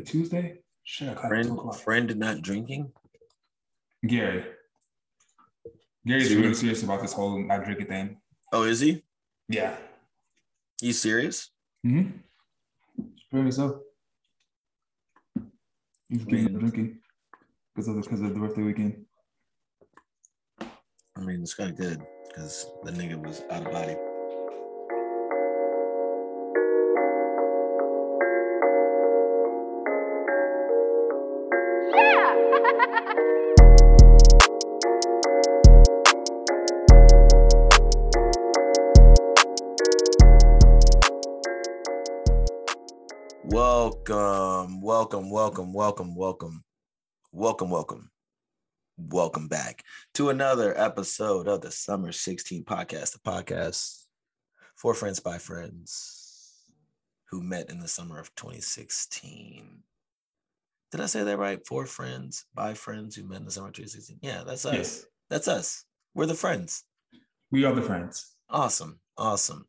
Tuesday. 0.00 0.58
Shit, 0.84 1.16
I 1.16 1.28
Friend, 1.28 1.74
friend 1.76 2.16
not 2.16 2.42
drinking. 2.42 2.92
Gary. 4.06 4.44
Gary's 6.06 6.34
really 6.34 6.54
serious 6.54 6.82
about 6.82 7.00
this 7.02 7.12
whole 7.12 7.38
not 7.38 7.64
drinking 7.64 7.86
thing. 7.86 8.16
Oh, 8.52 8.64
is 8.64 8.80
he? 8.80 9.04
Yeah. 9.48 9.76
You 10.80 10.92
serious? 10.92 11.50
Mm-hmm. 11.86 12.10
Apparently 13.28 13.52
so. 13.52 13.82
He's 16.08 16.24
getting 16.24 16.44
mean- 16.46 16.58
drinking 16.58 16.98
because 17.74 17.88
of 17.88 17.94
the 17.96 18.02
because 18.02 18.20
of 18.20 18.34
the 18.34 18.40
birthday 18.40 18.62
weekend. 18.62 19.04
I 20.60 21.20
mean, 21.20 21.42
it's 21.42 21.54
kind 21.54 21.70
of 21.70 21.76
good 21.76 22.02
because 22.28 22.66
the 22.82 22.90
nigga 22.90 23.24
was 23.24 23.42
out 23.50 23.66
of 23.66 23.72
body. 23.72 23.94
Welcome, 45.02 45.30
welcome, 45.30 45.72
welcome, 45.72 46.14
welcome, 46.14 46.62
welcome, 47.32 47.70
welcome, 47.70 48.10
welcome, 48.96 49.48
back 49.48 49.82
to 50.14 50.30
another 50.30 50.78
episode 50.78 51.48
of 51.48 51.60
the 51.60 51.72
Summer 51.72 52.12
16 52.12 52.62
podcast, 52.62 53.12
the 53.12 53.18
podcast 53.18 54.04
for 54.76 54.94
friends 54.94 55.18
by 55.18 55.38
friends 55.38 56.68
who 57.30 57.42
met 57.42 57.68
in 57.68 57.80
the 57.80 57.88
summer 57.88 58.20
of 58.20 58.32
2016. 58.36 59.80
Did 60.92 61.00
I 61.00 61.06
say 61.06 61.24
that 61.24 61.36
right? 61.36 61.58
For 61.66 61.84
friends 61.84 62.44
by 62.54 62.74
friends 62.74 63.16
who 63.16 63.24
met 63.24 63.40
in 63.40 63.46
the 63.46 63.50
summer 63.50 63.70
of 63.70 63.74
2016. 63.74 64.20
Yeah, 64.22 64.44
that's 64.46 64.64
us. 64.64 64.74
Yes. 64.74 65.06
That's 65.30 65.48
us. 65.48 65.84
We're 66.14 66.26
the 66.26 66.34
friends. 66.34 66.84
We 67.50 67.64
are 67.64 67.74
the 67.74 67.82
friends. 67.82 68.36
Awesome. 68.48 69.00
Awesome. 69.18 69.66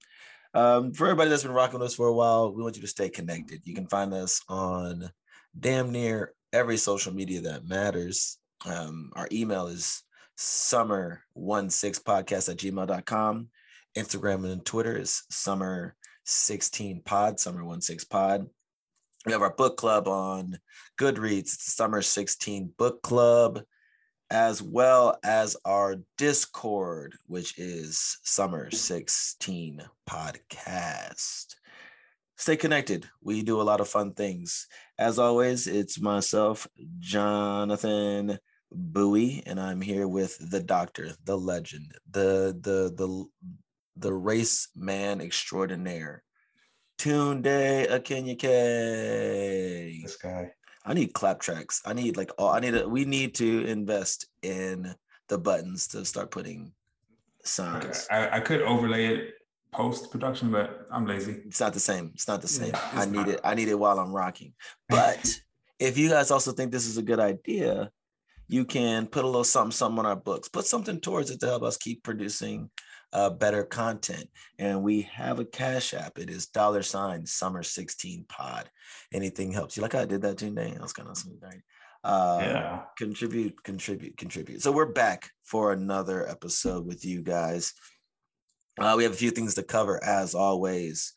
Um, 0.54 0.94
for 0.94 1.08
everybody 1.08 1.32
that's 1.32 1.42
been 1.42 1.54
rocking 1.54 1.80
with 1.80 1.88
us 1.88 1.96
for 1.96 2.06
a 2.06 2.14
while, 2.14 2.54
we 2.54 2.62
want 2.62 2.76
you 2.76 2.84
to 2.84 2.88
stay 2.88 3.10
connected. 3.10 3.62
You 3.64 3.74
can 3.74 3.88
find 3.88 4.14
us 4.14 4.40
on 4.48 5.10
damn 5.60 5.92
near 5.92 6.34
every 6.52 6.78
social 6.78 7.14
media 7.14 7.42
that 7.42 7.68
matters. 7.68 8.40
Um, 8.66 9.12
our 9.16 9.28
email 9.32 9.68
is 9.68 10.02
summer16podcast 10.38 12.50
at 12.50 12.58
gmail.com. 12.58 13.50
Instagram 13.98 14.52
and 14.52 14.66
Twitter 14.66 14.98
is 14.98 15.24
summer16pod, 15.32 15.94
summer16pod. 17.06 18.48
We 19.26 19.32
have 19.32 19.42
our 19.42 19.54
book 19.54 19.78
club 19.78 20.08
on 20.08 20.60
Goodreads, 21.00 21.40
it's 21.40 21.66
the 21.66 21.72
Summer 21.72 22.02
16 22.02 22.74
Book 22.78 23.02
Club 23.04 23.64
as 24.34 24.64
well 24.64 25.16
as 25.24 25.56
our 25.64 25.98
Discord, 26.18 27.16
which 27.28 27.60
is 27.60 28.18
Summer 28.24 28.72
16 28.72 29.80
Podcast. 30.10 31.56
Stay 32.38 32.56
connected. 32.58 33.08
We 33.22 33.44
do 33.44 33.62
a 33.62 33.64
lot 33.64 33.82
of 33.82 33.88
fun 33.88 34.14
things. 34.14 34.68
As 34.98 35.20
always, 35.20 35.68
it's 35.68 36.00
myself, 36.00 36.68
Jonathan 37.00 38.40
Bowie, 38.72 39.44
and 39.46 39.60
I'm 39.60 39.82
here 39.82 40.08
with 40.08 40.38
the 40.50 40.60
doctor, 40.60 41.12
the 41.26 41.38
legend, 41.38 41.94
the 42.10 42.58
the 42.60 42.94
the 42.96 43.26
the 43.98 44.14
race 44.14 44.70
man 44.76 45.22
extraordinaire. 45.22 46.24
Tunde 46.98 47.88
Akenyake. 47.90 48.42
This 50.02 50.18
guy. 50.18 50.52
I 50.86 50.94
need 50.94 51.14
clap 51.14 51.40
tracks. 51.40 51.82
I 51.86 51.94
need 51.94 52.18
like 52.18 52.32
all 52.38 52.50
I 52.50 52.60
need 52.60 52.76
a, 52.76 52.88
we 52.88 53.06
need 53.06 53.36
to 53.36 53.66
invest 53.66 54.28
in 54.42 54.94
the 55.30 55.38
buttons 55.38 55.88
to 55.90 56.04
start 56.04 56.32
putting 56.32 56.74
Okay. 57.60 57.92
I, 58.10 58.38
I 58.38 58.40
could 58.40 58.62
overlay 58.62 59.08
it 59.08 59.34
post 59.74 60.12
production, 60.12 60.52
but 60.52 60.88
I'm 60.92 61.06
lazy. 61.06 61.42
It's 61.46 61.60
not 61.60 61.74
the 61.74 61.80
same. 61.80 62.12
It's 62.14 62.28
not 62.28 62.42
the 62.42 62.48
same. 62.48 62.70
Yeah, 62.70 62.90
I 62.94 63.06
need 63.06 63.14
not. 63.14 63.30
it. 63.30 63.42
I 63.44 63.56
need 63.56 63.68
it 63.68 63.80
while 63.80 64.00
I'm 64.00 64.14
rocking. 64.14 64.54
But 64.90 65.40
if 65.80 65.98
you 65.98 66.10
guys 66.10 66.32
also 66.32 66.52
think 66.52 66.72
this 66.72 66.86
is 66.86 66.98
a 66.98 67.02
good 67.02 67.20
idea, 67.20 67.90
you 68.48 68.66
can 68.66 69.08
put 69.08 69.24
a 69.24 69.28
little 69.28 69.44
something, 69.44 69.72
something 69.72 70.00
on 70.00 70.06
our 70.06 70.16
books. 70.16 70.48
Put 70.48 70.66
something 70.66 71.00
towards 71.00 71.32
it 71.32 71.40
to 71.40 71.48
help 71.48 71.64
us 71.64 71.78
keep 71.78 72.04
producing 72.04 72.70
uh, 73.12 73.30
better 73.30 73.64
content. 73.64 74.30
And 74.60 74.84
we 74.84 75.04
have 75.04 75.40
a 75.40 75.46
cash 75.46 75.94
app. 75.94 76.18
It 76.18 76.30
is 76.30 76.48
dollar 76.48 76.84
sign 76.84 77.26
summer 77.26 77.64
16 77.64 78.26
pod. 78.28 78.70
Anything 79.14 79.52
helps. 79.52 79.78
You 79.78 79.84
like 79.84 79.94
how 79.94 80.02
I 80.02 80.06
did 80.06 80.22
that 80.22 80.38
today? 80.38 80.72
That 80.72 80.82
was 80.82 80.94
kind 80.94 81.10
of 81.10 81.18
smooth, 81.18 81.42
right? 81.42 81.62
Uh, 82.04 82.40
yeah. 82.42 82.82
contribute, 82.98 83.64
contribute, 83.64 84.18
contribute. 84.18 84.62
So 84.62 84.72
we're 84.72 84.92
back 84.92 85.30
for 85.44 85.72
another 85.72 86.28
episode 86.28 86.86
with 86.86 87.06
you 87.06 87.22
guys. 87.22 87.74
Uh, 88.80 88.96
we 88.98 89.04
have 89.04 89.14
a 89.14 89.16
few 89.16 89.32
things 89.32 89.56
to 89.56 89.64
cover 89.64 90.04
as 90.04 90.34
always. 90.34 91.14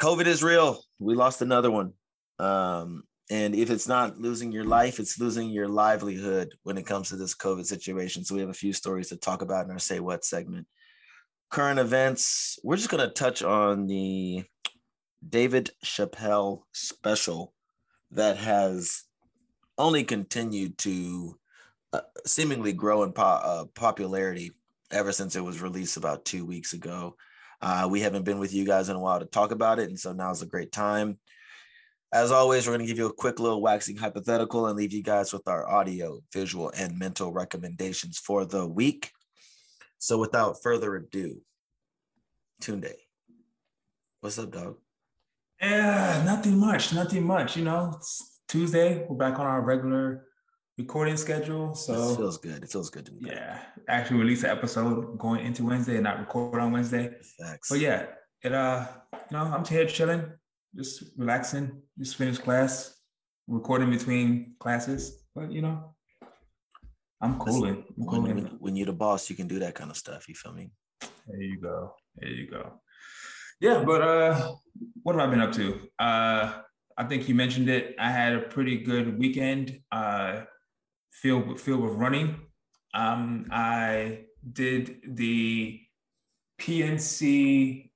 COVID 0.00 0.26
is 0.26 0.42
real. 0.42 0.82
We 0.98 1.14
lost 1.14 1.42
another 1.42 1.70
one. 1.70 1.92
Um, 2.38 3.04
and 3.30 3.54
if 3.54 3.70
it's 3.70 3.88
not 3.88 4.18
losing 4.18 4.52
your 4.52 4.64
life, 4.64 4.98
it's 4.98 5.18
losing 5.18 5.48
your 5.48 5.68
livelihood 5.68 6.52
when 6.64 6.76
it 6.76 6.86
comes 6.86 7.08
to 7.08 7.16
this 7.16 7.34
COVID 7.34 7.64
situation. 7.64 8.24
So 8.24 8.34
we 8.34 8.40
have 8.40 8.50
a 8.50 8.54
few 8.54 8.72
stories 8.72 9.08
to 9.08 9.16
talk 9.16 9.42
about 9.42 9.64
in 9.64 9.70
our 9.70 9.78
Say 9.78 10.00
What 10.00 10.24
segment. 10.24 10.66
Current 11.50 11.78
events. 11.78 12.58
We're 12.62 12.76
just 12.76 12.90
going 12.90 13.06
to 13.06 13.14
touch 13.14 13.42
on 13.42 13.86
the 13.86 14.44
David 15.26 15.70
Chappelle 15.84 16.62
special 16.72 17.54
that 18.10 18.36
has 18.36 19.04
only 19.78 20.04
continued 20.04 20.76
to 20.78 21.38
uh, 21.92 22.00
seemingly 22.26 22.72
grow 22.72 23.04
in 23.04 23.12
po- 23.12 23.22
uh, 23.22 23.64
popularity 23.74 24.52
ever 24.94 25.12
since 25.12 25.36
it 25.36 25.44
was 25.44 25.60
released 25.60 25.96
about 25.96 26.24
two 26.24 26.46
weeks 26.46 26.72
ago. 26.72 27.16
Uh, 27.60 27.88
we 27.90 28.00
haven't 28.00 28.24
been 28.24 28.38
with 28.38 28.54
you 28.54 28.64
guys 28.64 28.88
in 28.88 28.96
a 28.96 29.00
while 29.00 29.18
to 29.18 29.26
talk 29.26 29.50
about 29.50 29.78
it, 29.78 29.88
and 29.88 29.98
so 29.98 30.12
now's 30.12 30.42
a 30.42 30.46
great 30.46 30.72
time. 30.72 31.18
As 32.12 32.30
always, 32.30 32.66
we're 32.66 32.74
going 32.74 32.86
to 32.86 32.90
give 32.90 32.98
you 32.98 33.06
a 33.06 33.12
quick 33.12 33.40
little 33.40 33.60
waxing 33.60 33.96
hypothetical 33.96 34.66
and 34.66 34.76
leave 34.76 34.92
you 34.92 35.02
guys 35.02 35.32
with 35.32 35.48
our 35.48 35.68
audio, 35.68 36.20
visual, 36.32 36.70
and 36.76 36.96
mental 36.98 37.32
recommendations 37.32 38.18
for 38.18 38.44
the 38.44 38.66
week. 38.66 39.10
So, 39.98 40.18
without 40.18 40.62
further 40.62 40.94
ado, 40.94 41.40
Tunde, 42.62 42.92
what's 44.20 44.38
up, 44.38 44.52
dog? 44.52 44.76
Yeah, 45.60 46.22
nothing 46.24 46.58
much, 46.58 46.92
nothing 46.92 47.24
much. 47.24 47.56
You 47.56 47.64
know, 47.64 47.94
it's 47.96 48.40
Tuesday. 48.48 49.06
We're 49.08 49.16
back 49.16 49.40
on 49.40 49.46
our 49.46 49.62
regular 49.62 50.26
recording 50.78 51.16
schedule. 51.16 51.74
So 51.74 52.12
it 52.12 52.16
feels 52.16 52.38
good. 52.38 52.62
It 52.64 52.70
feels 52.70 52.90
good 52.90 53.06
to 53.06 53.12
me. 53.12 53.30
yeah, 53.30 53.60
actually 53.88 54.20
release 54.20 54.44
an 54.44 54.50
episode 54.50 55.18
going 55.18 55.44
into 55.44 55.64
Wednesday 55.64 55.94
and 55.94 56.04
not 56.04 56.18
record 56.18 56.60
on 56.60 56.72
Wednesday. 56.72 57.10
Facts. 57.38 57.68
But 57.70 57.80
yeah, 57.80 58.06
it 58.42 58.52
uh, 58.52 58.86
you 59.12 59.36
know, 59.36 59.44
I'm 59.44 59.64
here 59.64 59.86
chilling, 59.86 60.24
just 60.74 61.04
relaxing, 61.16 61.82
just 61.98 62.16
finished 62.16 62.42
class, 62.42 62.94
recording 63.46 63.90
between 63.90 64.54
classes. 64.58 65.24
But 65.34 65.52
you 65.52 65.62
know, 65.62 65.94
I'm 67.20 67.38
cooling. 67.38 67.84
I'm 67.98 68.06
cooling. 68.06 68.34
when, 68.34 68.46
when 68.60 68.76
you're 68.76 68.86
the 68.86 68.92
boss, 68.92 69.30
you 69.30 69.36
can 69.36 69.46
do 69.46 69.58
that 69.60 69.74
kind 69.74 69.90
of 69.90 69.96
stuff. 69.96 70.28
You 70.28 70.34
feel 70.34 70.52
me? 70.52 70.70
There 71.26 71.40
you 71.40 71.60
go. 71.60 71.94
There 72.16 72.30
you 72.30 72.50
go. 72.50 72.80
Yeah, 73.60 73.82
but 73.84 74.02
uh 74.02 74.52
what 75.02 75.14
have 75.16 75.28
I 75.28 75.30
been 75.30 75.40
up 75.40 75.52
to? 75.52 75.80
Uh 75.98 76.60
I 76.96 77.04
think 77.04 77.28
you 77.28 77.34
mentioned 77.34 77.68
it. 77.68 77.94
I 77.98 78.10
had 78.10 78.34
a 78.34 78.40
pretty 78.40 78.78
good 78.78 79.18
weekend 79.18 79.80
uh 79.90 80.42
filled 81.14 81.60
filled 81.60 81.82
with 81.82 81.94
running. 81.94 82.40
Um 82.92 83.48
I 83.50 84.26
did 84.52 85.00
the 85.06 85.80
PNC 86.60 87.90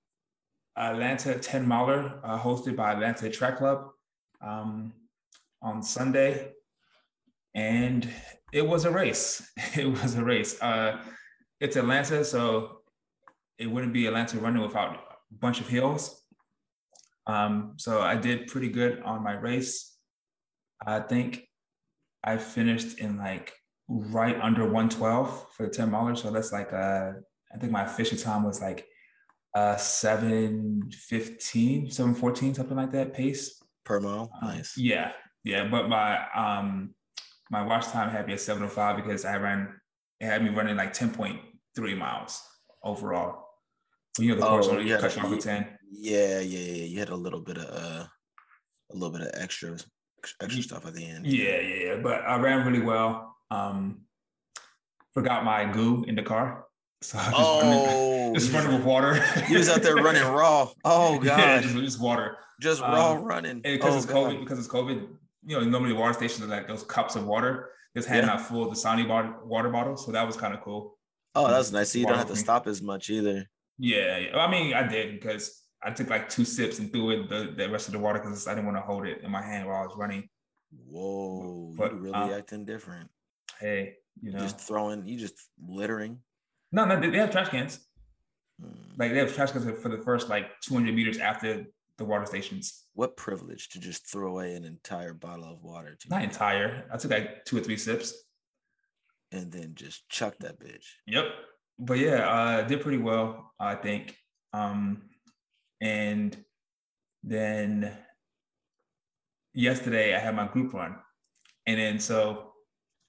Atlanta 0.79 1.35
10 1.35 1.67
miler 1.67 2.21
uh, 2.23 2.39
hosted 2.39 2.77
by 2.77 2.93
Atlanta 2.93 3.29
Track 3.29 3.59
Club 3.59 3.91
um, 4.41 4.93
on 5.61 5.83
Sunday. 5.83 6.53
And 7.55 8.09
it 8.53 8.67
was 8.67 8.85
a 8.85 8.91
race. 8.91 9.51
It 9.77 9.87
was 9.87 10.15
a 10.15 10.25
race. 10.25 10.61
Uh, 10.63 11.01
it's 11.61 11.77
Atlanta, 11.77 12.25
so 12.25 12.83
it 13.59 13.67
wouldn't 13.67 13.93
be 13.93 14.07
Atlanta 14.07 14.39
running 14.39 14.63
without 14.63 14.95
a 14.95 15.01
bunch 15.33 15.61
of 15.61 15.69
hills. 15.69 16.23
Um, 17.27 17.75
so 17.77 18.01
I 18.01 18.15
did 18.15 18.47
pretty 18.47 18.69
good 18.69 19.03
on 19.03 19.23
my 19.23 19.33
race. 19.33 19.97
I 20.87 21.01
think 21.01 21.48
I 22.25 22.37
finished 22.37 22.99
in 22.99 23.17
like 23.19 23.53
right 23.89 24.39
under 24.41 24.65
112 24.65 25.47
for 25.55 25.67
the 25.67 25.73
10 25.73 25.91
miler. 25.91 26.15
So 26.17 26.31
that's 26.31 26.53
like 26.53 26.73
uh 26.73 27.13
I 27.55 27.59
think 27.59 27.73
my 27.73 27.85
official 27.85 28.19
time 28.19 28.45
was 28.45 28.61
like 28.61 28.87
uh 29.55 29.77
715, 29.77 31.91
714, 31.91 32.55
something 32.55 32.77
like 32.77 32.93
that 32.93 33.15
pace. 33.15 33.63
Per 33.85 34.01
mile. 34.01 34.31
Uh, 34.43 34.47
Nice. 34.49 34.77
Yeah, 34.77 35.13
yeah. 35.45 35.67
But 35.69 35.89
my 35.89 36.19
um 36.35 36.95
my 37.51 37.63
watch 37.63 37.87
time 37.87 38.11
had 38.11 38.27
me 38.27 38.35
at 38.35 38.41
705 38.41 38.97
because 38.97 39.25
I 39.25 39.37
ran 39.39 39.73
it 40.21 40.27
had 40.27 40.43
me 40.43 40.51
running 40.51 40.77
like 40.77 40.93
10.3 40.93 41.97
miles 41.97 42.43
overall. 42.83 43.45
You 44.19 44.35
know 44.35 44.41
the 44.41 44.47
course 44.47 44.67
Oh, 44.69 44.73
only 44.73 44.91
yeah, 44.91 44.99
cuts 44.99 45.17
you 45.17 45.23
off 45.23 45.31
you- 45.31 45.41
10. 45.41 45.79
Yeah, 45.91 46.41
yeah, 46.41 46.59
yeah. 46.59 46.85
You 46.85 46.99
had 46.99 47.09
a 47.09 47.17
little 47.17 47.41
bit 47.41 47.57
of 47.57 47.65
uh, 47.65 48.05
a 48.91 48.95
little 48.95 49.11
bit 49.17 49.23
of 49.27 49.31
extra 49.41 49.75
extra 50.43 50.63
stuff 50.63 50.87
at 50.87 50.95
the 50.95 51.05
end. 51.05 51.27
Yeah, 51.27 51.61
yeah, 51.61 51.85
yeah. 51.87 51.97
But 52.03 52.23
I 52.23 52.39
ran 52.39 52.67
really 52.67 52.85
well. 52.85 53.37
Um, 53.51 54.03
forgot 55.15 55.45
my 55.45 55.65
goo 55.65 56.05
in 56.07 56.15
the 56.15 56.23
car. 56.23 56.65
So 57.01 57.19
I 57.19 57.23
just 57.31 57.35
Oh, 57.37 57.61
running, 57.63 58.35
just 58.35 58.53
running 58.53 58.73
with 58.77 58.85
water. 58.85 59.25
you 59.49 59.59
was 59.59 59.69
out 59.69 59.83
there 59.83 59.97
running 59.97 60.23
raw. 60.33 60.69
Oh 60.85 61.23
Yeah, 61.23 61.37
god, 61.37 61.63
just, 61.63 61.75
just 61.77 62.01
water. 62.01 62.37
just 62.61 62.81
raw 62.81 63.13
um, 63.13 63.23
running. 63.23 63.51
And 63.53 63.63
because 63.63 63.95
Oh, 63.95 63.97
it's 63.99 64.07
God. 64.07 64.33
COVID, 64.33 64.41
because 64.41 64.59
it's 64.59 64.69
COVID, 64.69 65.07
you 65.47 65.59
know, 65.61 65.65
normally 65.65 65.93
water 65.95 66.13
stations 66.15 66.43
are 66.45 66.49
like 66.49 66.67
those 66.67 66.83
cups 66.83 67.15
of 67.17 67.25
water. 67.27 67.71
Just 67.97 68.09
handing 68.09 68.27
Yeah. 68.29 68.35
out 68.35 68.41
full 68.43 68.71
Dasani 68.71 69.09
water, 69.09 69.35
water 69.45 69.71
bottle. 69.71 69.97
So 69.97 70.13
that 70.13 70.27
was 70.27 70.37
kind 70.37 70.55
of 70.55 70.61
cool. 70.61 70.99
Oh, 71.35 71.49
that's 71.49 71.71
nice. 71.73 71.93
So 71.93 71.99
you 71.99 72.07
don't 72.07 72.19
have 72.19 72.29
to 72.29 72.37
stop 72.37 72.67
as 72.67 72.83
much 72.83 73.11
either. 73.11 73.47
Yeah, 73.79 74.19
yeah. 74.19 74.37
I 74.39 74.51
mean, 74.51 74.75
I 74.75 74.87
did 74.87 75.13
because 75.21 75.63
I 75.83 75.91
took 75.93 76.11
like 76.11 76.29
two 76.29 76.45
sips 76.45 76.79
and 76.81 76.91
threw 76.93 77.11
it 77.11 77.29
the, 77.29 77.53
the 77.57 77.69
rest 77.71 77.87
of 77.89 77.93
the 77.93 77.99
water 78.01 78.19
because 78.19 78.47
I 78.49 78.55
didn't 78.55 78.67
want 78.67 78.79
to 78.79 78.83
hold 78.83 79.07
it 79.07 79.23
in 79.23 79.31
my 79.31 79.43
hand 79.43 79.67
while 79.69 79.83
I 79.83 79.87
was 79.87 79.97
running. 79.97 80.29
Whoa, 80.87 81.73
But, 81.77 81.93
you 81.93 81.99
really 81.99 82.15
um, 82.15 82.31
acting 82.33 82.65
different. 82.65 83.09
Hey, 83.61 83.95
you 84.21 84.33
know, 84.33 84.41
Just 84.41 84.61
throwing, 84.61 85.07
you 85.07 85.19
just 85.19 85.35
littering. 85.67 86.19
no, 86.73 86.85
no, 86.85 87.01
they, 87.01 87.11
they 87.11 87.19
have 87.19 87.31
trash 87.31 87.49
cans. 87.49 87.79
Hmm. 88.61 88.73
Like 88.99 89.13
they 89.13 89.19
have 89.19 89.35
trash 89.35 89.53
cans 89.53 89.65
for 89.81 89.89
the 89.89 89.99
first 89.99 90.29
like 90.29 90.51
200 90.63 90.95
meters 90.95 91.19
after 91.19 91.65
the 91.97 92.05
water 92.05 92.27
stations. 92.27 92.85
What 92.95 93.17
privilege 93.17 93.69
to 93.71 93.81
just 93.81 94.11
throw 94.11 94.29
away 94.29 94.55
an 94.55 94.65
entire 94.65 95.15
bottle 95.15 95.45
of 95.53 95.63
water 95.63 95.97
to 96.01 96.09
Not 96.09 96.23
entire. 96.23 96.85
I 96.93 96.97
took 96.97 97.11
like 97.13 97.45
two 97.45 97.57
or 97.59 97.61
three 97.61 97.77
sips. 97.77 98.13
and 99.33 99.51
then 99.53 99.73
just 99.75 100.09
chuck 100.09 100.35
that 100.41 100.59
bitch. 100.61 100.87
Yep. 101.07 101.25
But 101.79 101.99
yeah, 101.99 102.29
uh 102.29 102.63
did 102.63 102.81
pretty 102.81 102.99
well, 102.99 103.53
I 103.61 103.75
think. 103.77 104.17
Um 104.53 105.03
and 105.81 106.37
then 107.23 107.97
yesterday 109.55 110.15
I 110.15 110.19
had 110.19 110.35
my 110.35 110.47
group 110.49 110.73
run. 110.73 110.97
And 111.67 111.79
then 111.79 111.99
so 111.99 112.53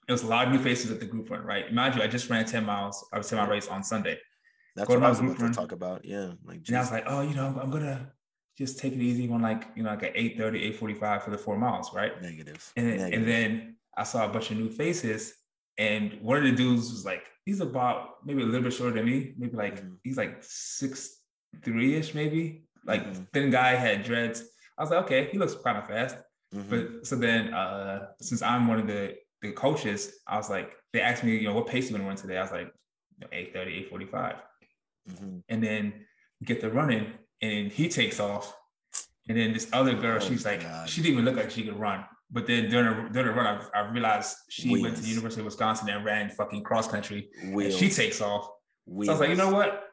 it 0.07 0.12
was 0.12 0.24
a 0.24 0.27
lot 0.27 0.48
of 0.48 0.54
new 0.54 0.60
faces 0.60 0.92
at 0.92 1.00
the 1.00 1.06
group 1.06 1.30
run, 1.30 1.44
right? 1.44 1.71
Mind 1.74 1.95
you, 1.95 2.01
I 2.01 2.07
just 2.07 2.30
ran 2.30 2.45
10 2.45 2.66
miles, 2.66 3.07
I 3.13 3.18
was 3.18 3.30
10 3.30 3.38
mile 3.38 3.48
race 3.48 3.68
on 3.68 3.83
Sunday. 3.83 4.18
That's 4.75 4.88
Go 4.88 4.95
what 4.95 5.04
I 5.04 5.10
was 5.10 5.19
about 5.19 5.39
run. 5.39 5.51
to 5.51 5.57
talk 5.57 5.71
about. 5.71 6.06
Yeah, 6.06 6.33
like 6.44 6.62
And 6.68 6.77
I 6.77 6.80
was 6.80 6.92
like, 6.92 7.04
oh, 7.07 7.21
you 7.21 7.36
know, 7.36 7.48
I'm, 7.48 7.57
I'm 7.60 7.69
gonna 7.71 8.12
just 8.57 8.80
take 8.80 8.94
it 8.94 9.00
easy 9.00 9.30
on 9.30 9.42
like, 9.42 9.68
you 9.75 9.83
know, 9.83 9.89
like 9.89 10.04
at 10.04 10.16
8:30, 10.16 10.77
8:45 10.80 11.24
for 11.24 11.31
the 11.31 11.38
four 11.38 11.57
miles, 11.57 11.94
right? 11.94 12.21
negative. 12.21 12.71
And, 12.75 12.88
negative. 12.88 13.13
and 13.13 13.27
then 13.27 13.75
I 13.98 14.04
saw 14.04 14.25
a 14.25 14.30
bunch 14.30 14.51
of 14.51 14.57
new 14.57 14.69
faces, 14.69 15.33
and 15.77 16.19
one 16.21 16.38
of 16.38 16.44
the 16.44 16.51
dudes 16.51 16.92
was 16.92 17.06
like, 17.06 17.24
he's 17.45 17.60
about 17.62 18.25
maybe 18.25 18.42
a 18.42 18.45
little 18.45 18.62
bit 18.62 18.74
shorter 18.74 18.95
than 18.95 19.06
me, 19.06 19.33
maybe 19.38 19.56
like 19.56 19.81
Mhm. 19.81 19.98
he's 20.04 20.18
like 20.18 20.38
six 20.42 21.19
three 21.63 21.96
ish, 21.96 22.13
maybe 22.13 22.63
like 22.86 23.06
Mhm. 23.06 23.28
thin 23.34 23.50
guy 23.50 23.75
had 23.75 24.04
dreads. 24.04 24.44
I 24.78 24.81
was 24.84 24.92
like, 24.92 25.04
okay, 25.06 25.30
he 25.31 25.38
looks 25.38 25.56
kind 25.56 25.78
of 25.78 25.88
fast. 25.88 26.16
Mhm. 26.56 26.69
But 26.69 27.06
so 27.07 27.16
then, 27.16 27.54
uh, 27.54 28.07
since 28.22 28.42
I'm 28.42 28.68
one 28.68 28.80
of 28.80 28.88
the 28.88 29.16
the 29.42 29.51
coaches, 29.54 30.19
I 30.28 30.36
was 30.36 30.50
like, 30.50 30.75
they 30.92 31.00
asked 31.01 31.24
me, 31.24 31.38
you 31.38 31.48
know, 31.48 31.54
what 31.54 31.68
pace 31.68 31.90
you 31.90 31.94
want 31.96 32.04
to 32.04 32.07
run 32.07 32.18
today? 32.18 32.38
I 32.38 32.42
was 32.42 32.51
like, 32.51 32.68
you 32.68 33.19
know, 33.22 33.28
8:30, 33.31 33.88
8:45 33.90 34.36
Mhm. 35.10 35.44
and 35.48 35.63
then 35.63 36.06
get 36.44 36.60
the 36.62 36.69
running 36.69 37.13
and 37.42 37.72
he 37.72 37.88
takes 37.90 38.19
off 38.19 38.54
and 39.30 39.38
then 39.38 39.54
this 39.54 39.69
other 39.74 39.94
girl 39.94 40.18
Oh, 40.18 40.19
she's 40.28 40.45
like 40.45 40.62
God. 40.62 40.90
she 40.90 41.02
didn't 41.02 41.13
even 41.13 41.25
look 41.25 41.36
like 41.36 41.52
she 41.52 41.63
could 41.63 41.78
run 41.80 42.06
but 42.31 42.45
then 42.48 42.69
during 42.69 42.86
the, 43.06 43.10
during 43.13 43.28
the 43.28 43.34
run 43.34 43.48
I, 43.74 43.80
I 43.80 43.90
realized 43.92 44.36
she 44.50 44.69
went 44.81 44.95
to 44.98 45.02
the 45.02 45.07
university 45.07 45.42
of 45.42 45.45
wisconsin 45.45 45.90
and 45.90 46.06
ran 46.06 46.30
fucking 46.30 46.63
cross 46.63 46.88
country 46.88 47.30
and 47.42 47.74
she 47.74 47.90
takes 47.90 48.22
off 48.22 48.50
Wheels. 48.86 49.07
so 49.07 49.12
i 49.12 49.13
was 49.16 49.19
like 49.22 49.30
you 49.30 49.36
know 49.36 49.52
what 49.54 49.88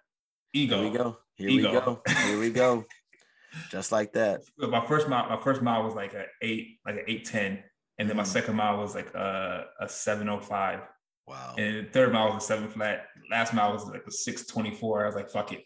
ego 0.56 0.82
Here 0.82 0.91
we 0.91 0.97
go. 0.99 1.19
Here 1.37 1.49
Ego. 1.50 1.69
we 1.69 1.81
go. 1.81 2.03
Here 2.26 2.38
we 2.41 2.50
go. 2.50 2.85
Just 3.70 3.93
like 3.93 4.12
that. 4.14 4.41
my 4.58 4.85
first 4.87 5.08
mile 5.08 5.29
my 5.29 5.41
first 5.43 5.62
mile 5.62 5.82
was 5.85 5.94
like 5.94 6.14
a 6.14 6.25
eight 6.43 6.79
like 6.85 6.97
an 6.97 7.05
810 7.06 7.62
and 7.99 8.08
then 8.08 8.17
my 8.17 8.23
Mhm. 8.23 8.26
second 8.26 8.56
mile 8.56 8.76
was 8.79 8.94
like 8.94 9.14
a, 9.14 9.67
a 9.81 9.88
705 9.88 10.81
Wow. 11.26 11.55
and 11.58 11.87
the 11.87 11.91
third 11.91 12.12
mile 12.12 12.32
was 12.32 12.43
a 12.44 12.47
seven 12.47 12.69
flat 12.69 13.06
last 13.31 13.53
mile 13.55 13.73
was 13.73 13.85
like 13.87 14.05
a 14.06 14.11
624 14.11 15.03
i 15.05 15.06
was 15.06 15.14
like 15.17 15.29
fuck 15.31 15.53
it 15.53 15.64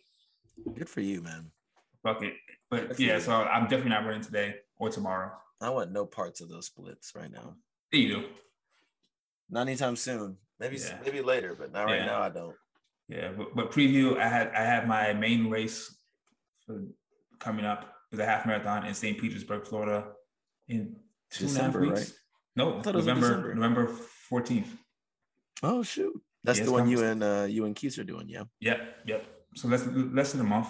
Good 0.74 0.88
for 0.88 1.00
you, 1.00 1.20
man. 1.22 1.50
fuck 2.02 2.22
it 2.22 2.34
but 2.70 2.88
Good 2.88 2.96
for 2.96 3.02
yeah 3.02 3.14
you. 3.14 3.20
so 3.20 3.32
i'm 3.32 3.64
definitely 3.64 3.90
not 3.90 4.04
running 4.06 4.22
today 4.22 4.54
or 4.78 4.88
tomorrow 4.90 5.32
I 5.62 5.68
want 5.70 5.90
no 5.92 6.06
parts 6.06 6.40
of 6.40 6.48
those 6.48 6.66
splits 6.66 7.12
right 7.14 7.30
now. 7.30 7.54
Yeah, 7.92 8.00
you 8.00 8.08
do 8.14 8.24
Not 9.50 9.66
anytime 9.68 9.94
soon. 9.96 10.38
Maybe 10.58 10.76
Yeah. 10.78 10.96
maybe 11.04 11.20
later, 11.20 11.54
but 11.54 11.70
not 11.70 11.84
right 11.84 11.96
Yeah. 12.00 12.06
now. 12.06 12.22
I 12.22 12.30
don't. 12.30 12.56
Yeah, 13.10 13.32
but, 13.36 13.56
but 13.56 13.72
preview. 13.72 14.16
I 14.18 14.28
had 14.28 14.48
I 14.54 14.62
had 14.62 14.86
my 14.86 15.12
main 15.12 15.50
race 15.50 15.94
for 16.64 16.84
coming 17.40 17.64
up. 17.64 17.92
It's 18.12 18.20
a 18.20 18.24
half 18.24 18.46
marathon 18.46 18.86
in 18.86 18.94
St. 18.94 19.18
Petersburg, 19.20 19.66
Florida, 19.66 20.12
in 20.68 20.96
two 21.30 21.46
and 21.46 21.56
a 21.56 21.60
half 21.62 21.72
December, 21.72 21.80
weeks. 21.80 22.00
right? 22.00 22.12
No, 22.56 22.74
I 22.76 22.78
it 22.90 22.94
was 22.94 23.06
November 23.06 23.26
December. 23.28 23.54
November 23.54 23.86
fourteenth. 24.28 24.76
Oh 25.62 25.82
shoot. 25.82 26.12
That's 26.44 26.60
Yeah, 26.60 26.66
the 26.66 26.72
one 26.72 26.88
you 26.88 27.02
and 27.04 27.22
uh 27.22 27.46
you 27.48 27.64
and 27.66 27.74
Keith 27.74 27.98
are 27.98 28.04
doing, 28.04 28.28
yeah. 28.28 28.44
Yep, 28.60 28.80
yep. 29.06 29.26
So 29.56 29.66
less 29.68 29.84
less 29.86 30.32
than 30.32 30.40
a 30.42 30.44
month. 30.44 30.68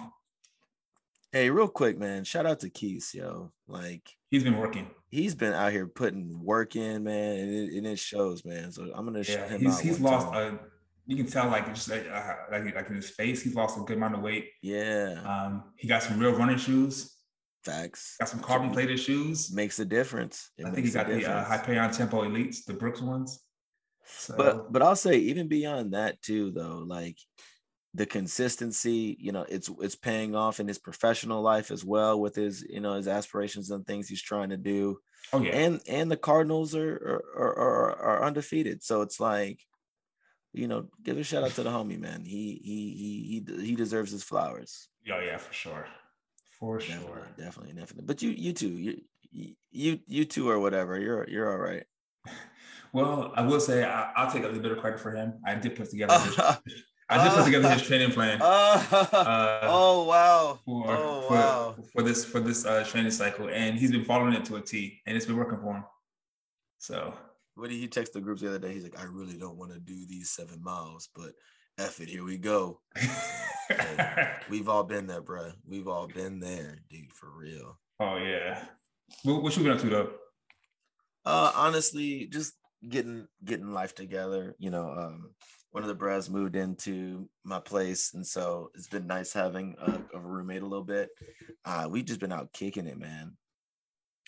Hey, 1.32 1.48
real 1.50 1.68
quick, 1.68 1.96
man. 1.98 2.24
Shout 2.24 2.44
out 2.46 2.58
to 2.60 2.70
Keith, 2.70 3.14
yo. 3.14 3.52
Like 3.68 4.02
He's 4.30 4.42
been 4.44 4.56
working. 4.56 4.90
he's 5.10 5.34
been 5.34 5.52
out 5.52 5.72
here 5.72 5.86
putting 5.86 6.42
work 6.42 6.74
in, 6.74 7.04
man, 7.04 7.38
and 7.38 7.50
it, 7.52 7.76
and 7.76 7.86
it 7.86 7.98
shows, 7.98 8.44
man. 8.44 8.72
So 8.72 8.90
I'm 8.94 9.04
gonna 9.04 9.22
shout 9.24 9.48
Yeah, 9.50 9.56
him 9.56 9.60
he's 9.60 9.74
out. 9.76 9.80
he's 9.82 10.00
lost 10.00 10.32
time. 10.32 10.58
a. 10.62 10.79
You 11.06 11.16
can 11.16 11.26
tell 11.26 11.48
like 11.48 11.66
just 11.74 11.88
like 11.88 12.06
uh, 12.08 12.34
like 12.50 12.74
like 12.74 12.88
in 12.88 12.96
his 12.96 13.10
face, 13.10 13.42
he's 13.42 13.54
lost 13.54 13.76
a 13.78 13.80
good 13.82 13.96
amount 13.96 14.14
of 14.14 14.20
weight. 14.22 14.50
yeah, 14.62 15.20
Um, 15.24 15.64
he 15.76 15.88
got 15.88 16.02
some 16.02 16.18
real 16.18 16.32
running 16.32 16.58
shoes. 16.58 17.16
facts. 17.64 18.16
Got 18.20 18.28
some 18.28 18.40
carbon 18.40 18.70
plated 18.70 18.98
shoes. 19.00 19.52
Makes 19.52 19.78
a 19.80 19.84
difference. 19.84 20.50
It 20.56 20.66
I 20.66 20.70
think 20.70 20.86
he 20.86 20.92
got 20.92 21.08
the 21.08 21.24
uh. 21.26 21.44
Hyperion 21.44 21.90
Tempo 21.90 22.22
Elites, 22.24 22.64
the 22.64 22.74
Brooks 22.74 23.00
ones. 23.02 23.40
So, 24.06 24.34
but 24.36 24.72
but 24.72 24.82
I'll 24.82 24.96
say 24.96 25.16
even 25.16 25.48
beyond 25.48 25.92
that 25.94 26.20
too, 26.22 26.52
though, 26.52 26.84
like 26.86 27.16
the 27.94 28.06
consistency, 28.06 29.16
you 29.20 29.32
know, 29.32 29.44
it's 29.48 29.68
it's 29.80 29.96
paying 29.96 30.34
off 30.36 30.60
in 30.60 30.68
his 30.68 30.78
professional 30.78 31.42
life 31.42 31.70
as 31.70 31.84
well 31.84 32.20
with 32.20 32.34
his, 32.36 32.62
you 32.62 32.80
know, 32.80 32.94
his 32.94 33.08
aspirations 33.08 33.70
and 33.70 33.84
things 33.86 34.08
he's 34.08 34.22
trying 34.22 34.50
to 34.50 34.56
do. 34.56 34.98
oh 35.32 35.42
yeah, 35.42 35.52
And 35.56 35.80
and 35.88 36.10
the 36.10 36.16
Cardinals 36.16 36.74
are 36.74 37.22
are 37.36 37.58
are, 37.58 37.96
are 37.96 38.24
undefeated. 38.24 38.82
So 38.82 39.02
it's 39.02 39.18
like, 39.20 39.60
you 40.52 40.66
know, 40.68 40.86
give 41.02 41.18
a 41.18 41.22
shout 41.22 41.44
out 41.44 41.52
to 41.52 41.62
the 41.62 41.70
homie, 41.70 41.98
man. 41.98 42.24
He 42.24 42.60
he 42.64 42.78
he 43.00 43.42
he 43.56 43.66
he 43.66 43.74
deserves 43.76 44.10
his 44.12 44.22
flowers. 44.24 44.88
yeah, 45.04 45.22
yeah, 45.22 45.36
for 45.38 45.52
sure, 45.52 45.86
for 46.58 46.78
Definitely, 46.78 47.06
sure. 47.06 47.28
definitely, 47.38 47.72
definitely. 47.74 48.04
But 48.06 48.22
you 48.22 48.30
you 48.30 48.52
too, 48.52 48.68
you 48.68 49.00
you 49.70 49.98
you 50.06 50.24
two 50.24 50.50
or 50.50 50.58
whatever. 50.58 50.98
You're 50.98 51.28
you're 51.28 51.50
all 51.52 51.58
right. 51.58 51.84
Well, 52.92 53.32
I 53.36 53.42
will 53.42 53.60
say 53.60 53.84
I, 53.84 54.10
I'll 54.16 54.28
take 54.32 54.42
a 54.42 54.46
little 54.46 54.60
bit 54.60 54.72
of 54.72 54.78
credit 54.78 54.98
for 54.98 55.12
him. 55.12 55.34
I 55.46 55.54
did 55.54 55.76
put 55.76 55.88
together. 55.90 56.18
His, 56.18 56.36
I 57.08 57.22
did 57.22 57.32
put 57.36 57.44
together 57.44 57.68
his 57.70 57.82
training 57.82 58.10
plan. 58.10 58.40
Uh, 58.42 59.60
oh 59.62 60.04
wow. 60.04 60.58
for, 60.64 60.84
oh, 60.88 61.24
for, 61.28 61.34
wow. 61.34 61.76
for 61.92 62.02
this 62.02 62.24
for 62.24 62.40
this 62.40 62.66
uh, 62.66 62.82
training 62.82 63.12
cycle, 63.12 63.48
and 63.48 63.78
he's 63.78 63.92
been 63.92 64.04
following 64.04 64.32
it 64.34 64.44
to 64.46 64.56
a 64.56 64.60
T, 64.60 65.00
and 65.06 65.16
it's 65.16 65.24
been 65.24 65.36
working 65.36 65.60
for 65.60 65.76
him. 65.76 65.84
So 66.78 67.14
What 67.60 67.68
did 67.68 67.78
he 67.78 67.88
text 67.88 68.14
the 68.14 68.20
groups 68.22 68.40
the 68.40 68.48
other 68.48 68.58
day? 68.58 68.72
He's 68.72 68.82
like, 68.82 68.98
I 68.98 69.04
really 69.04 69.36
don't 69.36 69.58
want 69.58 69.72
to 69.72 69.78
do 69.78 70.06
these 70.06 70.30
seven 70.30 70.62
miles, 70.62 71.10
but 71.14 71.32
F 71.78 72.00
it, 72.00 72.08
here 72.08 72.24
we 72.24 72.38
go. 72.38 72.80
We've 74.48 74.68
all 74.68 74.82
been 74.82 75.06
there, 75.06 75.20
bruh. 75.20 75.52
We've 75.68 75.86
all 75.86 76.08
been 76.08 76.40
there, 76.40 76.78
dude, 76.88 77.12
for 77.12 77.28
real. 77.36 77.78
oh 78.00 78.16
yeah. 78.16 78.64
What, 79.24 79.42
what 79.42 79.56
you 79.56 79.62
been 79.62 79.72
up 79.72 79.80
to 79.80 79.88
though? 79.88 80.10
Uh 81.26 81.52
honestly, 81.54 82.28
just 82.32 82.54
getting 82.88 83.26
getting 83.44 83.72
life 83.72 83.94
together. 83.94 84.54
You 84.58 84.70
know, 84.70 84.90
um, 84.90 85.34
one 85.72 85.82
of 85.82 85.88
the 85.88 85.94
bros 85.94 86.30
moved 86.30 86.56
into 86.56 87.28
my 87.44 87.60
place, 87.60 88.14
and 88.14 88.26
so 88.26 88.70
it's 88.74 88.88
been 88.88 89.06
nice 89.06 89.34
having 89.34 89.76
a, 89.80 90.00
a 90.16 90.18
roommate 90.18 90.62
a 90.62 90.66
little 90.66 90.84
bit. 90.84 91.10
Uh, 91.64 91.88
we've 91.90 92.06
just 92.06 92.20
been 92.20 92.32
out 92.32 92.54
kicking 92.54 92.86
it, 92.86 92.98
man. 92.98 93.36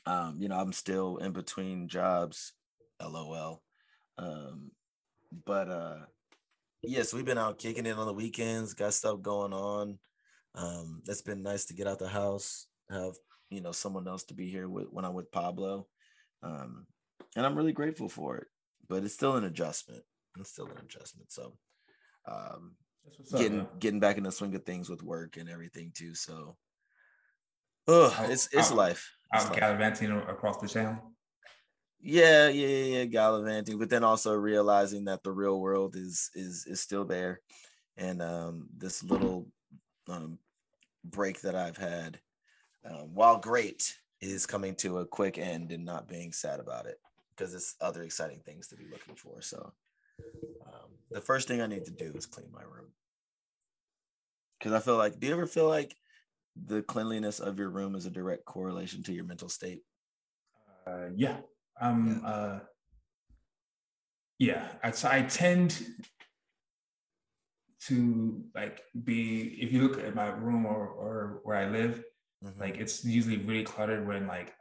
Um, 0.05 0.37
you 0.39 0.49
know, 0.49 0.59
I'm 0.59 0.73
still 0.73 1.17
in 1.17 1.33
between 1.33 1.89
jobs, 1.89 2.53
lol. 3.09 3.62
Um, 4.18 4.71
but 5.47 5.68
uh 5.68 5.99
yes, 6.82 7.14
we've 7.14 7.25
been 7.25 7.38
out 7.38 7.59
kicking 7.59 7.87
it 7.87 7.97
on 7.97 8.06
the 8.06 8.12
weekends, 8.12 8.75
got 8.75 8.94
stuff 8.94 9.23
going 9.23 9.52
on. 9.52 9.99
Um, 10.54 11.02
it's 11.09 11.23
been 11.23 11.42
nice 11.42 11.64
to 11.66 11.75
get 11.75 11.87
out 11.87 11.99
the 11.99 12.09
house, 12.09 12.66
have 12.90 13.14
you 13.50 13.61
know 13.61 13.73
someone 13.73 14.09
else 14.09 14.25
to 14.25 14.35
be 14.35 14.49
here 14.49 14.68
with 14.68 14.88
when 14.90 15.04
I'm 15.04 15.14
with 15.14 15.30
Pablo. 15.32 15.87
Um, 16.42 16.87
and 17.37 17.47
I'm 17.47 17.56
really 17.56 17.73
grateful 17.73 18.09
for 18.09 18.37
it, 18.37 18.47
but 18.88 19.04
it's 19.04 19.14
still 19.14 19.37
an 19.37 19.44
adjustment. 19.44 20.02
It's 20.38 20.50
still 20.50 20.66
an 20.66 20.78
adjustment. 20.85 21.30
So 21.32 21.54
um 22.26 22.76
what's 23.04 23.32
up, 23.32 23.40
getting 23.40 23.66
getting 23.78 24.00
back 24.00 24.18
in 24.18 24.25
the 24.25 24.32
swing 24.32 24.54
of 24.54 24.64
things 24.64 24.88
with 24.88 25.02
work 25.02 25.37
and 25.37 25.49
everything 25.49 25.92
too. 25.94 26.14
So 26.14 26.56
oh 27.88 28.26
it's 28.28 28.49
it's 28.52 28.71
out- 28.71 28.76
life. 28.76 29.11
It's 29.35 29.44
out 29.44 29.50
life. 29.50 29.59
across 30.28 30.59
the 30.59 30.68
channel. 30.68 31.12
Yeah 32.02 32.49
yeah 32.49 32.99
yeah 32.99 33.04
gallivanting 33.04 33.78
but 33.78 33.88
then 33.88 34.04
also 34.04 34.35
realizing 34.35 35.04
that 35.04 35.23
the 35.23 35.30
real 35.30 35.61
world 35.61 35.94
is 35.97 36.30
is 36.35 36.66
is 36.66 36.80
still 36.80 37.04
there 37.04 37.40
and 37.97 38.21
um 38.21 38.66
this 38.76 39.04
little 39.04 39.47
um 40.09 40.38
break 41.04 41.40
that 41.40 41.54
i've 41.54 41.76
had 41.76 42.18
um, 42.85 43.14
while 43.14 43.38
great 43.38 43.97
is 44.21 44.47
coming 44.47 44.75
to 44.76 44.99
a 44.99 45.06
quick 45.06 45.38
end 45.38 45.73
and 45.73 45.85
not 45.85 46.09
being 46.09 46.32
sad 46.32 46.61
about 46.61 46.87
it 46.87 46.99
because 47.37 47.54
it's 47.54 47.75
other 47.80 48.02
exciting 48.02 48.40
things 48.44 48.68
to 48.68 48.76
be 48.76 48.85
looking 48.90 49.14
for. 49.14 49.40
So 49.40 49.73
um, 50.66 50.90
the 51.11 51.21
first 51.21 51.49
thing 51.49 51.61
I 51.61 51.66
need 51.66 51.85
to 51.85 51.90
do 51.90 52.12
is 52.14 52.26
clean 52.26 52.49
my 52.52 52.62
room 52.62 52.92
because 54.59 54.73
I 54.73 54.80
feel 54.80 54.97
like. 54.97 55.18
Do 55.18 55.26
you 55.26 55.32
ever 55.32 55.47
feel 55.47 55.68
like 55.68 55.97
the 56.66 56.82
cleanliness 56.82 57.40
of 57.40 57.59
your 57.59 57.71
room 57.71 57.94
is 57.94 58.06
a 58.06 58.11
direct 58.11 58.44
correlation 58.44 59.02
to 59.04 59.12
your 59.12 59.25
mental 59.25 59.49
state? 59.49 59.82
Uh, 60.87 61.09
yeah. 61.14 61.38
Um. 61.81 62.21
Yeah. 62.23 62.29
Uh, 62.29 62.61
yeah. 64.38 64.69
I, 64.83 64.91
so 64.91 65.09
I 65.11 65.23
tend 65.23 65.81
to 67.87 68.45
like 68.55 68.83
be. 69.05 69.59
If 69.61 69.73
you 69.73 69.83
look 69.83 70.02
at 70.02 70.14
my 70.14 70.29
room 70.29 70.67
or 70.67 70.87
or 70.87 71.41
where 71.45 71.57
I 71.57 71.69
live, 71.69 72.02
mm-hmm. 72.45 72.61
like 72.61 72.79
it's 72.79 73.05
usually 73.05 73.38
really 73.38 73.64
cluttered 73.64 74.07
when 74.07 74.26
like 74.26 74.55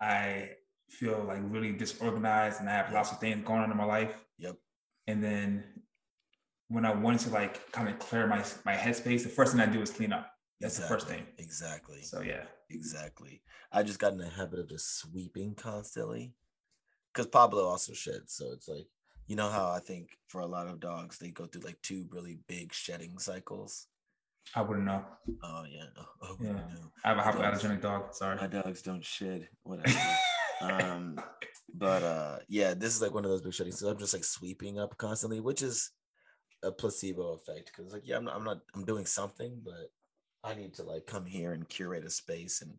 I 0.00 0.50
feel 0.88 1.24
like 1.26 1.40
really 1.42 1.72
disorganized 1.72 2.60
and 2.60 2.68
I 2.68 2.72
have 2.72 2.92
lots 2.92 3.12
of 3.12 3.18
things 3.18 3.44
going 3.44 3.60
on 3.60 3.70
in 3.70 3.76
my 3.76 3.84
life. 3.84 4.24
Yep. 4.38 4.56
And 5.06 5.22
then 5.22 5.64
when 6.68 6.84
I 6.84 6.92
wanted 6.92 7.20
to 7.20 7.30
like 7.30 7.70
kind 7.72 7.88
of 7.88 7.98
clear 7.98 8.26
my 8.26 8.44
my 8.64 8.74
headspace, 8.74 9.22
the 9.22 9.28
first 9.28 9.52
thing 9.52 9.60
I 9.60 9.66
do 9.66 9.80
is 9.80 9.90
clean 9.90 10.12
up. 10.12 10.30
That's 10.60 10.78
exactly. 10.78 10.82
the 10.82 11.00
first 11.00 11.08
thing. 11.08 11.26
Exactly. 11.38 12.02
So 12.02 12.20
yeah. 12.20 12.44
Exactly. 12.70 13.42
I 13.72 13.82
just 13.82 13.98
got 13.98 14.12
in 14.12 14.18
the 14.18 14.28
habit 14.28 14.58
of 14.58 14.68
just 14.68 14.98
sweeping 14.98 15.54
constantly. 15.54 16.34
Cause 17.14 17.26
Pablo 17.26 17.66
also 17.66 17.92
sheds. 17.92 18.34
So 18.34 18.52
it's 18.52 18.68
like, 18.68 18.86
you 19.26 19.36
know 19.36 19.48
how 19.48 19.70
I 19.70 19.80
think 19.80 20.10
for 20.28 20.40
a 20.40 20.46
lot 20.46 20.66
of 20.66 20.80
dogs, 20.80 21.18
they 21.18 21.30
go 21.30 21.46
through 21.46 21.62
like 21.62 21.80
two 21.82 22.06
really 22.10 22.38
big 22.46 22.72
shedding 22.72 23.18
cycles. 23.18 23.86
I 24.54 24.62
wouldn't 24.62 24.86
know. 24.86 25.04
Oh 25.42 25.64
yeah. 25.70 25.84
Oh, 26.22 26.36
yeah. 26.40 26.52
Know. 26.52 26.92
I 27.04 27.08
have 27.14 27.18
a 27.18 27.22
hypoallergenic 27.22 27.80
dog. 27.80 28.14
Sorry. 28.14 28.36
My 28.36 28.46
dogs 28.46 28.82
don't 28.82 29.04
shed. 29.04 29.48
Whatever. 29.62 29.98
um 30.60 31.20
but 31.74 32.02
uh 32.02 32.38
yeah, 32.48 32.74
this 32.74 32.94
is 32.94 33.02
like 33.02 33.14
one 33.14 33.24
of 33.24 33.30
those 33.30 33.42
big 33.42 33.54
shedding. 33.54 33.72
So 33.72 33.88
I'm 33.88 33.98
just 33.98 34.14
like 34.14 34.24
sweeping 34.24 34.78
up 34.78 34.96
constantly, 34.96 35.40
which 35.40 35.62
is 35.62 35.90
a 36.62 36.72
placebo 36.72 37.34
effect 37.34 37.70
because 37.74 37.92
like 37.92 38.02
yeah 38.04 38.16
I'm 38.16 38.24
not, 38.24 38.36
I'm 38.36 38.44
not 38.44 38.58
I'm 38.74 38.84
doing 38.84 39.06
something 39.06 39.60
but 39.64 39.90
I 40.48 40.54
need 40.54 40.74
to 40.74 40.82
like 40.82 41.06
come 41.06 41.26
here 41.26 41.52
and 41.52 41.68
curate 41.68 42.04
a 42.04 42.10
space 42.10 42.62
and 42.62 42.72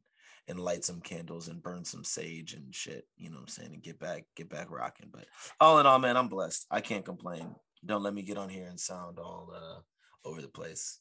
and 0.47 0.59
light 0.59 0.83
some 0.83 0.99
candles 0.99 1.47
and 1.47 1.61
burn 1.61 1.85
some 1.85 2.03
sage 2.03 2.53
and 2.53 2.73
shit 2.73 3.05
you 3.17 3.29
know 3.29 3.35
what 3.35 3.41
I'm 3.43 3.47
saying 3.49 3.73
and 3.73 3.83
get 3.83 3.99
back 3.99 4.25
get 4.35 4.49
back 4.49 4.71
rocking. 4.71 5.09
But 5.11 5.25
all 5.59 5.79
in 5.79 5.85
all 5.85 5.99
man 5.99 6.17
I'm 6.17 6.27
blessed. 6.27 6.65
I 6.71 6.81
can't 6.81 7.05
complain. 7.05 7.55
Don't 7.85 8.03
let 8.03 8.13
me 8.13 8.23
get 8.23 8.37
on 8.37 8.49
here 8.49 8.67
and 8.67 8.79
sound 8.79 9.19
all 9.19 9.53
uh 9.55 10.27
over 10.27 10.41
the 10.41 10.47
place. 10.47 10.99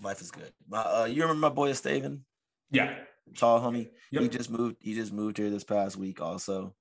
Life 0.00 0.20
is 0.20 0.30
good. 0.30 0.52
My, 0.68 0.78
uh 0.78 1.04
you 1.06 1.22
remember 1.22 1.40
my 1.40 1.54
boy 1.54 1.72
Steven? 1.72 2.24
Yeah. 2.70 2.94
Tall 3.36 3.60
homie? 3.60 3.90
Yep. 4.12 4.22
he 4.22 4.28
just 4.28 4.50
moved 4.50 4.76
he 4.80 4.94
just 4.94 5.12
moved 5.12 5.38
here 5.38 5.50
this 5.50 5.64
past 5.64 5.96
week 5.96 6.20
also. 6.20 6.74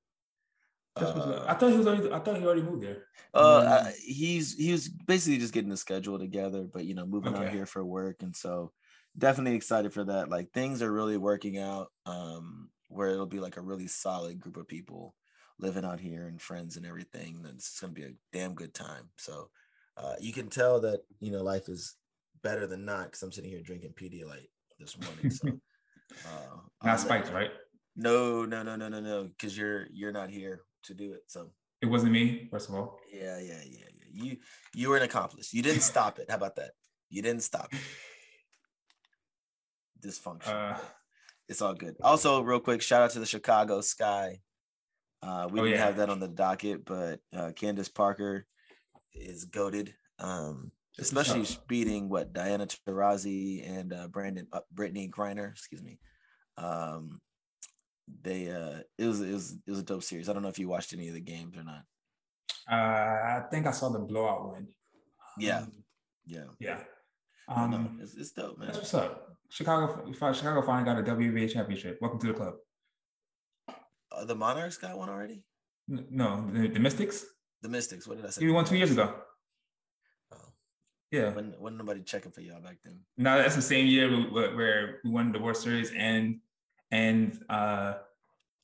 Uh, 0.96 1.44
I 1.48 1.56
thought 1.56 1.72
he 1.72 1.78
was 1.78 1.88
already. 1.88 2.12
I 2.12 2.20
thought 2.20 2.38
he 2.38 2.46
already 2.46 2.62
moved 2.62 2.84
there. 2.84 3.06
Uh, 3.34 3.90
he's 4.00 4.56
he 4.56 4.72
was 4.72 4.88
basically 4.88 5.40
just 5.40 5.54
getting 5.54 5.72
the 5.72 5.78
schedule 5.78 6.20
together, 6.20 6.68
but 6.72 6.86
you 6.86 6.94
know, 6.94 7.06
moving 7.06 7.34
okay. 7.34 7.46
out 7.46 7.52
here 7.52 7.66
for 7.66 7.84
work, 7.84 8.22
and 8.22 8.36
so 8.36 8.72
definitely 9.18 9.56
excited 9.56 9.94
for 9.94 10.04
that. 10.06 10.30
Like 10.30 10.52
things 10.52 10.82
are 10.82 10.92
really 10.92 11.18
working 11.18 11.58
out. 11.58 11.88
Um, 12.06 12.70
where 12.94 13.10
it'll 13.10 13.26
be 13.26 13.40
like 13.40 13.58
a 13.58 13.62
really 13.62 13.88
solid 13.88 14.40
group 14.40 14.58
of 14.58 14.68
people 14.68 15.16
living 15.60 15.86
out 15.86 16.00
here 16.00 16.28
and 16.28 16.42
friends 16.42 16.78
and 16.78 16.86
everything. 16.86 17.36
And 17.38 17.56
it's 17.56 17.80
gonna 17.80 17.94
be 17.94 18.04
a 18.04 18.14
damn 18.32 18.54
good 18.54 18.74
time. 18.74 19.10
So 19.18 19.50
uh, 19.98 20.14
you 20.20 20.34
can 20.34 20.50
tell 20.50 20.80
that 20.82 21.02
you 21.20 21.32
know 21.32 21.44
life 21.44 21.70
is 21.70 21.96
better 22.44 22.68
than 22.68 22.86
not 22.86 23.06
because 23.06 23.24
I'm 23.24 23.32
sitting 23.32 23.50
here 23.50 23.62
drinking 23.62 23.94
Pedialyte 23.94 24.50
this 24.80 24.98
morning. 25.00 25.32
So 25.32 25.48
uh, 26.26 26.58
not 26.84 27.00
spiked, 27.00 27.32
right? 27.32 27.52
No, 27.96 28.46
no, 28.46 28.64
no, 28.64 28.76
no, 28.76 28.90
no, 28.90 29.00
no. 29.00 29.24
Because 29.24 29.58
you're 29.58 29.88
you're 29.92 30.12
not 30.12 30.30
here 30.30 30.62
to 30.84 30.94
do 30.94 31.14
it. 31.14 31.24
So 31.28 31.52
it 31.82 31.88
wasn't 31.88 32.12
me, 32.12 32.48
first 32.52 32.70
of 32.70 32.76
all. 32.76 33.00
Yeah, 33.12 33.40
yeah, 33.40 33.62
yeah, 33.66 33.86
yeah. 33.94 34.06
You 34.12 34.38
you 34.74 34.90
were 34.90 34.98
an 34.98 35.04
accomplice. 35.04 35.54
You 35.54 35.62
didn't 35.62 35.82
stop 35.82 36.20
it. 36.20 36.30
How 36.30 36.36
about 36.36 36.56
that? 36.58 36.72
You 37.10 37.22
didn't 37.22 37.44
stop 37.44 37.74
it. 37.74 37.80
Dysfunction. 40.04 40.48
Uh, 40.48 40.78
it's 41.48 41.62
all 41.62 41.74
good. 41.74 41.96
Also, 42.02 42.42
real 42.42 42.60
quick, 42.60 42.82
shout 42.82 43.02
out 43.02 43.12
to 43.12 43.20
the 43.20 43.26
Chicago 43.26 43.82
Sky. 43.82 44.40
Uh, 45.22 45.48
we 45.50 45.60
oh, 45.60 45.64
didn't 45.64 45.80
yeah. 45.80 45.86
have 45.86 45.98
that 45.98 46.10
on 46.10 46.20
the 46.20 46.28
docket, 46.28 46.86
but 46.86 47.20
uh, 47.36 47.52
Candace 47.56 47.90
Parker 47.90 48.46
is 49.14 49.46
goaded. 49.46 49.94
Um, 50.20 50.72
especially 51.00 51.46
beating 51.68 52.10
what 52.10 52.34
Diana 52.34 52.68
Taurasi 52.68 53.68
and 53.68 53.94
uh, 53.94 54.08
Brandon 54.08 54.48
uh, 54.54 54.62
Brittney 54.74 55.10
Griner, 55.10 55.52
excuse 55.52 55.82
me. 55.82 56.00
Um, 56.58 57.20
they 58.22 58.50
uh 58.50 58.80
it 58.98 59.06
was 59.06 59.22
it 59.22 59.34
was 59.34 59.58
it 59.66 59.70
was 59.70 59.80
a 59.80 59.84
dope 59.84 60.04
series. 60.04 60.30
I 60.30 60.34
don't 60.34 60.42
know 60.42 60.50
if 60.50 60.60
you 60.60 60.68
watched 60.68 60.94
any 60.94 61.08
of 61.08 61.14
the 61.14 61.22
games 61.22 61.56
or 61.58 61.64
not. 61.64 61.84
Uh 62.70 62.76
I 62.76 63.44
think 63.50 63.66
I 63.66 63.72
saw 63.72 63.90
the 63.90 64.00
blowout 64.00 64.52
win. 64.52 64.68
Yeah. 65.38 65.60
Um, 65.60 65.72
yeah. 66.26 66.46
Yeah. 66.60 66.80
Um 67.48 67.72
no, 67.72 68.04
it's, 68.04 68.16
it's 68.16 68.32
dope, 68.32 68.58
man. 68.58 68.68
That's 68.68 68.80
what's 68.80 68.94
up. 68.94 69.33
Chicago 69.54 70.04
Chicago 70.12 70.64
finally 70.64 70.84
got 70.84 70.98
a 70.98 71.04
WNBA 71.04 71.54
championship. 71.54 72.00
Welcome 72.02 72.20
to 72.22 72.28
the 72.28 72.34
club. 72.34 72.56
Uh, 74.12 74.26
the 74.26 74.34
Monarchs 74.34 74.78
got 74.78 74.98
one 74.98 75.10
already? 75.10 75.44
No, 75.88 76.50
the, 76.52 76.70
the 76.70 76.80
Mystics. 76.80 77.24
The 77.62 77.70
Mystics. 77.70 78.08
What 78.08 78.18
did 78.18 78.26
I 78.26 78.30
say? 78.32 78.44
You 78.44 78.54
won 78.56 78.66
two 78.66 78.78
years 78.78 78.90
ago. 78.90 79.14
Oh. 80.32 80.38
Yeah. 81.12 81.36
When 81.36 81.54
when 81.60 81.78
nobody 81.78 82.02
checking 82.02 82.32
for 82.32 82.42
y'all 82.42 82.62
back 82.62 82.78
then. 82.84 83.02
No, 83.16 83.38
that's 83.38 83.56
the 83.56 83.62
same 83.62 83.86
year 83.86 84.10
where 84.10 85.02
we 85.04 85.12
won 85.12 85.32
the 85.32 85.38
World 85.38 85.58
Series 85.58 85.92
and 85.96 86.40
and 86.90 87.40
uh, 87.48 87.94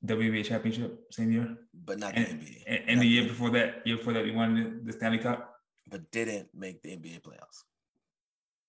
WNBA 0.08 0.43
championship 0.43 1.05
same 1.12 1.31
year. 1.31 1.55
But 1.86 2.00
not 2.00 2.15
and, 2.15 2.25
the 2.25 2.46
NBA. 2.46 2.63
And, 2.65 2.84
and 2.88 3.01
the 3.01 3.08
year 3.08 3.27
before 3.27 3.51
that, 3.51 3.86
year 3.86 3.98
before 3.98 4.13
that, 4.13 4.24
we 4.24 4.31
won 4.31 4.81
the, 4.84 4.91
Stanley 4.91 5.19
Cup. 5.19 5.53
But 5.88 6.10
didn't 6.10 6.50
make 6.55 6.81
the 6.81 6.98
NBA 6.98 7.22
playoffs. 7.22 7.62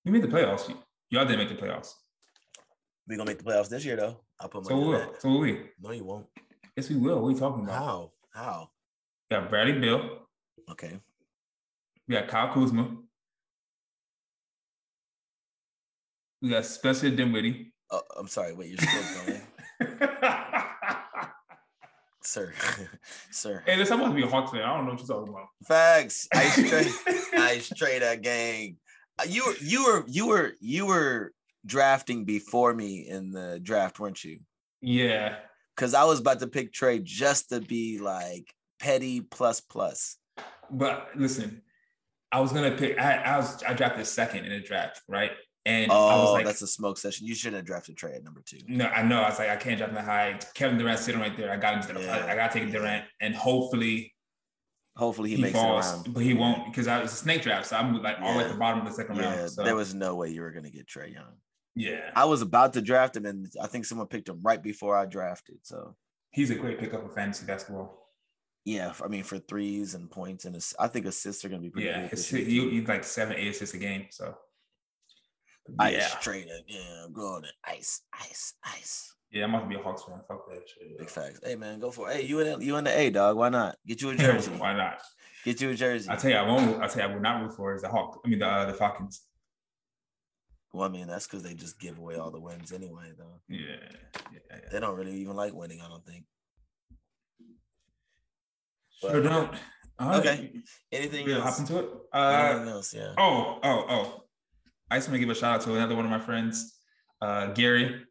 We 0.05 0.13
made 0.13 0.23
the 0.23 0.29
playoffs. 0.29 0.71
Y'all 1.09 1.25
didn't 1.25 1.39
make 1.39 1.59
the 1.59 1.67
playoffs. 1.67 1.95
We 3.11 3.17
gonna 3.17 3.29
make 3.29 3.39
the 3.39 3.45
playoffs 3.45 3.69
this 3.69 3.85
year 3.85 3.97
though. 3.97 4.21
I'll 4.39 4.49
put 4.49 4.63
my. 4.63 4.69
So 4.69 4.79
we 4.79 4.87
will. 4.87 5.15
So 5.19 5.29
will 5.31 5.41
we. 5.41 5.63
No, 5.81 5.91
you 5.91 6.05
won't. 6.05 6.27
Yes, 6.77 6.89
we 6.89 6.97
will. 6.97 7.21
What 7.21 7.27
are 7.27 7.33
you 7.33 7.39
talking 7.39 7.65
about? 7.65 7.75
How? 7.77 8.13
How? 8.33 8.71
We 9.29 9.37
got 9.37 9.51
Bradley 9.51 9.81
Beal. 9.81 10.21
Okay. 10.71 10.93
We 12.07 12.15
got 12.15 12.29
Kyle 12.29 12.55
Kuzma. 12.55 12.99
We 16.41 16.51
got 16.51 16.65
Spencer 16.65 17.11
Dinwiddie. 17.11 17.73
Oh, 17.91 18.01
I'm 18.17 18.29
sorry. 18.29 18.53
Wait, 18.53 18.69
you're 18.69 18.79
still 18.79 19.25
going. 19.27 19.43
sir, 22.23 22.53
sir. 23.33 23.65
Hey, 23.67 23.77
this 23.77 23.89
supposed 23.89 24.13
to 24.13 24.15
be 24.15 24.23
a 24.23 24.29
Hawks 24.29 24.53
fan. 24.53 24.63
I 24.63 24.77
don't 24.77 24.87
know 24.87 24.93
what 24.93 25.01
you're 25.01 25.09
talking 25.09 25.35
about. 25.35 25.49
Facts. 25.67 26.29
I 26.33 26.49
trade. 26.49 26.93
I 27.35 27.59
straight 27.59 27.99
that 28.03 28.23
gang. 28.23 28.77
Uh, 29.19 29.25
you 29.27 29.47
were, 29.47 29.55
you 29.61 29.85
were, 29.85 30.05
you 30.07 30.27
were, 30.29 30.53
you 30.61 30.87
were 30.87 31.33
drafting 31.67 32.25
before 32.25 32.75
me 32.75 33.09
in 33.09 33.31
the 33.31 33.61
draft, 33.63 34.01
weren't 34.01 34.23
you? 34.25 34.41
Yeah. 34.81 35.37
Because 35.77 35.95
I 35.95 36.05
was 36.05 36.21
about 36.21 36.41
to 36.41 36.47
pick 36.47 36.73
Trae 36.73 37.03
just 37.03 37.51
to 37.51 37.61
be 37.61 37.99
like 37.99 38.53
petty 38.79 39.21
plus 39.21 39.61
plus. 39.61 40.17
But 40.71 41.09
listen, 41.17 41.63
I 42.33 42.41
was 42.41 42.53
gonna 42.53 42.73
pick. 42.73 42.99
I, 42.99 43.17
I 43.17 43.37
was 43.39 43.63
I 43.65 43.75
drafted 43.75 44.07
second 44.07 44.45
in 44.45 44.53
the 44.53 44.61
draft, 44.61 45.01
right? 45.09 45.33
And 45.67 45.91
oh, 45.91 46.09
I 46.09 46.17
was 46.17 46.29
oh, 46.29 46.33
like, 46.33 46.47
that's 46.47 46.63
a 46.63 46.67
smoke 46.67 46.97
session. 46.97 47.27
You 47.27 47.35
shouldn't 47.35 47.57
have 47.57 47.67
drafted 47.67 47.97
Trae 47.97 48.17
at 48.17 48.25
number 48.25 48.43
two. 48.45 48.59
No, 48.67 48.87
I 48.87 49.03
know. 49.03 49.21
I 49.21 49.29
was 49.29 49.39
like, 49.39 49.51
I 49.51 49.57
can't 49.57 49.77
draft 49.77 49.93
that 49.93 50.05
high. 50.05 50.39
Kevin 50.55 50.79
Durant 50.79 50.99
sitting 50.99 51.21
right 51.21 51.37
there. 51.37 51.53
I 51.53 51.57
got 51.57 51.85
him. 51.85 51.97
Yeah. 52.01 52.17
I, 52.17 52.33
I 52.33 52.35
got 52.35 52.51
to 52.53 52.61
take 52.61 52.73
Durant, 52.73 53.05
and 53.21 53.35
hopefully, 53.35 54.15
hopefully 54.97 55.31
he, 55.31 55.37
he 55.37 55.43
makes 55.43 55.59
falls, 55.59 55.87
it 55.87 55.89
around. 55.93 56.15
But 56.15 56.23
he 56.23 56.33
won't 56.33 56.67
because 56.67 56.89
I 56.89 57.03
was 57.03 57.13
a 57.13 57.17
snake 57.17 57.43
draft, 57.43 57.67
so 57.67 57.77
I'm 57.77 58.03
like 58.03 58.17
yeah. 58.19 58.27
all 58.27 58.41
at 58.41 58.51
the 58.51 58.57
bottom 58.57 58.81
of 58.81 58.87
the 58.87 58.95
second 58.95 59.17
yeah, 59.17 59.37
round. 59.37 59.51
So. 59.51 59.63
There 59.63 59.77
was 59.77 59.95
no 59.95 60.15
way 60.15 60.31
you 60.31 60.41
were 60.41 60.51
gonna 60.51 60.71
get 60.71 60.87
Trae 60.87 61.13
Young. 61.13 61.35
Yeah, 61.75 62.11
I 62.15 62.25
was 62.25 62.43
about 62.43 62.73
to 62.75 62.83
draft 62.83 63.17
him, 63.17 63.27
and 63.27 63.49
I 63.63 63.67
think 63.67 63.85
someone 63.85 64.09
picked 64.09 64.29
him 64.29 64.41
right 64.43 64.63
before 64.63 64.97
I 64.97 65.07
drafted. 65.07 65.59
So 65.63 65.95
he's 66.31 66.51
a 66.51 66.55
great 66.55 66.79
pickup 66.79 67.03
for 67.03 67.09
fantasy 67.09 67.47
basketball. 67.47 68.09
Yeah, 68.65 68.93
I 69.03 69.09
mean 69.09 69.23
for 69.23 69.39
threes 69.39 69.95
and 69.95 70.11
points 70.11 70.45
and 70.45 70.63
I 70.79 70.87
think 70.89 71.07
assists 71.07 71.45
are 71.45 71.49
going 71.49 71.63
to 71.63 71.67
be 71.67 71.71
pretty 71.71 71.89
yeah, 71.89 72.09
good. 72.09 72.33
Yeah, 72.33 72.71
he's 72.71 72.89
like 72.89 73.05
seven, 73.05 73.37
eight 73.37 73.49
assists 73.49 73.75
a 73.75 73.79
game. 73.79 74.07
So 74.11 74.37
Ice 75.79 75.95
yeah. 75.95 76.09
trainer. 76.21 76.59
Yeah, 76.67 77.05
I'm 77.05 77.13
going 77.13 77.43
to 77.43 77.49
ice, 77.65 78.03
ice, 78.13 78.55
ice. 78.65 79.15
Yeah, 79.31 79.45
I'm 79.45 79.55
about 79.55 79.63
to 79.63 79.69
be 79.69 79.77
a 79.77 79.83
Hawks 79.83 80.03
fan. 80.03 80.21
Fuck 80.27 80.49
that 80.51 80.69
shit. 80.69 80.99
Big 80.99 81.09
facts. 81.09 81.41
Hey 81.43 81.55
man, 81.55 81.79
go 81.79 81.91
for 81.91 82.11
it. 82.11 82.17
Hey, 82.17 82.27
you 82.27 82.41
in 82.41 82.59
the, 82.59 82.65
you 82.65 82.77
in 82.77 82.85
the 82.85 82.99
A 82.99 83.11
dog? 83.11 83.37
Why 83.37 83.49
not? 83.49 83.77
Get 83.87 84.03
you 84.03 84.11
a 84.11 84.15
jersey. 84.17 84.51
Why 84.51 84.75
not? 84.75 85.01
Get 85.45 85.61
you 85.61 85.71
a 85.71 85.75
jersey. 85.75 86.11
I 86.11 86.17
tell 86.17 86.31
you, 86.31 86.37
I 86.37 86.43
won't. 86.43 86.83
I 86.83 86.89
tell 86.89 87.05
you, 87.07 87.11
I 87.11 87.15
will 87.15 87.23
not 87.23 87.43
root 87.43 87.55
for 87.55 87.75
is 87.75 87.83
the 87.83 87.89
Hawks. 87.89 88.19
I 88.25 88.29
mean 88.29 88.41
the 88.41 88.47
uh, 88.47 88.67
the 88.67 88.75
Falcons. 88.75 89.23
Well, 90.73 90.89
I 90.89 90.91
mean 90.93 91.07
that's 91.09 91.27
because 91.27 91.43
they 91.43 91.55
just 91.55 91.81
give 91.81 91.99
away 91.99 92.17
all 92.17 92.31
the 92.31 92.41
wins 92.41 92.73
anyway, 92.73 93.13
though. 93.19 93.41
Yeah. 93.49 93.59
yeah, 94.33 94.39
yeah. 94.51 94.59
They 94.71 94.81
don't 94.81 94.97
really 94.97 95.17
even 95.17 95.35
like 95.35 95.53
winning. 95.53 95.81
I 95.81 95.89
don't 95.89 96.05
think. 96.07 96.25
Sure 99.01 99.23
don't. 99.23 99.55
okay. 100.01 100.53
Anything 100.93 101.29
else? 101.31 101.43
Hop 101.43 101.59
into 101.61 101.79
it. 101.81 101.89
Uh, 102.13 102.51
Anything 102.53 102.69
else? 102.69 102.95
Yeah. 102.95 103.15
Oh, 103.19 103.59
oh, 103.63 103.85
oh. 103.89 104.23
I 104.91 104.97
just 104.97 105.09
want 105.09 105.17
to 105.17 105.21
give 105.21 105.31
a 105.31 105.35
shout 105.35 105.57
out 105.57 105.61
to 105.63 105.75
another 105.75 105.95
one 105.97 106.05
of 106.05 106.11
my 106.11 106.19
friends, 106.21 106.77
uh, 107.23 107.47
Gary. 107.49 108.03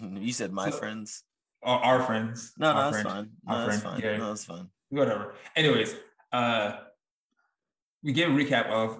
You 0.00 0.32
said 0.32 0.52
my 0.52 0.70
so, 0.70 0.76
friends. 0.78 1.22
our, 1.62 1.78
our 1.80 2.02
friends. 2.02 2.52
No, 2.58 2.72
no, 2.72 2.78
our 2.78 2.90
that's 2.90 3.02
friend, 3.02 3.08
fine. 3.08 3.30
our 3.46 3.58
No, 3.58 3.66
that's 3.66 3.82
friend, 3.82 4.00
fine. 4.02 4.10
yeah. 4.10 4.16
No, 4.18 4.28
that's 4.28 4.44
fine. 4.44 4.68
Whatever. 4.90 5.34
Anyways, 5.56 5.94
uh, 6.32 6.72
we 8.02 8.12
gave 8.12 8.28
a 8.28 8.32
recap 8.32 8.66
of 8.68 8.98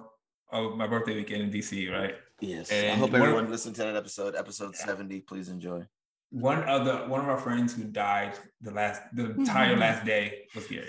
of 0.51 0.77
my 0.77 0.85
birthday 0.87 1.15
weekend 1.15 1.41
in 1.43 1.49
DC, 1.51 1.91
right? 1.91 2.15
Yes. 2.43 2.71
I 2.71 2.75
And 2.75 2.99
hope 2.99 3.11
one- 3.11 3.21
everyone 3.21 3.49
listened 3.49 3.75
to 3.77 3.83
that 3.83 3.95
episode, 3.95 4.35
episode 4.35 4.75
70. 4.75 5.21
Please 5.21 5.49
enjoy. 5.49 5.85
One 6.29 6.63
of 6.63 6.83
the 6.85 6.95
one 7.13 7.21
of 7.21 7.29
our 7.29 7.37
friends 7.37 7.73
who 7.75 7.83
died 7.83 8.33
the 8.59 8.71
last 8.71 9.01
the 9.13 9.31
entire 9.31 9.77
last 9.77 10.03
day 10.13 10.45
was 10.55 10.65
here. 10.67 10.87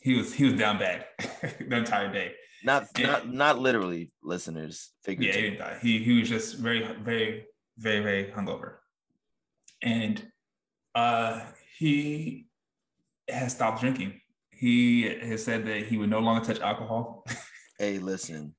He 0.00 0.14
was 0.16 0.32
he 0.34 0.44
was 0.44 0.54
down 0.54 0.78
bad 0.78 1.06
the 1.68 1.76
entire 1.76 2.10
day. 2.12 2.32
Not 2.64 2.88
Yeah. 2.98 3.06
not 3.06 3.28
not 3.32 3.58
literally, 3.58 4.10
listeners. 4.22 4.90
Yeah, 5.06 5.14
he 5.14 5.26
didn't 5.42 5.58
die. 5.58 5.78
He 5.82 5.98
he 6.02 6.18
was 6.18 6.28
just 6.28 6.56
very 6.58 6.80
very 7.04 7.46
very 7.76 8.00
very 8.00 8.24
hungover, 8.32 8.78
and 9.82 10.26
uh, 10.96 11.44
he 11.78 12.48
has 13.28 13.52
stopped 13.54 13.80
drinking. 13.82 14.20
He 14.50 15.02
has 15.02 15.44
said 15.44 15.64
that 15.66 15.86
he 15.86 15.96
would 15.98 16.10
no 16.10 16.18
longer 16.20 16.44
touch 16.44 16.60
alcohol. 16.60 17.24
Hey, 17.80 18.00
listen, 18.00 18.56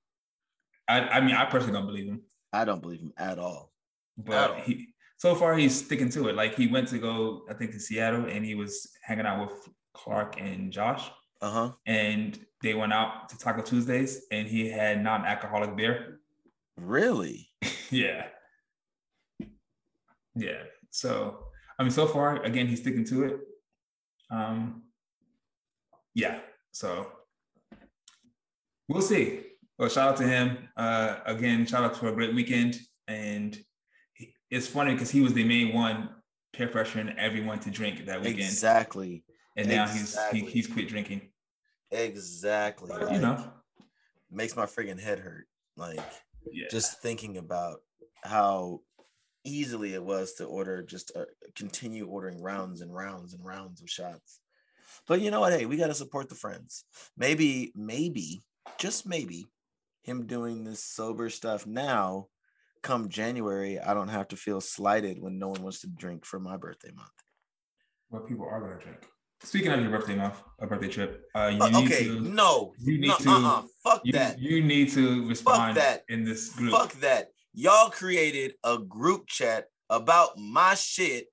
I, 0.87 1.01
I 1.01 1.19
mean, 1.19 1.35
I 1.35 1.43
personally 1.43 1.73
don't 1.73 1.85
believe 1.87 2.07
him, 2.07 2.21
I 2.53 2.65
don't 2.65 2.81
believe 2.81 2.99
him 3.01 3.13
at 3.17 3.39
all. 3.39 3.71
At 4.19 4.25
but 4.25 4.51
all. 4.51 4.55
he 4.61 4.89
so 5.17 5.35
far 5.35 5.55
he's 5.57 5.85
sticking 5.85 6.09
to 6.11 6.29
it. 6.29 6.35
Like 6.35 6.55
he 6.55 6.67
went 6.67 6.87
to 6.89 6.97
go, 6.99 7.43
I 7.49 7.53
think, 7.53 7.71
to 7.71 7.79
Seattle, 7.79 8.25
and 8.25 8.45
he 8.45 8.55
was 8.55 8.89
hanging 9.03 9.25
out 9.25 9.41
with 9.49 9.69
Clark 9.93 10.39
and 10.39 10.71
Josh, 10.71 11.09
Uh-huh. 11.41 11.73
and 11.85 12.39
they 12.61 12.73
went 12.73 12.93
out 12.93 13.29
to 13.29 13.37
Taco 13.37 13.61
Tuesdays, 13.61 14.25
and 14.31 14.47
he 14.47 14.69
had 14.69 15.03
non-alcoholic 15.03 15.75
beer. 15.75 16.19
Really? 16.77 17.49
Yeah. 17.91 18.27
Yeah. 20.35 20.61
So 20.91 21.45
I 21.77 21.83
mean, 21.83 21.91
so 21.91 22.05
far, 22.07 22.41
again, 22.43 22.67
he's 22.67 22.81
sticking 22.81 23.03
to 23.05 23.23
it. 23.23 23.39
Um, 24.29 24.83
yeah. 26.13 26.39
So 26.71 27.11
we'll 28.87 29.01
see. 29.01 29.41
Well, 29.79 29.87
shout 29.89 30.09
out 30.09 30.17
to 30.17 30.27
him. 30.27 30.57
Uh, 30.75 31.19
again, 31.25 31.65
shout 31.65 31.83
out 31.85 31.95
to 31.99 32.09
a 32.09 32.11
great 32.11 32.35
weekend. 32.35 32.77
And 33.07 33.57
it's 34.51 34.67
funny 34.67 34.93
because 34.93 35.09
he 35.09 35.21
was 35.21 35.33
the 35.33 35.45
main 35.45 35.73
one 35.73 36.09
peer 36.53 36.67
pressuring 36.67 37.15
everyone 37.17 37.59
to 37.61 37.71
drink 37.71 38.05
that 38.05 38.19
weekend. 38.19 38.41
Exactly. 38.41 39.23
And 39.55 39.69
now 39.69 39.87
he's 39.87 40.17
he, 40.31 40.41
he's 40.41 40.67
quit 40.67 40.89
drinking. 40.89 41.29
Exactly. 41.91 42.91
You 42.93 43.05
Like, 43.07 43.21
know. 43.21 43.51
makes 44.29 44.55
my 44.55 44.65
friggin' 44.65 44.99
head 44.99 45.19
hurt. 45.19 45.47
Like 45.77 45.99
Yeah. 46.51 46.67
just 46.69 47.01
thinking 47.01 47.37
about 47.37 47.77
how 48.23 48.81
easily 49.45 49.93
it 49.93 50.03
was 50.03 50.33
to 50.33 50.43
order 50.45 50.83
just 50.83 51.11
uh, 51.15 51.23
continue 51.55 52.05
ordering 52.05 52.41
rounds 52.41 52.81
and 52.81 52.93
rounds 52.93 53.33
and 53.33 53.43
rounds 53.45 53.81
of 53.81 53.89
shots 53.89 54.41
but 55.07 55.21
you 55.21 55.31
know 55.31 55.39
what 55.39 55.53
hey 55.53 55.65
we 55.65 55.77
got 55.77 55.87
to 55.87 55.93
support 55.93 56.27
the 56.27 56.35
friends 56.35 56.83
maybe 57.17 57.71
maybe 57.73 58.41
just 58.77 59.07
maybe 59.07 59.45
him 60.03 60.25
doing 60.25 60.63
this 60.63 60.83
sober 60.83 61.29
stuff 61.29 61.65
now 61.67 62.27
come 62.81 63.09
january 63.09 63.79
i 63.79 63.93
don't 63.93 64.07
have 64.07 64.27
to 64.27 64.35
feel 64.35 64.61
slighted 64.61 65.19
when 65.21 65.37
no 65.39 65.49
one 65.49 65.61
wants 65.61 65.81
to 65.81 65.87
drink 65.87 66.25
for 66.25 66.39
my 66.39 66.55
birthday 66.57 66.91
month 66.95 67.09
what 68.09 68.27
people 68.27 68.45
are 68.45 68.59
gonna 68.59 68.79
drink. 68.81 68.97
Speaking 69.41 69.71
of 69.71 69.79
your 69.81 69.89
birthday 69.91 70.15
month, 70.15 70.41
a 70.59 70.67
birthday 70.67 70.89
trip, 70.89 71.23
uh, 71.33 71.47
you 71.53 71.61
Uh, 71.61 71.69
need 71.69 71.85
okay 71.85 72.03
to 72.05 72.19
no 72.21 72.73
you 72.79 72.97
need 72.99 73.07
no, 73.07 73.17
to 73.17 73.29
uh-uh, 73.29 73.63
fuck 73.83 74.01
you, 74.03 74.11
that 74.13 74.37
you 74.39 74.61
need 74.63 74.91
to 74.91 75.27
respond 75.29 75.77
that. 75.77 76.03
in 76.09 76.25
this 76.25 76.49
group. 76.55 76.71
fuck 76.71 76.91
that 76.99 77.29
y'all 77.53 77.89
created 77.89 78.55
a 78.65 78.77
group 78.79 79.27
chat 79.27 79.67
about 79.89 80.37
my 80.37 80.73
shit 80.75 81.27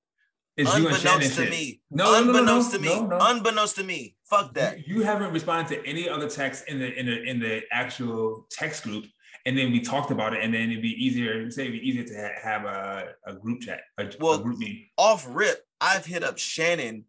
It's 0.56 0.76
you 0.76 0.88
and 0.88 0.96
Shannon 0.96 1.22
unbeknownst 1.22 1.36
to 1.36 1.42
shit. 1.42 1.50
me. 1.50 1.80
No, 1.90 2.04
no, 2.04 2.10
no, 2.10 2.20
no, 2.20 2.38
unbeknownst 2.38 2.72
to 2.72 2.78
me. 2.78 2.88
no, 2.88 3.06
no. 3.06 3.18
Unbeknownst 3.20 3.76
to 3.76 3.84
me. 3.84 4.16
Fuck 4.24 4.54
that. 4.54 4.88
You, 4.88 4.96
you 4.96 5.02
haven't 5.02 5.32
responded 5.32 5.68
to 5.74 5.86
any 5.86 6.08
other 6.08 6.28
text 6.28 6.68
in 6.68 6.78
the 6.78 6.98
in 6.98 7.06
the 7.06 7.22
in 7.24 7.38
the 7.38 7.62
actual 7.72 8.46
text 8.50 8.84
group, 8.84 9.04
and 9.44 9.56
then 9.56 9.70
we 9.70 9.80
talked 9.80 10.10
about 10.10 10.32
it, 10.32 10.42
and 10.42 10.54
then 10.54 10.70
it'd 10.70 10.82
be 10.82 10.92
easier. 11.04 11.50
Say 11.50 11.66
it'd 11.66 11.80
be 11.80 11.86
easier 11.86 12.04
to 12.04 12.14
ha- 12.14 12.40
have 12.42 12.64
a, 12.64 13.08
a 13.26 13.34
group 13.34 13.60
chat, 13.60 13.80
a, 13.98 14.10
Well, 14.18 14.34
a 14.34 14.42
group 14.42 14.58
meeting. 14.58 14.86
Off 14.96 15.26
rip, 15.28 15.62
I've 15.80 16.06
hit 16.06 16.24
up 16.24 16.38
Shannon 16.38 17.04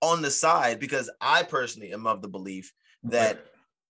on 0.00 0.22
the 0.22 0.30
side 0.30 0.78
because 0.78 1.10
I 1.20 1.42
personally 1.42 1.92
am 1.92 2.06
of 2.06 2.22
the 2.22 2.28
belief 2.28 2.72
that 3.02 3.44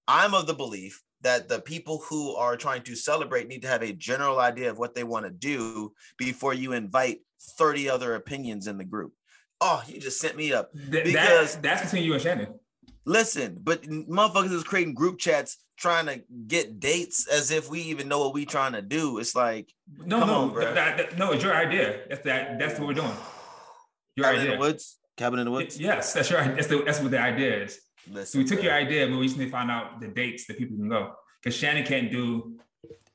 I'm 0.08 0.34
of 0.34 0.46
the 0.46 0.54
belief 0.54 1.02
that 1.22 1.48
the 1.48 1.60
people 1.60 1.98
who 2.08 2.34
are 2.34 2.56
trying 2.56 2.82
to 2.82 2.96
celebrate 2.96 3.46
need 3.46 3.62
to 3.62 3.68
have 3.68 3.82
a 3.82 3.92
general 3.92 4.40
idea 4.40 4.70
of 4.70 4.78
what 4.78 4.94
they 4.94 5.04
want 5.04 5.26
to 5.26 5.30
do 5.30 5.92
before 6.16 6.54
you 6.54 6.72
invite 6.72 7.20
30 7.40 7.88
other 7.88 8.14
opinions 8.14 8.66
in 8.66 8.78
the 8.78 8.84
group. 8.84 9.12
Oh, 9.60 9.82
you 9.86 10.00
just 10.00 10.20
sent 10.20 10.36
me 10.36 10.52
up. 10.52 10.72
Th- 10.72 11.04
because- 11.04 11.54
that, 11.54 11.62
that's 11.62 11.82
between 11.84 12.04
you 12.04 12.14
and 12.14 12.22
Shannon. 12.22 12.48
Listen, 13.06 13.58
but 13.62 13.82
motherfuckers 13.82 14.52
is 14.52 14.62
creating 14.62 14.94
group 14.94 15.18
chats 15.18 15.58
trying 15.78 16.06
to 16.06 16.22
get 16.46 16.78
dates 16.80 17.26
as 17.26 17.50
if 17.50 17.70
we 17.70 17.80
even 17.80 18.08
know 18.08 18.18
what 18.20 18.34
we 18.34 18.44
trying 18.44 18.72
to 18.72 18.82
do. 18.82 19.18
It's 19.18 19.34
like 19.34 19.72
No, 20.04 20.20
no, 20.24 20.34
on, 20.34 20.50
bruh. 20.52 20.74
that- 20.74 20.96
that- 20.98 21.18
no. 21.18 21.32
It's 21.32 21.42
your 21.42 21.54
idea. 21.54 22.00
That's 22.08 22.22
that. 22.24 22.58
That's 22.58 22.78
what 22.78 22.88
we're 22.88 22.94
doing. 22.94 23.16
Your 24.16 24.26
cabin 24.26 24.40
in 24.40 24.46
idea. 24.46 24.56
the 24.56 24.60
woods, 24.60 24.98
cabin 25.16 25.38
in 25.38 25.44
the 25.46 25.50
woods. 25.50 25.80
Yes, 25.80 26.12
that's 26.12 26.28
your. 26.30 26.42
That's 26.44 26.66
the. 26.66 26.82
That's 26.84 27.00
what 27.00 27.10
the 27.10 27.20
idea 27.20 27.64
is. 27.64 27.78
So 28.24 28.38
we 28.38 28.44
took 28.44 28.62
your 28.62 28.72
idea, 28.74 29.06
but 29.08 29.18
we 29.18 29.26
just 29.26 29.38
need 29.38 29.46
to 29.46 29.50
find 29.50 29.70
out 29.70 30.00
the 30.00 30.08
dates 30.08 30.46
that 30.46 30.58
people 30.58 30.76
can 30.76 30.88
go. 30.88 31.12
Because 31.42 31.56
Shannon 31.56 31.84
can't 31.84 32.10
do. 32.10 32.58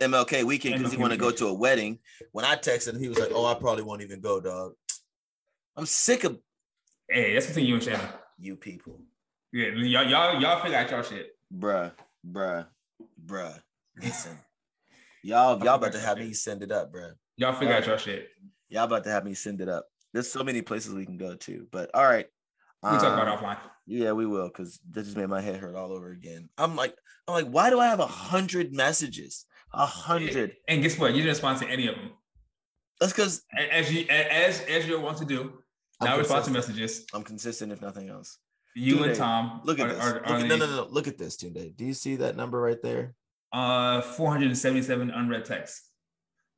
MLK 0.01 0.43
weekend 0.43 0.75
because 0.77 0.91
he 0.91 0.97
want 0.97 1.13
to 1.13 1.17
go 1.17 1.31
to 1.31 1.47
a 1.47 1.53
wedding. 1.53 1.99
When 2.31 2.43
I 2.45 2.55
texted 2.55 2.93
him, 2.93 2.99
he 2.99 3.07
was 3.09 3.17
like, 3.19 3.31
"Oh, 3.33 3.45
I 3.45 3.53
probably 3.53 3.83
won't 3.83 4.01
even 4.01 4.19
go, 4.21 4.41
dog." 4.41 4.73
I'm 5.77 5.85
sick 5.85 6.23
of 6.23 6.37
Hey, 7.09 7.33
that's 7.33 7.47
between 7.47 7.65
you 7.65 7.75
and 7.75 7.83
Shannon. 7.83 8.07
you 8.39 8.55
people, 8.55 8.99
Yeah, 9.53 9.67
y'all, 9.75 10.03
y'all, 10.09 10.41
y'all 10.41 10.61
figure 10.61 10.77
out 10.77 10.89
y'all 10.89 11.03
shit. 11.03 11.31
bruh, 11.53 11.91
bruh, 12.27 12.65
bruh. 13.25 13.61
Listen, 14.01 14.37
y'all, 15.23 15.63
y'all 15.63 15.75
about 15.75 15.91
to 15.93 15.99
have 15.99 16.17
me 16.17 16.33
send 16.33 16.63
it 16.63 16.71
up, 16.71 16.91
bruh. 16.91 17.13
Y'all 17.37 17.53
figure 17.53 17.73
out 17.75 17.85
y'all 17.85 17.97
shit. 17.97 18.29
Y'all 18.69 18.85
about 18.85 19.03
to 19.03 19.11
have 19.11 19.23
me 19.23 19.33
send 19.33 19.61
it 19.61 19.69
up. 19.69 19.85
There's 20.13 20.31
so 20.31 20.43
many 20.43 20.61
places 20.61 20.93
we 20.93 21.05
can 21.05 21.17
go 21.17 21.35
to, 21.35 21.67
but 21.71 21.91
all 21.93 22.05
right. 22.05 22.25
We 22.83 22.89
will 22.91 22.97
talk 22.99 23.13
about 23.13 23.27
Um, 23.27 23.33
it 23.33 23.41
offline. 23.41 23.57
Yeah, 23.85 24.11
we 24.13 24.25
will, 24.25 24.47
because 24.47 24.79
that 24.91 25.03
just 25.03 25.17
made 25.17 25.27
my 25.27 25.41
head 25.41 25.57
hurt 25.59 25.75
all 25.75 25.91
over 25.91 26.11
again. 26.11 26.49
I'm 26.57 26.75
like, 26.75 26.95
I'm 27.27 27.33
like, 27.33 27.47
why 27.47 27.69
do 27.69 27.79
I 27.79 27.87
have 27.87 27.99
a 27.99 28.07
hundred 28.07 28.73
messages? 28.73 29.45
A 29.75 29.85
hundred. 29.85 30.55
And 30.67 30.81
guess 30.81 30.97
what? 30.97 31.11
You 31.11 31.17
didn't 31.17 31.29
respond 31.29 31.59
to 31.59 31.67
any 31.67 31.87
of 31.87 31.95
them. 31.95 32.11
That's 32.99 33.11
because 33.11 33.43
As 33.71 33.93
you, 33.93 34.05
as 34.09 34.61
as 34.61 34.87
you 34.87 34.99
want 34.99 35.17
to 35.19 35.25
do. 35.25 35.59
I'm 36.01 36.09
Now 36.09 36.17
respond 36.17 36.45
to 36.45 36.51
messages. 36.51 37.05
I'm 37.13 37.23
consistent, 37.23 37.71
if 37.71 37.81
nothing 37.81 38.09
else. 38.09 38.37
You 38.75 38.97
Tunde, 38.97 39.05
and 39.07 39.15
Tom. 39.15 39.61
Look 39.63 39.79
at 39.79 39.89
are- 39.89 39.93
this. 39.93 40.03
are- 40.03 40.13
Look 40.15 40.29
are 40.29 40.35
at, 40.37 40.45
no, 40.47 40.55
no, 40.57 40.65
no. 40.65 40.87
Look 40.89 41.07
at 41.07 41.17
this, 41.17 41.37
Tunde. 41.37 41.75
Do 41.75 41.85
you 41.85 41.93
see 41.93 42.17
that 42.17 42.35
number 42.35 42.59
right 42.59 42.81
there? 42.81 43.15
Uh, 43.53 44.01
477 44.01 45.11
unread 45.11 45.45
texts. 45.45 45.89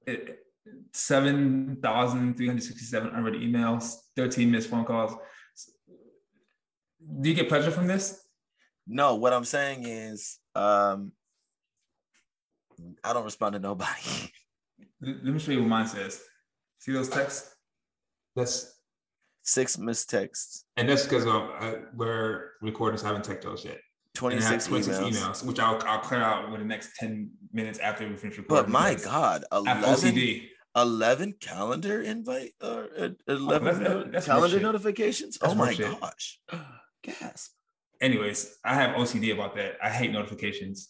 It- 0.07 0.39
7,367 0.93 3.09
unread 3.15 3.35
emails, 3.35 3.95
13 4.15 4.51
missed 4.51 4.69
phone 4.69 4.83
calls. 4.85 5.13
Do 7.21 7.29
you 7.29 7.35
get 7.35 7.47
pleasure 7.47 7.71
from 7.71 7.87
this? 7.87 8.21
No, 8.85 9.15
what 9.15 9.31
I'm 9.33 9.45
saying 9.45 9.85
is, 9.85 10.39
um, 10.55 11.11
I 13.03 13.13
don't 13.13 13.25
respond 13.25 13.53
to 13.53 13.59
nobody. 13.59 14.31
Let 15.01 15.23
me 15.23 15.39
show 15.39 15.51
you 15.51 15.59
what 15.59 15.69
mine 15.69 15.87
says. 15.87 16.21
See 16.79 16.91
those 16.91 17.09
texts? 17.09 17.55
That's 18.35 18.73
Six 19.43 19.77
missed 19.77 20.09
texts, 20.09 20.65
and 20.75 20.89
that's 20.89 21.03
because 21.03 21.25
uh, 21.25 21.75
we're 21.95 22.49
recording, 22.61 22.97
so 22.97 23.05
I 23.05 23.07
haven't 23.09 23.25
checked 23.25 23.45
those 23.45 23.63
yet. 23.63 23.77
And 24.21 24.33
I 24.33 24.41
have 24.43 24.65
26, 24.67 24.97
emails. 24.97 25.11
emails, 25.11 25.45
which 25.45 25.57
I'll, 25.59 25.81
I'll 25.85 25.99
clear 25.99 26.21
out 26.21 26.51
with 26.51 26.59
the 26.59 26.65
next 26.65 26.97
10 26.97 27.29
minutes 27.53 27.79
after 27.79 28.05
we 28.09 28.17
finish 28.17 28.37
recording. 28.37 28.65
But 28.65 28.69
my 28.69 28.95
God, 28.95 29.45
11, 29.53 29.83
OCD. 29.83 30.47
11 30.75 31.35
calendar 31.39 32.01
invite 32.01 32.55
or 32.61 32.89
uh, 32.99 33.09
11 33.29 33.63
that's- 33.63 33.79
no- 33.79 34.03
that's 34.03 34.25
calendar 34.25 34.59
notifications? 34.59 35.37
That's 35.37 35.53
oh 35.53 35.55
my 35.55 35.67
bullshit. 35.73 36.01
gosh. 36.01 36.39
Gasp. 37.03 37.51
Anyways, 38.01 38.57
I 38.65 38.73
have 38.73 38.97
OCD 38.97 39.33
about 39.33 39.55
that. 39.55 39.77
I 39.81 39.89
hate 39.89 40.11
notifications. 40.11 40.89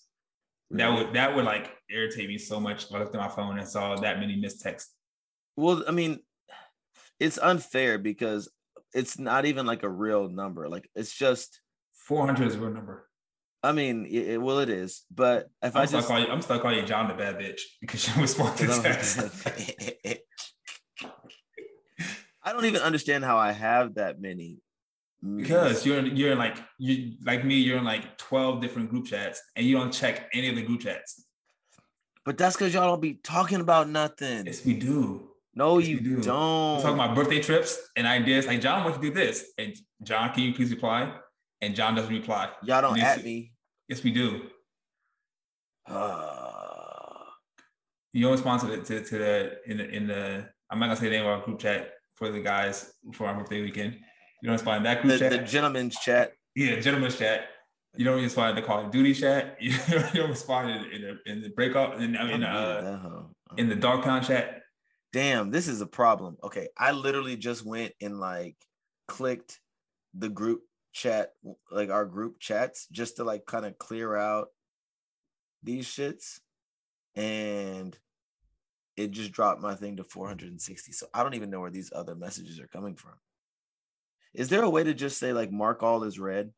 That 0.71 0.93
would 0.93 1.13
that 1.13 1.35
would 1.35 1.45
like 1.45 1.71
irritate 1.89 2.27
me 2.27 2.37
so 2.37 2.59
much 2.59 2.85
if 2.85 2.93
I 2.93 2.99
looked 2.99 3.15
at 3.15 3.21
my 3.21 3.29
phone 3.29 3.57
and 3.57 3.67
saw 3.67 3.95
that 3.95 4.19
many 4.19 4.35
missed 4.35 4.61
texts. 4.61 4.93
Well, 5.55 5.83
I 5.87 5.91
mean, 5.91 6.19
it's 7.19 7.37
unfair 7.37 7.97
because 7.97 8.49
it's 8.93 9.17
not 9.17 9.45
even 9.45 9.65
like 9.65 9.83
a 9.83 9.89
real 9.89 10.29
number. 10.29 10.67
Like 10.69 10.89
it's 10.95 11.13
just, 11.15 11.61
400 12.07 12.47
is 12.47 12.55
a 12.55 12.59
real 12.59 12.71
number. 12.71 13.07
I 13.63 13.71
mean, 13.71 14.05
it, 14.05 14.27
it- 14.29 14.41
well, 14.41 14.59
it 14.59 14.69
is. 14.69 15.03
But 15.13 15.49
if 15.63 15.75
I'm 15.75 15.83
I 15.83 15.85
just, 15.85 16.07
call 16.07 16.19
you. 16.19 16.27
I'm 16.27 16.41
still 16.41 16.59
calling 16.59 16.77
you 16.79 16.85
John 16.85 17.07
the 17.07 17.13
bad 17.13 17.37
bitch 17.39 17.61
because 17.81 18.07
you 18.15 18.21
respond 18.21 18.57
to 18.59 18.67
texts. 18.67 19.45
I 22.43 22.53
don't 22.53 22.65
even 22.65 22.81
understand 22.81 23.23
how 23.25 23.37
I 23.37 23.51
have 23.51 23.95
that 23.95 24.21
many. 24.21 24.59
Because 25.25 25.85
you're 25.85 25.97
in, 25.99 26.15
you're 26.15 26.31
in 26.33 26.37
like 26.37 26.57
you 26.77 27.13
like 27.25 27.43
me. 27.43 27.55
You're 27.55 27.79
in 27.79 27.83
like 27.83 28.17
12 28.17 28.61
different 28.61 28.89
group 28.89 29.07
chats, 29.07 29.41
and 29.55 29.65
you 29.65 29.75
don't 29.75 29.91
check 29.91 30.29
any 30.33 30.49
of 30.49 30.55
the 30.55 30.61
group 30.61 30.81
chats. 30.81 31.23
but 32.23 32.37
that's 32.37 32.55
because 32.55 32.73
y'all 32.73 32.87
don't 32.87 33.01
be 33.01 33.15
talking 33.23 33.59
about 33.61 33.89
nothing. 33.89 34.45
Yes, 34.45 34.63
we 34.65 34.73
do. 34.75 35.29
No, 35.55 35.79
Yes, 35.79 35.87
you 35.89 35.99
do. 36.01 36.21
don't. 36.21 36.75
We're 36.77 36.81
talking 36.83 36.99
about 36.99 37.15
birthday 37.15 37.41
trips 37.41 37.79
and 37.95 38.05
ideas. 38.05 38.45
Like 38.45 38.61
John 38.61 38.83
wants 38.83 38.99
to 38.99 39.01
do 39.03 39.11
this, 39.11 39.51
and 39.57 39.75
John, 40.03 40.31
can 40.33 40.43
you 40.43 40.53
please 40.53 40.69
reply? 40.69 41.11
And 41.61 41.73
John 41.73 41.95
doesn't 41.95 42.13
reply. 42.13 42.51
Y'all 42.63 42.81
don't 42.81 42.99
at 42.99 43.23
me. 43.23 43.53
Yes, 43.89 44.03
we 44.03 44.11
do. 44.11 44.43
Uh, 45.87 46.43
You 48.13 48.23
don't 48.23 48.31
respond 48.31 48.61
to 48.61 48.67
the 48.67 48.77
to, 48.83 49.03
to 49.03 49.17
the 49.17 49.57
in 49.65 49.77
the 49.77 49.89
in 49.89 50.07
the. 50.07 50.49
I'm 50.69 50.79
not 50.79 50.87
gonna 50.87 50.95
say 50.99 51.05
the 51.05 51.11
name 51.17 51.25
of 51.25 51.27
our 51.39 51.41
group 51.45 51.59
chat 51.59 51.91
for 52.15 52.29
the 52.29 52.39
guys 52.39 52.91
for 53.13 53.27
our 53.27 53.35
birthday 53.35 53.61
weekend. 53.61 53.97
You 54.41 54.47
don't 54.47 54.53
respond 54.53 54.85
that 54.85 55.01
group 55.01 55.13
the, 55.13 55.19
chat. 55.19 55.31
the 55.31 55.39
gentleman's 55.39 55.97
chat. 55.97 56.33
yeah, 56.55 56.79
gentleman's 56.79 57.17
chat. 57.17 57.49
You 57.95 58.05
don't 58.05 58.21
respond 58.21 58.51
in 58.51 58.63
the 58.63 58.67
Call 58.67 58.85
of 58.85 58.91
Duty 58.91 59.13
chat. 59.13 59.57
You 59.61 59.73
don't 60.13 60.29
respond 60.29 60.69
in, 60.69 60.91
in 60.91 61.01
the 61.01 61.31
in 61.31 61.41
the 61.41 61.49
breakout 61.49 62.01
in, 62.01 62.15
I 62.15 62.25
mean, 62.25 62.43
uh, 62.43 62.81
that 62.81 62.99
hoe. 62.99 63.29
in 63.57 63.69
the 63.69 63.75
dark 63.75 64.03
pound 64.03 64.25
chat. 64.25 64.61
Damn, 65.13 65.49
this 65.49 65.67
is 65.67 65.81
a 65.81 65.87
problem. 65.87 66.37
Okay, 66.43 66.67
I 66.77 66.91
literally 66.91 67.37
just 67.37 67.65
went 67.65 67.93
and 68.01 68.19
like 68.19 68.55
clicked 69.07 69.59
the 70.13 70.29
group 70.29 70.61
chat, 70.93 71.31
like 71.71 71.89
our 71.89 72.05
group 72.05 72.39
chats, 72.39 72.87
just 72.91 73.17
to 73.17 73.23
like 73.23 73.45
kind 73.45 73.65
of 73.65 73.77
clear 73.79 74.15
out 74.15 74.49
these 75.63 75.87
shits, 75.87 76.39
and 77.15 77.97
it 78.95 79.11
just 79.11 79.31
dropped 79.31 79.61
my 79.61 79.75
thing 79.75 79.97
to 79.97 80.03
460. 80.03 80.91
So 80.91 81.07
I 81.13 81.23
don't 81.23 81.35
even 81.35 81.49
know 81.49 81.61
where 81.61 81.71
these 81.71 81.91
other 81.95 82.15
messages 82.15 82.59
are 82.59 82.67
coming 82.67 82.95
from. 82.95 83.13
Is 84.33 84.49
there 84.49 84.63
a 84.63 84.69
way 84.69 84.83
to 84.83 84.93
just 84.93 85.17
say 85.17 85.33
like 85.33 85.51
mark 85.51 85.83
all 85.83 86.03
is 86.03 86.19
red? 86.19 86.51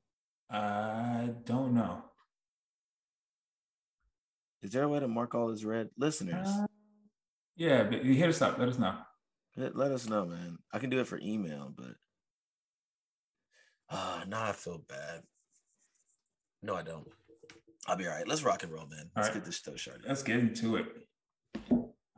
I 0.49 1.29
don't 1.45 1.73
know. 1.73 2.03
Is 4.62 4.71
there 4.71 4.84
a 4.84 4.89
way 4.89 4.99
to 4.99 5.08
mark 5.08 5.36
all 5.36 5.51
is 5.51 5.63
red? 5.63 5.89
Listeners, 5.97 6.47
Uh, 6.47 6.65
yeah, 7.55 7.84
but 7.84 8.03
you 8.03 8.13
hit 8.13 8.29
us 8.29 8.41
up. 8.41 8.58
Let 8.58 8.69
us 8.69 8.77
know. 8.77 8.95
let, 9.55 9.75
let 9.75 9.91
us 9.91 10.08
know, 10.10 10.25
man. 10.25 10.58
I 10.73 10.79
can 10.79 10.89
do 10.89 10.99
it 10.99 11.08
for 11.08 11.19
email, 11.21 11.71
but 11.75 11.93
ah, 13.89 14.23
now 14.27 14.43
I 14.43 14.51
feel 14.51 14.84
bad. 14.88 15.21
No, 16.62 16.75
I 16.75 16.82
don't. 16.82 17.08
I'll 17.88 17.95
be 17.95 18.08
all 18.08 18.13
right. 18.13 18.27
Let's 18.27 18.43
rock 18.43 18.63
and 18.63 18.71
roll, 18.71 18.88
man. 18.88 19.10
Let's 19.15 19.29
right. 19.29 19.36
get 19.36 19.45
this 19.45 19.62
show 19.62 19.75
started. 19.75 20.05
Let's 20.08 20.23
get 20.23 20.39
into 20.39 20.75
it. 20.75 20.86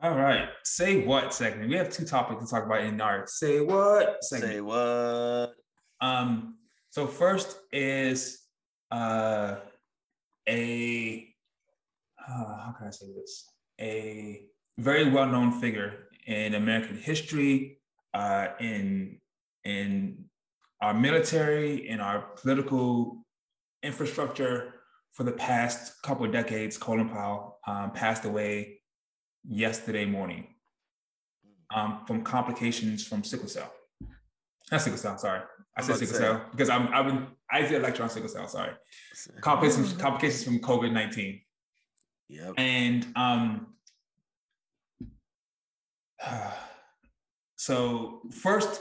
All 0.02 0.16
right. 0.16 0.48
Say 0.64 1.04
what 1.06 1.32
segment? 1.32 1.70
We 1.70 1.76
have 1.76 1.88
two 1.88 2.04
topics 2.04 2.42
to 2.42 2.50
talk 2.50 2.66
about 2.66 2.80
in 2.80 3.00
our 3.00 3.24
say 3.28 3.60
what 3.60 4.24
segment. 4.24 4.52
Say 4.52 4.60
what? 4.60 5.54
Um, 6.00 6.56
so 6.90 7.06
first 7.06 7.56
is 7.70 8.40
uh 8.90 9.58
a 10.48 11.28
uh, 12.18 12.32
how 12.32 12.74
can 12.76 12.88
I 12.88 12.90
say 12.90 13.06
this? 13.14 13.48
A 13.80 14.42
very 14.76 15.08
well-known 15.08 15.60
figure 15.60 16.08
in 16.26 16.54
American 16.54 16.96
history, 16.96 17.78
uh, 18.12 18.48
in 18.58 19.20
in 19.62 20.24
our 20.80 20.94
military, 20.94 21.88
in 21.88 22.00
our 22.00 22.22
political 22.42 23.24
infrastructure 23.84 24.74
for 25.12 25.22
the 25.22 25.32
past 25.32 26.02
couple 26.02 26.26
of 26.26 26.32
decades. 26.32 26.76
Colin 26.76 27.08
Powell 27.08 27.60
um, 27.68 27.92
passed 27.92 28.24
away 28.24 28.80
yesterday 29.48 30.04
morning 30.04 30.46
um, 31.74 32.02
from 32.06 32.22
complications 32.22 33.06
from 33.06 33.24
sickle 33.24 33.48
cell. 33.48 33.72
Not 34.70 34.80
sickle 34.80 34.98
cell, 34.98 35.18
sorry. 35.18 35.42
I 35.76 35.82
said 35.82 35.96
sickle 35.96 36.14
say. 36.14 36.20
cell 36.20 36.44
because 36.50 36.68
I'm 36.70 37.26
I 37.50 37.62
did 37.62 37.72
a 37.72 37.78
lecture 37.80 38.02
on 38.02 38.10
sickle 38.10 38.28
cell, 38.28 38.46
sorry. 38.48 38.72
Complications 39.40 39.92
complications 39.98 40.44
from 40.44 40.60
COVID-19. 40.60 41.40
Yep. 42.28 42.54
And 42.56 43.06
um 43.16 43.74
so 47.56 48.22
first 48.30 48.80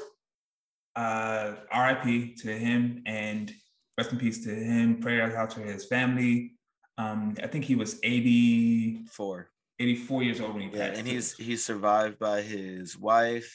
uh 0.95 1.53
RIP 1.73 2.35
to 2.37 2.57
him 2.57 3.03
and 3.05 3.51
rest 3.97 4.11
in 4.11 4.19
peace 4.19 4.43
to 4.45 4.53
him. 4.53 4.99
Prayers 4.99 5.33
out 5.33 5.49
to 5.51 5.59
his 5.61 5.85
family. 5.85 6.53
Um, 6.97 7.35
I 7.41 7.47
think 7.47 7.65
he 7.65 7.75
was 7.75 7.99
80, 8.03 9.05
Four. 9.11 9.49
84 9.81 10.23
years 10.23 10.39
old 10.41 10.53
when 10.53 10.63
he 10.69 10.69
Yeah, 10.77 10.87
passed. 10.87 10.99
and 10.99 11.07
he's 11.07 11.33
he's 11.37 11.63
survived 11.63 12.17
by 12.19 12.41
his 12.41 12.97
wife, 12.97 13.49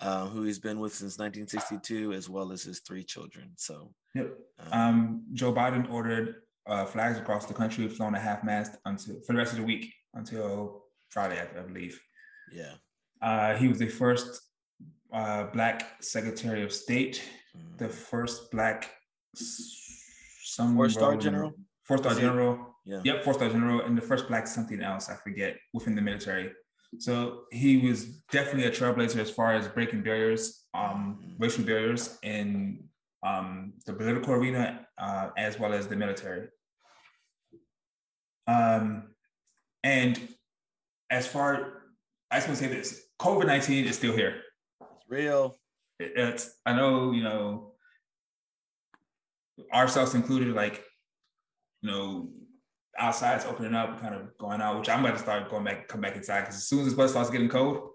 um, 0.00 0.28
who 0.30 0.42
he's 0.42 0.58
been 0.58 0.78
with 0.80 0.92
since 0.94 1.18
1962, 1.18 2.12
as 2.12 2.28
well 2.28 2.52
as 2.52 2.62
his 2.64 2.80
three 2.80 3.04
children. 3.04 3.52
So, 3.56 3.94
Yep. 4.14 4.28
um, 4.58 4.72
Um, 4.72 5.24
Joe 5.40 5.52
Biden 5.52 5.90
ordered 5.90 6.42
uh, 6.66 6.84
flags 6.84 7.16
across 7.18 7.46
the 7.46 7.54
country 7.54 7.86
flown 7.88 8.14
at 8.16 8.22
half 8.22 8.42
mast 8.42 8.72
until 8.84 9.14
for 9.24 9.32
the 9.34 9.38
rest 9.38 9.52
of 9.52 9.58
the 9.58 9.64
week 9.72 9.84
until 10.14 10.82
Friday, 11.10 11.38
I, 11.40 11.46
I 11.60 11.62
believe. 11.62 11.94
yeah. 12.52 12.74
Uh, 13.22 13.56
he 13.56 13.66
was 13.68 13.78
the 13.78 13.88
first 13.88 14.28
uh, 15.12 15.44
black 15.56 15.76
Secretary 16.02 16.62
of 16.62 16.72
State, 16.72 17.16
Mm. 17.56 17.78
the 17.78 17.88
first 17.88 18.50
black 18.50 18.80
some 20.54 20.74
Four-star 20.76 21.16
general? 21.16 21.52
Four-star 21.86 22.14
general. 22.14 22.74
Yeah. 22.84 23.00
Yep, 23.04 23.24
four-star 23.24 23.48
general, 23.50 23.80
and 23.82 23.96
the 23.96 24.02
first 24.02 24.28
black 24.28 24.46
something 24.46 24.80
else 24.80 25.08
I 25.08 25.14
forget 25.16 25.56
within 25.72 25.94
the 25.94 26.02
military. 26.02 26.52
So 26.98 27.42
he 27.52 27.78
was 27.78 28.06
definitely 28.30 28.64
a 28.64 28.70
trailblazer 28.70 29.16
as 29.20 29.30
far 29.30 29.54
as 29.54 29.66
breaking 29.68 30.02
barriers, 30.02 30.66
um, 30.74 31.18
Mhm. 31.22 31.34
racial 31.40 31.64
barriers 31.64 32.18
in 32.22 32.88
um, 33.22 33.72
the 33.86 33.92
political 33.92 34.34
arena 34.34 34.86
uh, 34.98 35.30
as 35.36 35.58
well 35.58 35.72
as 35.72 35.88
the 35.88 35.96
military. 35.96 36.48
Um, 38.46 39.14
and 39.82 40.14
as 41.10 41.26
far, 41.26 41.82
I 42.30 42.36
just 42.36 42.46
want 42.48 42.58
to 42.60 42.64
say 42.64 42.70
this: 42.72 42.88
COVID 43.20 43.46
nineteen 43.46 43.84
is 43.86 43.96
still 43.96 44.12
here. 44.14 44.42
It's 44.80 45.04
real. 45.08 45.58
It- 45.98 46.12
It's 46.16 46.44
I 46.64 46.72
know 46.74 47.10
you 47.12 47.22
know 47.24 47.74
ourselves 49.72 50.14
included, 50.14 50.54
like 50.54 50.84
you 51.86 51.92
know 51.92 52.28
outside's 52.98 53.44
opening 53.44 53.74
up, 53.74 54.00
kind 54.00 54.14
of 54.14 54.36
going 54.38 54.60
out, 54.60 54.78
which 54.78 54.88
I'm 54.88 55.04
about 55.04 55.16
to 55.16 55.22
start 55.22 55.50
going 55.50 55.64
back, 55.64 55.86
come 55.86 56.00
back 56.00 56.16
inside 56.16 56.40
because 56.40 56.56
as 56.56 56.66
soon 56.66 56.80
as 56.80 56.86
this 56.86 56.94
weather 56.94 57.10
starts 57.10 57.30
getting 57.30 57.48
cold 57.48 57.90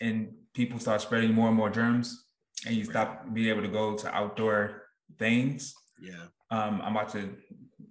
and 0.00 0.32
people 0.52 0.78
start 0.80 1.00
spreading 1.00 1.32
more 1.32 1.48
and 1.48 1.56
more 1.56 1.70
germs, 1.70 2.24
and 2.66 2.74
you 2.74 2.84
stop 2.84 3.32
being 3.32 3.48
able 3.48 3.62
to 3.62 3.68
go 3.68 3.94
to 3.96 4.14
outdoor 4.14 4.82
things, 5.18 5.74
Yeah. 6.00 6.14
um, 6.50 6.80
I'm 6.82 6.96
about 6.96 7.10
to 7.12 7.36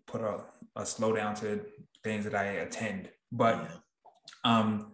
put 0.07 0.21
a, 0.21 0.43
a 0.75 0.81
slowdown 0.81 1.39
to 1.39 1.61
things 2.03 2.25
that 2.25 2.35
I 2.35 2.45
attend. 2.65 3.09
But 3.31 3.55
yeah. 3.63 3.77
um, 4.59 4.91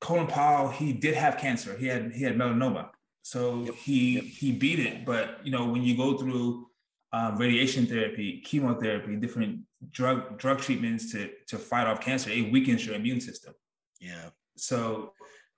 Colin 0.00 0.26
Powell, 0.26 0.68
he 0.68 0.92
did 0.92 1.14
have 1.14 1.38
cancer. 1.38 1.76
He 1.76 1.86
had 1.86 2.12
he 2.12 2.22
had 2.22 2.36
melanoma, 2.36 2.90
so 3.22 3.64
Yep, 3.64 3.74
he 3.74 4.14
yep. 4.14 4.24
he 4.24 4.52
beat 4.52 4.78
it. 4.78 5.04
But 5.04 5.40
you 5.44 5.50
know, 5.50 5.66
when 5.66 5.82
you 5.82 5.96
go 5.96 6.16
through 6.16 6.68
um, 7.12 7.36
radiation 7.36 7.86
therapy, 7.86 8.42
chemotherapy, 8.44 9.16
different 9.16 9.60
drug 9.90 10.38
drug 10.38 10.58
treatments 10.60 11.12
to 11.12 11.30
to 11.48 11.58
fight 11.58 11.86
off 11.86 12.00
cancer, 12.00 12.30
it 12.30 12.50
weakens 12.52 12.84
your 12.84 12.94
immune 12.94 13.20
system. 13.20 13.54
yeah. 14.00 14.30
So 14.56 15.12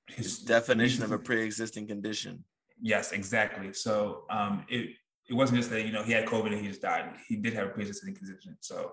His 0.08 0.38
definition 0.40 1.02
of 1.04 1.12
a 1.12 1.18
pre-existing 1.18 1.86
condition. 1.86 2.44
Yes, 2.80 3.12
exactly. 3.12 3.72
So 3.72 4.24
um, 4.30 4.64
it 4.68 4.90
it 5.28 5.34
wasn't 5.34 5.58
just 5.58 5.70
that 5.70 5.84
you 5.84 5.92
know 5.92 6.02
he 6.02 6.12
had 6.12 6.26
COVID 6.26 6.52
and 6.52 6.60
he 6.60 6.68
just 6.68 6.82
died. 6.82 7.10
He 7.28 7.36
did 7.36 7.52
have 7.54 7.66
a 7.68 7.70
pre-existing 7.70 8.14
condition. 8.14 8.56
So 8.60 8.92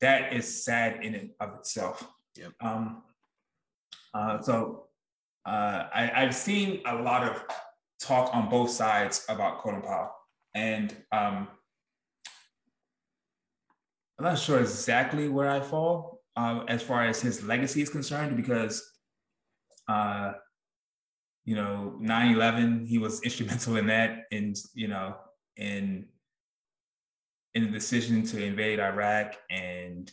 that 0.00 0.32
is 0.32 0.64
sad 0.64 1.04
in 1.04 1.14
and 1.14 1.30
of 1.40 1.54
itself. 1.58 2.06
Yep. 2.36 2.52
Um, 2.60 3.02
uh, 4.12 4.40
so 4.40 4.88
uh, 5.46 5.86
I, 5.94 6.12
I've 6.14 6.34
seen 6.34 6.80
a 6.86 6.94
lot 6.96 7.22
of 7.24 7.44
talk 8.00 8.34
on 8.34 8.48
both 8.48 8.70
sides 8.70 9.24
about 9.28 9.60
Colin 9.60 9.82
Powell, 9.82 10.12
and 10.54 10.94
um, 11.12 11.48
I'm 14.18 14.24
not 14.24 14.38
sure 14.38 14.60
exactly 14.60 15.28
where 15.28 15.50
I 15.50 15.60
fall 15.60 16.20
uh, 16.36 16.64
as 16.68 16.82
far 16.82 17.04
as 17.04 17.20
his 17.20 17.42
legacy 17.44 17.82
is 17.82 17.88
concerned 17.88 18.36
because. 18.36 18.82
Uh, 19.86 20.32
you 21.44 21.54
know 21.54 21.98
9-11 22.00 22.86
he 22.86 22.98
was 22.98 23.20
instrumental 23.24 23.76
in 23.76 23.86
that 23.86 24.24
and 24.32 24.56
you 24.74 24.88
know 24.88 25.16
in 25.56 26.06
in 27.54 27.64
the 27.64 27.70
decision 27.70 28.24
to 28.24 28.42
invade 28.42 28.80
iraq 28.80 29.36
and 29.50 30.10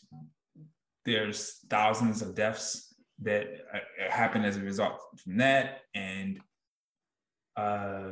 there's 1.05 1.59
thousands 1.69 2.21
of 2.21 2.35
deaths 2.35 2.93
that 3.19 3.47
uh, 3.73 4.11
happened 4.11 4.45
as 4.45 4.57
a 4.57 4.61
result 4.61 4.99
from 5.23 5.37
that 5.37 5.81
and 5.95 6.39
uh 7.55 8.09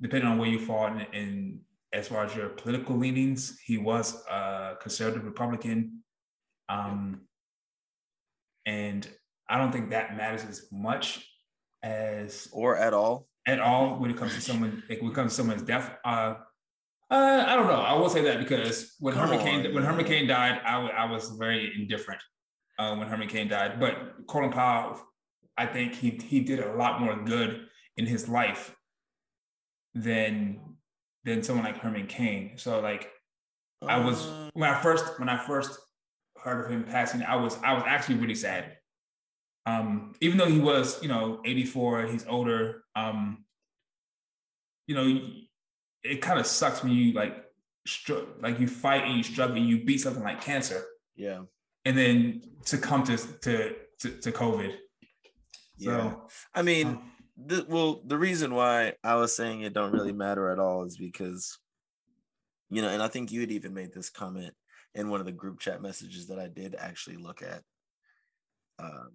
depending 0.00 0.28
on 0.28 0.38
where 0.38 0.48
you 0.48 0.60
fall 0.60 0.86
in, 0.86 1.00
in 1.12 1.60
as 1.92 2.08
far 2.08 2.24
as 2.24 2.34
your 2.36 2.48
political 2.50 2.96
leanings 2.96 3.58
he 3.64 3.78
was 3.78 4.22
a 4.30 4.74
conservative 4.80 5.24
republican 5.24 6.02
um 6.68 7.20
and 8.66 9.08
i 9.48 9.56
don't 9.56 9.72
think 9.72 9.90
that 9.90 10.16
matters 10.16 10.44
as 10.44 10.66
much 10.72 11.26
as 11.82 12.48
Or 12.52 12.76
at 12.76 12.92
all. 12.92 13.26
at 13.46 13.60
all 13.60 13.98
when 13.98 14.10
it 14.10 14.16
comes 14.16 14.34
to 14.34 14.40
someone 14.40 14.82
like 14.88 15.00
when 15.00 15.12
it 15.12 15.14
comes 15.14 15.32
to 15.32 15.36
someone's 15.36 15.62
death. 15.62 15.90
Uh, 16.04 16.34
uh, 17.10 17.44
I 17.46 17.54
don't 17.56 17.68
know. 17.68 17.80
I 17.80 17.94
will 17.94 18.10
say 18.10 18.20
that 18.22 18.38
because 18.40 18.94
when 18.98 19.14
Come 19.14 19.28
Herman 19.28 19.44
Cain 19.46 19.74
when 19.74 19.84
Herman. 19.84 20.04
Cain 20.04 20.26
died, 20.26 20.60
I 20.66 20.74
I 20.88 21.04
was 21.10 21.30
very 21.44 21.72
indifferent. 21.80 22.20
uh, 22.80 22.94
when 22.96 23.06
Herman 23.08 23.28
Cain 23.28 23.48
died. 23.48 23.80
But 23.80 23.94
Colin 24.26 24.50
Powell, 24.50 25.00
I 25.56 25.66
think 25.66 25.94
he 25.94 26.10
he 26.32 26.40
did 26.40 26.58
a 26.60 26.74
lot 26.74 27.00
more 27.00 27.16
good 27.24 27.50
in 27.96 28.04
his 28.06 28.28
life 28.28 28.74
than 29.94 30.60
than 31.28 31.42
someone 31.42 31.64
like 31.64 31.78
Herman 31.78 32.06
Cain. 32.06 32.52
So 32.56 32.80
like 32.80 33.10
I 33.86 33.98
was 33.98 34.26
uh. 34.26 34.50
when 34.54 34.68
I 34.68 34.80
first 34.80 35.18
when 35.18 35.28
I 35.28 35.36
first 35.36 35.78
heard 36.42 36.64
of 36.64 36.70
him 36.70 36.84
passing, 36.84 37.22
I 37.22 37.36
was 37.36 37.56
I 37.62 37.74
was 37.74 37.84
actually 37.86 38.16
really 38.16 38.34
sad. 38.34 38.76
Um, 39.66 40.14
even 40.22 40.38
though 40.38 40.46
he 40.48 40.58
was, 40.58 41.00
you 41.02 41.08
know, 41.08 41.42
84, 41.44 42.06
he's 42.06 42.26
older. 42.26 42.84
Um, 42.96 43.44
you 44.86 44.94
know, 44.94 45.20
it 46.02 46.22
kind 46.22 46.40
of 46.40 46.46
sucks 46.46 46.82
when 46.82 46.92
you 46.92 47.12
like 47.12 47.44
str- 47.86 48.30
like 48.40 48.58
you 48.58 48.66
fight 48.66 49.04
and 49.04 49.16
you 49.16 49.22
struggle 49.22 49.56
and 49.56 49.66
you 49.66 49.84
beat 49.84 49.98
something 49.98 50.22
like 50.22 50.40
cancer. 50.40 50.82
Yeah. 51.16 51.42
And 51.84 51.96
then 51.98 52.42
to 52.66 52.78
come 52.78 53.04
to 53.04 53.16
to 53.16 53.74
to, 54.00 54.10
to 54.10 54.32
COVID. 54.32 54.74
So, 55.80 55.90
yeah. 55.90 56.14
I 56.54 56.62
mean, 56.62 56.86
um, 56.88 57.02
the, 57.46 57.64
well, 57.68 58.02
the 58.04 58.18
reason 58.18 58.54
why 58.54 58.94
I 59.04 59.14
was 59.14 59.36
saying 59.36 59.60
it 59.60 59.72
don't 59.72 59.92
really 59.92 60.12
matter 60.12 60.50
at 60.50 60.58
all 60.58 60.84
is 60.84 60.96
because, 60.96 61.58
you 62.68 62.82
know, 62.82 62.88
and 62.88 63.02
I 63.02 63.08
think 63.08 63.30
you 63.30 63.40
had 63.40 63.52
even 63.52 63.74
made 63.74 63.92
this 63.92 64.10
comment 64.10 64.54
in 64.94 65.08
one 65.08 65.20
of 65.20 65.26
the 65.26 65.32
group 65.32 65.60
chat 65.60 65.80
messages 65.80 66.28
that 66.28 66.38
I 66.38 66.48
did 66.48 66.74
actually 66.76 67.16
look 67.16 67.42
at. 67.42 67.62
Um, 68.80 69.10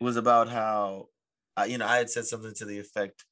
was 0.00 0.16
about 0.16 0.48
how, 0.48 1.08
I, 1.56 1.66
you 1.66 1.78
know, 1.78 1.86
I 1.86 1.98
had 1.98 2.10
said 2.10 2.26
something 2.26 2.54
to 2.56 2.64
the 2.64 2.78
effect 2.78 3.24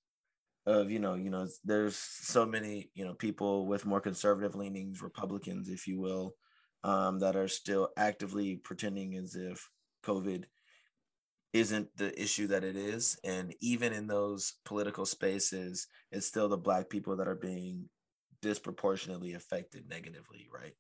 of, 0.67 0.91
you 0.91 0.99
know, 0.99 1.15
you 1.15 1.31
know, 1.31 1.47
there's 1.65 1.97
so 1.97 2.47
many, 2.47 2.91
you 2.95 3.05
know, 3.05 3.15
people 3.15 3.67
with 3.67 3.87
more 3.87 4.01
conservative 4.01 4.55
leanings, 4.55 5.03
Republicans, 5.03 5.69
if 5.69 5.87
you 5.87 6.01
will, 6.01 6.35
um, 6.83 7.19
that 7.21 7.37
are 7.37 7.49
still 7.49 7.91
actively 7.97 8.57
pretending 8.57 9.17
as 9.17 9.35
if 9.35 9.69
COVID 10.05 10.45
isn't 11.55 11.89
the 11.97 12.21
issue 12.21 12.49
that 12.49 12.65
it 12.65 12.77
is. 12.77 13.17
And 13.25 13.55
even 13.61 13.93
in 13.93 14.09
those 14.09 14.55
political 14.65 15.07
spaces, 15.07 15.87
it's 16.11 16.27
still 16.27 16.49
the 16.49 16.59
Black 16.59 16.91
people 16.91 17.17
that 17.17 17.29
are 17.29 17.37
being 17.37 17.89
disproportionately 18.43 19.35
affected 19.35 19.89
negatively, 19.89 20.49
right? 20.53 20.75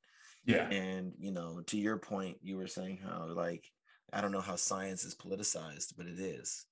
Yeah. 0.44 0.68
And, 0.68 1.12
you 1.16 1.30
know, 1.30 1.62
to 1.68 1.78
your 1.78 1.96
point, 1.96 2.38
you 2.42 2.56
were 2.56 2.66
saying 2.66 2.98
how, 3.02 3.28
like, 3.32 3.64
I 4.12 4.20
don't 4.20 4.32
know 4.32 4.40
how 4.40 4.56
science 4.56 5.04
is 5.04 5.14
politicized, 5.14 5.94
but 5.96 6.06
it 6.06 6.18
is. 6.18 6.66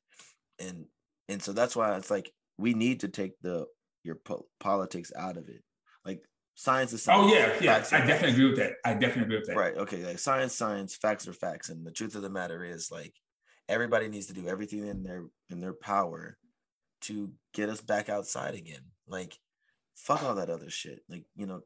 And, 0.59 0.87
and 1.29 1.41
so 1.41 1.53
that's 1.53 1.77
why 1.77 1.97
it's 1.97 2.11
like, 2.11 2.31
we 2.59 2.75
need 2.75 3.01
to 3.01 3.09
take 3.09 3.41
the, 3.41 3.67
your 4.03 4.17
po- 4.17 4.47
politics 4.59 5.13
out 5.17 5.37
of 5.37 5.49
it. 5.49 5.63
Like, 6.05 6.23
science 6.57 6.93
is 6.93 7.07
oh, 7.09 7.29
science. 7.29 7.33
Oh 7.33 7.35
yeah, 7.35 7.55
yeah. 7.63 7.77
I 7.77 8.05
definitely 8.05 8.13
facts. 8.13 8.33
agree 8.33 8.47
with 8.47 8.59
that. 8.59 8.73
I 8.85 8.95
definitely 8.95 9.23
agree 9.23 9.39
with 9.39 9.47
that. 9.47 9.57
Right. 9.57 9.77
Okay. 9.77 10.05
Like 10.05 10.19
science, 10.19 10.55
science, 10.55 10.97
facts 10.97 11.29
are 11.29 11.33
facts. 11.33 11.69
And 11.71 11.87
the 11.87 11.93
truth 11.93 12.17
of 12.17 12.23
the 12.23 12.31
matter 12.31 12.65
is 12.65 12.91
like 12.91 13.15
everybody 13.69 14.09
needs 14.09 14.27
to 14.27 14.33
do 14.33 14.49
everything 14.49 14.87
in 14.87 15.03
their 15.03 15.25
in 15.51 15.61
their 15.61 15.73
power 15.73 16.37
to 17.03 17.33
get 17.53 17.69
us 17.69 17.81
back 17.81 18.09
outside 18.09 18.55
again. 18.55 18.83
Like, 19.07 19.37
fuck 19.95 20.23
all 20.23 20.37
that 20.37 20.51
other 20.51 20.71
shit. 20.71 21.01
Like, 21.09 21.25
you 21.35 21.47
know, 21.47 21.63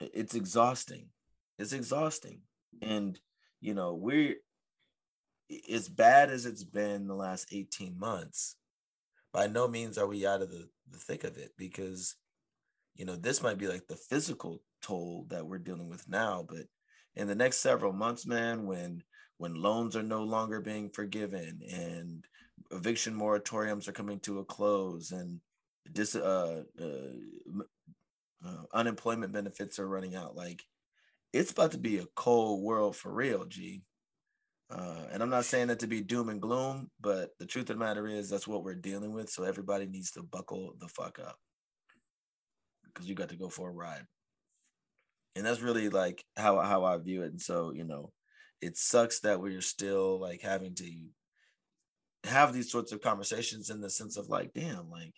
it's 0.00 0.34
exhausting. 0.34 1.06
It's 1.58 1.72
exhausting. 1.72 2.40
And, 2.82 3.18
you 3.60 3.74
know, 3.74 3.94
we're 3.94 4.36
as 5.72 5.88
bad 5.88 6.30
as 6.30 6.46
it's 6.46 6.64
been 6.64 7.06
the 7.06 7.14
last 7.14 7.48
18 7.52 7.98
months, 7.98 8.56
by 9.32 9.46
no 9.46 9.68
means 9.68 9.98
are 9.98 10.06
we 10.06 10.26
out 10.26 10.42
of 10.42 10.50
the, 10.50 10.68
the 10.90 10.98
thick 10.98 11.24
of 11.24 11.36
it 11.36 11.50
because, 11.56 12.16
you 12.94 13.04
know, 13.04 13.16
this 13.16 13.42
might 13.42 13.58
be 13.58 13.68
like 13.68 13.86
the 13.86 13.96
physical 13.96 14.62
toll 14.82 15.26
that 15.28 15.46
we're 15.46 15.58
dealing 15.58 15.88
with 15.88 16.08
now, 16.08 16.44
but 16.48 16.66
in 17.16 17.26
the 17.26 17.34
next 17.34 17.58
several 17.58 17.92
months, 17.92 18.26
man, 18.26 18.66
when 18.66 19.02
when 19.44 19.60
loans 19.60 19.94
are 19.94 20.02
no 20.02 20.22
longer 20.22 20.58
being 20.58 20.88
forgiven 20.88 21.60
and 21.70 22.24
eviction 22.70 23.14
moratoriums 23.14 23.86
are 23.86 23.92
coming 23.92 24.18
to 24.18 24.38
a 24.38 24.44
close 24.46 25.12
and 25.12 25.38
dis, 25.92 26.16
uh, 26.16 26.62
uh, 26.80 27.62
uh, 28.42 28.62
unemployment 28.72 29.34
benefits 29.34 29.78
are 29.78 29.86
running 29.86 30.14
out 30.14 30.34
like 30.34 30.62
it's 31.34 31.50
about 31.52 31.72
to 31.72 31.76
be 31.76 31.98
a 31.98 32.06
cold 32.16 32.62
world 32.62 32.96
for 32.96 33.12
real 33.12 33.44
g. 33.44 33.82
Uh, 34.70 35.04
and 35.12 35.22
i'm 35.22 35.28
not 35.28 35.44
saying 35.44 35.66
that 35.66 35.80
to 35.80 35.86
be 35.86 36.00
doom 36.00 36.30
and 36.30 36.40
gloom 36.40 36.90
but 36.98 37.28
the 37.38 37.44
truth 37.44 37.68
of 37.68 37.76
the 37.76 37.84
matter 37.84 38.08
is 38.08 38.30
that's 38.30 38.48
what 38.48 38.64
we're 38.64 38.74
dealing 38.74 39.12
with 39.12 39.28
so 39.28 39.44
everybody 39.44 39.84
needs 39.84 40.10
to 40.10 40.22
buckle 40.22 40.72
the 40.80 40.88
fuck 40.88 41.18
up. 41.18 41.36
Because 42.86 43.06
you 43.06 43.14
got 43.14 43.28
to 43.28 43.36
go 43.36 43.50
for 43.50 43.68
a 43.68 43.72
ride. 43.72 44.06
And 45.36 45.44
that's 45.44 45.60
really 45.60 45.90
like 45.90 46.24
how 46.34 46.60
how 46.60 46.86
i 46.86 46.96
view 46.96 47.24
it 47.24 47.32
and 47.32 47.42
so 47.42 47.72
you 47.74 47.84
know 47.84 48.10
it 48.64 48.78
sucks 48.78 49.20
that 49.20 49.40
we're 49.40 49.60
still 49.60 50.18
like 50.18 50.40
having 50.40 50.74
to 50.74 50.90
have 52.24 52.54
these 52.54 52.72
sorts 52.72 52.92
of 52.92 53.02
conversations 53.02 53.68
in 53.68 53.82
the 53.82 53.90
sense 53.90 54.16
of 54.16 54.30
like, 54.30 54.54
damn, 54.54 54.90
like, 54.90 55.12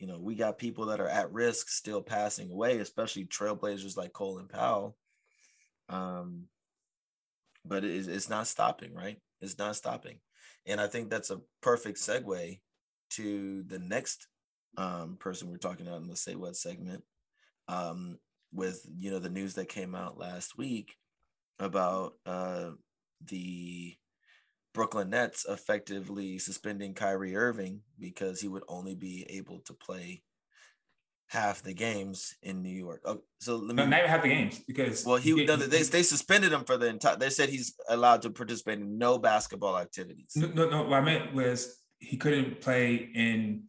you 0.00 0.08
know, 0.08 0.18
we 0.18 0.34
got 0.34 0.58
people 0.58 0.86
that 0.86 0.98
are 0.98 1.08
at 1.08 1.32
risk 1.32 1.68
still 1.68 2.02
passing 2.02 2.50
away, 2.50 2.78
especially 2.78 3.24
trailblazers 3.24 3.96
like 3.96 4.12
Colin 4.12 4.48
Powell. 4.48 4.96
Um, 5.88 6.46
but 7.64 7.84
it, 7.84 8.08
it's 8.08 8.28
not 8.28 8.48
stopping, 8.48 8.94
right? 8.94 9.18
It's 9.40 9.58
not 9.58 9.76
stopping. 9.76 10.18
And 10.66 10.80
I 10.80 10.88
think 10.88 11.08
that's 11.08 11.30
a 11.30 11.40
perfect 11.62 11.98
segue 11.98 12.58
to 13.10 13.62
the 13.62 13.78
next 13.78 14.26
um, 14.76 15.18
person 15.20 15.48
we're 15.48 15.58
talking 15.58 15.86
about 15.86 16.02
in 16.02 16.08
the 16.08 16.16
Say 16.16 16.34
What 16.34 16.56
segment 16.56 17.04
um, 17.68 18.18
with, 18.52 18.84
you 18.98 19.12
know, 19.12 19.20
the 19.20 19.30
news 19.30 19.54
that 19.54 19.68
came 19.68 19.94
out 19.94 20.18
last 20.18 20.58
week 20.58 20.96
about 21.60 22.14
uh, 22.26 22.70
the 23.26 23.94
Brooklyn 24.72 25.10
Nets 25.10 25.46
effectively 25.48 26.38
suspending 26.38 26.94
Kyrie 26.94 27.36
Irving 27.36 27.80
because 27.98 28.40
he 28.40 28.48
would 28.48 28.64
only 28.68 28.94
be 28.94 29.26
able 29.28 29.60
to 29.60 29.74
play 29.74 30.22
half 31.28 31.62
the 31.62 31.72
games 31.72 32.34
in 32.42 32.62
New 32.62 32.76
York. 32.76 33.02
Oh, 33.04 33.22
so 33.38 33.56
let 33.56 33.68
me 33.68 33.74
no, 33.74 33.86
not 33.86 33.98
even 34.00 34.10
half 34.10 34.22
the 34.22 34.28
games 34.28 34.60
because 34.66 35.04
well 35.04 35.16
he, 35.16 35.34
he 35.34 35.44
no, 35.44 35.56
they 35.56 35.82
they 35.82 36.02
suspended 36.02 36.52
him 36.52 36.64
for 36.64 36.76
the 36.76 36.86
entire. 36.86 37.16
They 37.16 37.30
said 37.30 37.48
he's 37.48 37.74
allowed 37.88 38.22
to 38.22 38.30
participate 38.30 38.80
in 38.80 38.98
no 38.98 39.18
basketball 39.18 39.78
activities. 39.78 40.32
No, 40.34 40.48
no, 40.48 40.68
no 40.68 40.82
what 40.82 40.94
I 40.94 41.00
meant 41.00 41.34
was 41.34 41.78
he 41.98 42.16
couldn't 42.16 42.60
play 42.60 43.10
in. 43.14 43.64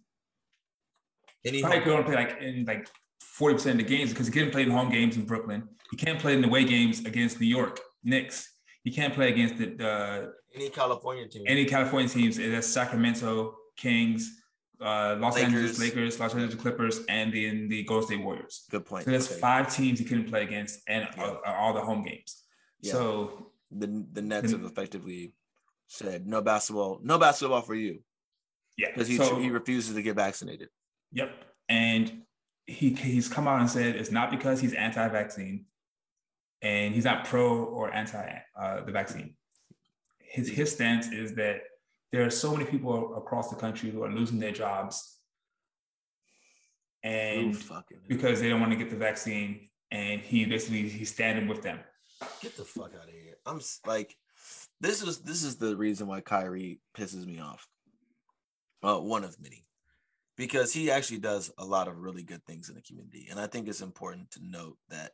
Any 1.44 1.62
probably 1.62 1.80
could 1.82 1.94
only 1.94 2.04
play 2.04 2.16
like 2.16 2.38
in 2.42 2.66
like 2.66 2.88
forty 3.22 3.56
percent 3.56 3.80
of 3.80 3.88
the 3.88 3.96
games 3.96 4.12
because 4.12 4.28
he 4.28 4.34
couldn't 4.34 4.52
play 4.52 4.64
in 4.64 4.72
home 4.72 4.90
games 4.90 5.16
in 5.16 5.26
Brooklyn. 5.26 5.68
He 5.92 5.98
can't 5.98 6.20
play 6.20 6.34
in 6.34 6.42
the 6.42 6.48
away 6.48 6.64
games 6.64 7.06
against 7.06 7.40
New 7.40 7.48
York 7.48 7.80
Knicks. 8.04 8.50
He 8.84 8.92
can't 8.92 9.14
play 9.14 9.30
against 9.30 9.58
the, 9.58 9.66
the 9.76 10.34
any 10.56 10.70
California 10.70 11.28
team. 11.28 11.44
Any 11.48 11.66
California 11.66 12.10
teams. 12.10 12.38
That's 12.38 12.68
Sacramento 12.68 13.56
Kings, 13.78 14.42
uh, 14.82 15.18
Los 15.20 15.36
Lakers. 15.36 15.54
Angeles 15.54 15.80
Lakers, 15.80 16.20
Los 16.20 16.34
Angeles 16.34 16.56
Clippers, 16.56 17.02
and 17.10 17.32
the 17.32 17.68
the 17.68 17.84
Golden 17.84 18.08
State 18.08 18.24
Warriors. 18.24 18.64
Good 18.70 18.86
point. 18.86 19.06
So 19.06 19.12
there's 19.12 19.32
okay. 19.32 19.40
five 19.40 19.74
teams 19.74 20.00
he 20.00 20.06
couldn't 20.06 20.30
play 20.30 20.44
against, 20.44 20.80
and 20.88 21.08
yeah. 21.16 21.24
all, 21.24 21.42
all, 21.46 21.74
the 21.74 21.82
home 21.82 22.04
games. 22.04 22.44
Yeah. 22.82 22.94
So 22.94 23.52
the 23.72 24.06
the 24.12 24.22
Nets 24.22 24.52
the, 24.52 24.58
have 24.58 24.66
effectively 24.66 25.34
said 25.88 26.28
no 26.28 26.42
basketball, 26.42 27.00
no 27.04 27.18
basketball 27.18 27.62
for 27.62 27.76
you. 27.76 28.00
Yeah, 28.78 28.88
because 28.94 29.08
he 29.08 29.18
so, 29.18 29.38
he 29.38 29.50
refuses 29.50 29.96
to 29.96 30.02
get 30.02 30.16
vaccinated. 30.16 30.70
Yep, 31.12 31.32
and 31.70 32.24
he 32.68 32.94
he's 32.94 33.28
come 33.28 33.48
out 33.48 33.60
and 33.60 33.70
said 33.70 33.96
it's 33.96 34.12
not 34.12 34.32
because 34.32 34.60
he's 34.60 34.74
anti-vaccine, 34.74 35.66
and 36.62 36.94
he's 36.94 37.06
not 37.06 37.26
pro 37.26 37.64
or 37.64 37.94
anti 37.94 38.42
uh, 38.60 38.84
the 38.84 38.92
vaccine. 38.92 39.36
His 40.20 40.50
his 40.50 40.72
stance 40.72 41.12
is 41.12 41.36
that 41.36 41.62
there 42.12 42.26
are 42.26 42.30
so 42.30 42.52
many 42.52 42.66
people 42.66 43.16
across 43.16 43.50
the 43.50 43.56
country 43.56 43.90
who 43.90 44.04
are 44.04 44.12
losing 44.12 44.40
their 44.40 44.52
jobs, 44.52 45.20
and 47.04 47.58
because 48.08 48.40
they 48.40 48.50
don't 48.50 48.60
want 48.60 48.72
to 48.72 48.78
get 48.78 48.90
the 48.90 48.96
vaccine, 48.96 49.70
and 49.92 50.22
he 50.22 50.46
basically 50.46 50.88
he's 50.88 51.12
standing 51.12 51.48
with 51.48 51.62
them. 51.62 51.80
Get 52.42 52.56
the 52.56 52.64
fuck 52.64 52.92
out 52.96 53.08
of 53.08 53.14
here! 53.14 53.36
I'm 53.46 53.60
like, 53.86 54.16
this 54.80 55.02
is 55.02 55.20
this 55.20 55.44
is 55.44 55.58
the 55.58 55.76
reason 55.76 56.08
why 56.08 56.22
Kyrie 56.22 56.80
pisses 56.96 57.26
me 57.26 57.40
off. 57.40 57.68
Uh, 58.84 58.98
one 58.98 59.24
of 59.24 59.40
many 59.40 59.64
because 60.42 60.74
he 60.74 60.90
actually 60.90 61.20
does 61.20 61.52
a 61.60 61.64
lot 61.64 61.88
of 61.88 62.00
really 62.00 62.24
good 62.24 62.44
things 62.48 62.68
in 62.68 62.74
the 62.74 62.82
community. 62.82 63.28
And 63.30 63.40
I 63.40 63.46
think 63.46 63.68
it's 63.68 63.82
important 63.82 64.32
to 64.32 64.40
note 64.44 64.76
that, 64.90 65.12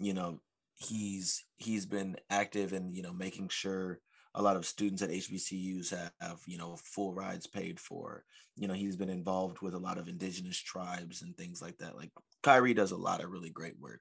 you 0.00 0.14
know, 0.14 0.40
he's 0.74 1.44
he's 1.58 1.86
been 1.86 2.16
active 2.28 2.72
in, 2.72 2.92
you 2.92 3.02
know, 3.02 3.12
making 3.12 3.50
sure 3.50 4.00
a 4.34 4.42
lot 4.42 4.56
of 4.56 4.66
students 4.66 5.00
at 5.00 5.10
HBCUs 5.10 5.90
have, 5.90 6.10
have, 6.20 6.40
you 6.48 6.58
know, 6.58 6.76
full 6.82 7.14
rides 7.14 7.46
paid 7.46 7.78
for. 7.78 8.24
You 8.56 8.66
know, 8.66 8.74
he's 8.74 8.96
been 8.96 9.10
involved 9.10 9.60
with 9.60 9.74
a 9.74 9.78
lot 9.78 9.96
of 9.96 10.08
indigenous 10.08 10.58
tribes 10.58 11.22
and 11.22 11.36
things 11.36 11.62
like 11.62 11.78
that. 11.78 11.94
Like 11.94 12.10
Kyrie 12.42 12.74
does 12.74 12.90
a 12.90 12.96
lot 12.96 13.22
of 13.22 13.30
really 13.30 13.50
great 13.50 13.78
work. 13.78 14.00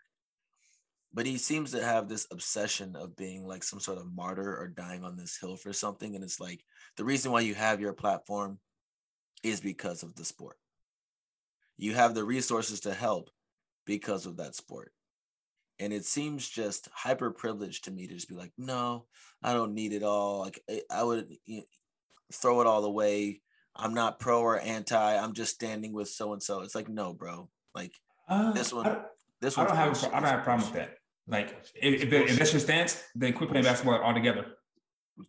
But 1.14 1.28
he 1.28 1.38
seems 1.38 1.70
to 1.72 1.84
have 1.84 2.10
this 2.10 2.26
obsession 2.32 2.96
of 2.96 3.16
being 3.16 3.46
like 3.46 3.64
some 3.64 3.80
sort 3.80 4.00
of 4.00 4.12
martyr 4.12 4.58
or 4.58 4.70
dying 4.70 5.04
on 5.04 5.18
this 5.18 5.38
hill 5.40 5.56
for 5.56 5.72
something. 5.72 6.16
And 6.16 6.24
it's 6.24 6.40
like 6.40 6.64
the 6.96 7.06
reason 7.06 7.32
why 7.32 7.42
you 7.42 7.54
have 7.54 7.80
your 7.80 7.94
platform 7.94 8.58
is 9.50 9.62
because 9.62 10.04
of 10.04 10.16
the 10.16 10.26
sport. 10.26 10.58
You 11.78 11.94
have 11.94 12.14
the 12.16 12.24
resources 12.24 12.82
to 12.82 12.94
help 12.94 13.30
because 13.86 14.26
of 14.26 14.38
that 14.38 14.56
sport. 14.56 14.92
and 15.80 15.94
it 15.94 16.06
seems 16.06 16.48
just 16.48 16.90
hyper 16.94 17.32
privileged 17.32 17.84
to 17.86 17.92
me 17.92 18.08
to 18.08 18.14
just 18.14 18.30
be 18.30 18.36
like, 18.36 18.52
no, 18.58 19.06
I 19.44 19.54
don't 19.54 19.74
need 19.76 19.94
it 19.94 20.04
all. 20.04 20.40
Like 20.40 20.60
I, 20.92 21.04
would 21.04 21.28
you 21.46 21.58
know, 21.58 21.64
throw 22.34 22.62
it 22.62 22.68
all 22.68 22.84
away. 22.84 23.42
I'm 23.76 23.94
not 23.94 24.20
pro 24.20 24.42
or 24.42 24.60
anti. 24.60 25.18
I'm 25.18 25.34
just 25.34 25.54
standing 25.54 25.94
with 25.94 26.10
so 26.10 26.34
and 26.34 26.42
so. 26.42 26.62
It's 26.62 26.74
like, 26.76 26.90
no, 26.90 27.14
bro. 27.14 27.50
Like 27.76 27.94
Uh, 28.28 28.52
this 28.54 28.74
one, 28.74 28.98
this 29.40 29.58
I 29.58 29.66
don't 29.66 29.76
have 29.76 30.04
a, 30.04 30.08
I 30.08 30.20
don't 30.20 30.30
have 30.30 30.40
a 30.40 30.44
problem 30.44 30.68
with 30.68 30.80
that. 30.80 30.98
Like 31.28 31.56
if, 31.76 32.02
if, 32.04 32.12
if 32.12 32.38
that's 32.40 32.54
your 32.54 32.60
stance, 32.60 33.04
then 33.14 33.34
quit 33.34 33.50
playing 33.50 33.66
basketball 33.66 34.02
altogether. 34.02 34.46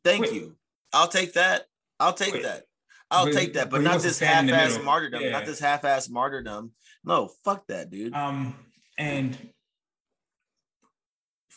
Thank 0.05 0.27
Quit. 0.27 0.35
you. 0.35 0.57
I'll 0.93 1.09
take 1.09 1.35
that. 1.35 1.67
I'll 2.01 2.15
take 2.15 2.31
Quit. 2.31 2.45
that. 2.45 2.63
I'll 3.11 3.27
But- 3.27 3.35
take 3.35 3.55
that, 3.55 3.71
but 3.71 3.79
but 3.79 3.83
not 3.85 4.01
this 4.01 4.17
stand 4.17 4.49
in 4.49 4.55
the 4.55 4.61
half-ass 4.61 4.85
martyrdom. 4.85 5.23
Yeah. 5.23 5.31
Not 5.31 5.47
this 5.47 5.59
half-ass 5.59 6.09
martyrdom. 6.09 6.73
No, 7.05 7.29
fuck 7.45 7.67
that, 7.69 7.91
dude. 7.91 8.13
Um, 8.15 8.55
and 8.99 9.37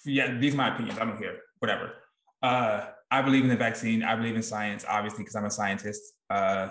yeah, 0.05 0.37
these 0.37 0.53
are 0.53 0.57
my 0.57 0.73
opinions. 0.73 0.97
I 0.99 1.05
don't 1.05 1.17
care. 1.19 1.37
Whatever. 1.59 1.93
Uh, 2.41 2.87
I 3.09 3.21
believe 3.21 3.43
in 3.43 3.49
the 3.49 3.57
vaccine. 3.57 4.03
I 4.03 4.15
believe 4.15 4.35
in 4.35 4.43
science, 4.43 4.85
obviously, 4.87 5.19
because 5.23 5.35
I'm 5.35 5.45
a 5.45 5.51
scientist. 5.51 6.01
Uh, 6.29 6.69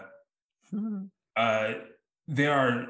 uh, 1.37 1.73
there 2.27 2.53
are 2.53 2.87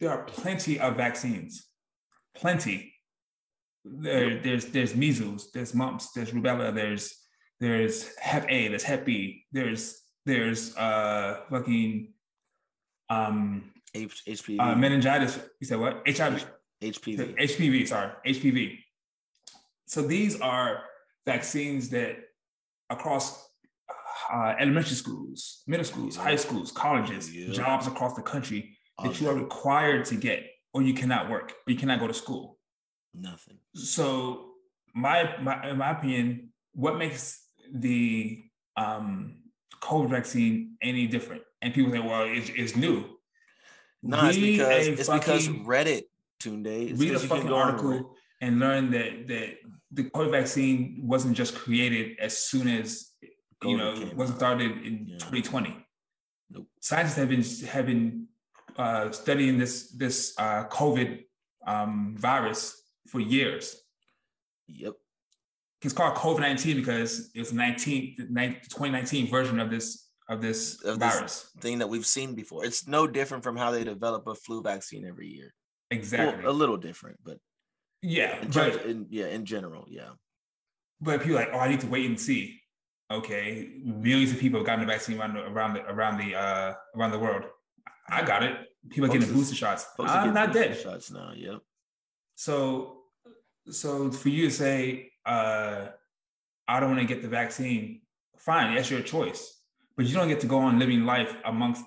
there 0.00 0.10
are 0.10 0.24
plenty 0.24 0.80
of 0.80 0.96
vaccines, 0.96 1.66
plenty. 2.34 2.94
There, 3.84 4.40
there's 4.40 4.66
there's 4.66 4.94
measles, 4.94 5.50
there's 5.52 5.74
mumps, 5.74 6.12
there's 6.12 6.30
rubella, 6.30 6.74
there's 6.74 7.14
there's 7.60 8.16
Hep 8.18 8.46
A, 8.48 8.68
there's 8.68 8.82
Hep 8.82 9.04
B, 9.04 9.44
there's 9.52 9.99
there's 10.26 10.76
uh 10.76 11.40
fucking 11.50 12.12
um 13.08 13.70
H- 13.94 14.22
HPV. 14.26 14.60
uh, 14.60 14.74
meningitis. 14.76 15.38
You 15.60 15.66
said 15.66 15.80
what? 15.80 16.02
HIV, 16.06 16.46
HPV. 16.82 17.36
HPV. 17.38 17.88
Sorry, 17.88 18.10
HPV. 18.26 18.78
So 19.86 20.02
these 20.02 20.40
are 20.40 20.82
vaccines 21.26 21.88
that 21.90 22.16
across 22.88 23.48
uh, 24.32 24.54
elementary 24.60 24.94
schools, 24.94 25.62
middle 25.66 25.84
schools, 25.84 26.16
high 26.16 26.36
schools, 26.36 26.70
colleges, 26.70 27.34
Yeah. 27.34 27.52
jobs 27.52 27.88
across 27.88 28.14
the 28.14 28.22
country 28.22 28.76
that 29.02 29.20
you 29.20 29.28
are 29.28 29.34
required 29.34 30.04
to 30.06 30.14
get, 30.14 30.44
or 30.72 30.82
you 30.82 30.94
cannot 30.94 31.28
work, 31.28 31.52
or 31.66 31.72
you 31.72 31.76
cannot 31.76 31.98
go 31.98 32.06
to 32.06 32.14
school. 32.14 32.58
Nothing. 33.12 33.58
So, 33.74 34.52
my, 34.94 35.36
my 35.40 35.70
in 35.70 35.78
my 35.78 35.90
opinion, 35.90 36.52
what 36.74 36.96
makes 36.96 37.42
the 37.72 38.40
um, 38.76 39.39
COVID 39.80 40.10
vaccine 40.10 40.76
any 40.82 41.06
different? 41.06 41.42
And 41.62 41.72
people 41.74 41.90
say, 41.92 41.98
"Well, 42.00 42.24
it's, 42.24 42.50
it's 42.54 42.76
new." 42.76 43.04
No, 44.02 44.26
it's 44.26 44.38
because 44.38 44.86
it's 44.88 45.08
because 45.08 45.48
Reddit, 45.48 46.04
Tunde. 46.42 46.90
It's 46.90 47.00
read 47.00 47.14
a 47.14 47.18
fucking 47.18 47.46
go 47.48 47.54
on 47.56 47.68
Reddit. 47.68 47.72
article 47.72 48.16
and 48.40 48.58
learn 48.58 48.90
that 48.92 49.26
that 49.28 49.56
the 49.92 50.04
COVID 50.10 50.30
vaccine 50.30 51.00
wasn't 51.02 51.36
just 51.36 51.54
created 51.54 52.18
as 52.18 52.36
soon 52.38 52.68
as 52.68 53.10
you 53.62 53.76
know 53.76 54.10
wasn't 54.16 54.38
started 54.38 54.70
in 54.86 55.06
Yeah. 55.08 55.18
2020. 55.18 55.76
Nope. 56.50 56.66
Scientists 56.80 57.16
have 57.16 57.28
been 57.28 57.44
have 57.68 57.86
been 57.86 58.26
uh, 58.76 59.10
studying 59.10 59.58
this 59.58 59.90
this 59.92 60.32
uh, 60.38 60.64
COVID 60.68 61.24
um, 61.66 62.16
virus 62.18 62.80
for 63.08 63.20
years. 63.20 63.76
Yep. 64.68 64.94
It's 65.82 65.94
called 65.94 66.14
COVID 66.16 66.40
19 66.40 66.76
because 66.76 67.30
it's 67.34 67.52
19 67.52 68.16
2019 68.16 69.30
version 69.30 69.58
of 69.60 69.70
this 69.70 70.08
of 70.28 70.40
this 70.40 70.80
Of 70.84 70.98
this- 71.00 71.14
virus. 71.14 71.50
Thing 71.60 71.78
that 71.78 71.88
we've 71.88 72.06
seen 72.06 72.34
before. 72.34 72.64
It's 72.64 72.86
no 72.86 73.06
different 73.06 73.42
from 73.42 73.56
how 73.56 73.70
they 73.70 73.82
develop 73.84 74.26
a 74.26 74.34
flu 74.34 74.62
vaccine 74.62 75.04
every 75.06 75.28
year. 75.28 75.52
Well, 75.90 75.98
Exactly. 75.98 76.44
a 76.44 76.50
little 76.52 76.76
different, 76.76 77.18
but 77.24 77.38
yeah, 78.02 78.40
in 78.40 78.50
but 78.50 78.84
in, 78.86 79.06
yeah, 79.10 79.26
in 79.26 79.44
general, 79.44 79.86
yeah. 79.90 80.10
But 81.00 81.20
people 81.22 81.36
are 81.38 81.44
like, 81.46 81.50
oh, 81.52 81.58
I 81.58 81.68
need 81.68 81.80
to 81.80 81.86
wait 81.88 82.06
and 82.06 82.18
see. 82.20 82.60
Okay, 83.10 83.72
millions 83.84 84.30
of 84.30 84.38
people 84.38 84.60
have 84.60 84.66
gotten 84.66 84.86
the 84.86 84.92
vaccine 84.92 85.18
around 85.18 85.34
the 85.34 85.44
around 85.46 85.74
the 85.74 85.84
around 85.90 86.18
the 86.18 86.34
uh, 86.36 86.74
around 86.96 87.10
the 87.10 87.18
world. 87.18 87.42
I 88.08 88.22
got 88.22 88.42
it. 88.44 88.56
People 88.88 89.10
are 89.10 89.12
getting 89.12 89.32
booster 89.32 89.56
shots. 89.56 89.84
I'm 89.98 90.32
not 90.32 90.52
dead. 90.52 90.78
Shots 90.78 91.10
now. 91.10 91.32
Yep. 91.34 91.58
So, 92.36 92.99
so 93.70 94.10
for 94.10 94.28
you 94.28 94.46
to 94.46 94.50
say, 94.50 95.12
uh, 95.26 95.86
I 96.68 96.80
don't 96.80 96.90
want 96.90 97.00
to 97.00 97.06
get 97.06 97.22
the 97.22 97.28
vaccine, 97.28 98.02
fine, 98.38 98.74
that's 98.74 98.90
your 98.90 99.00
choice. 99.00 99.58
But 99.96 100.06
you 100.06 100.14
don't 100.14 100.28
get 100.28 100.40
to 100.40 100.46
go 100.46 100.58
on 100.58 100.78
living 100.78 101.04
life 101.04 101.34
amongst 101.44 101.84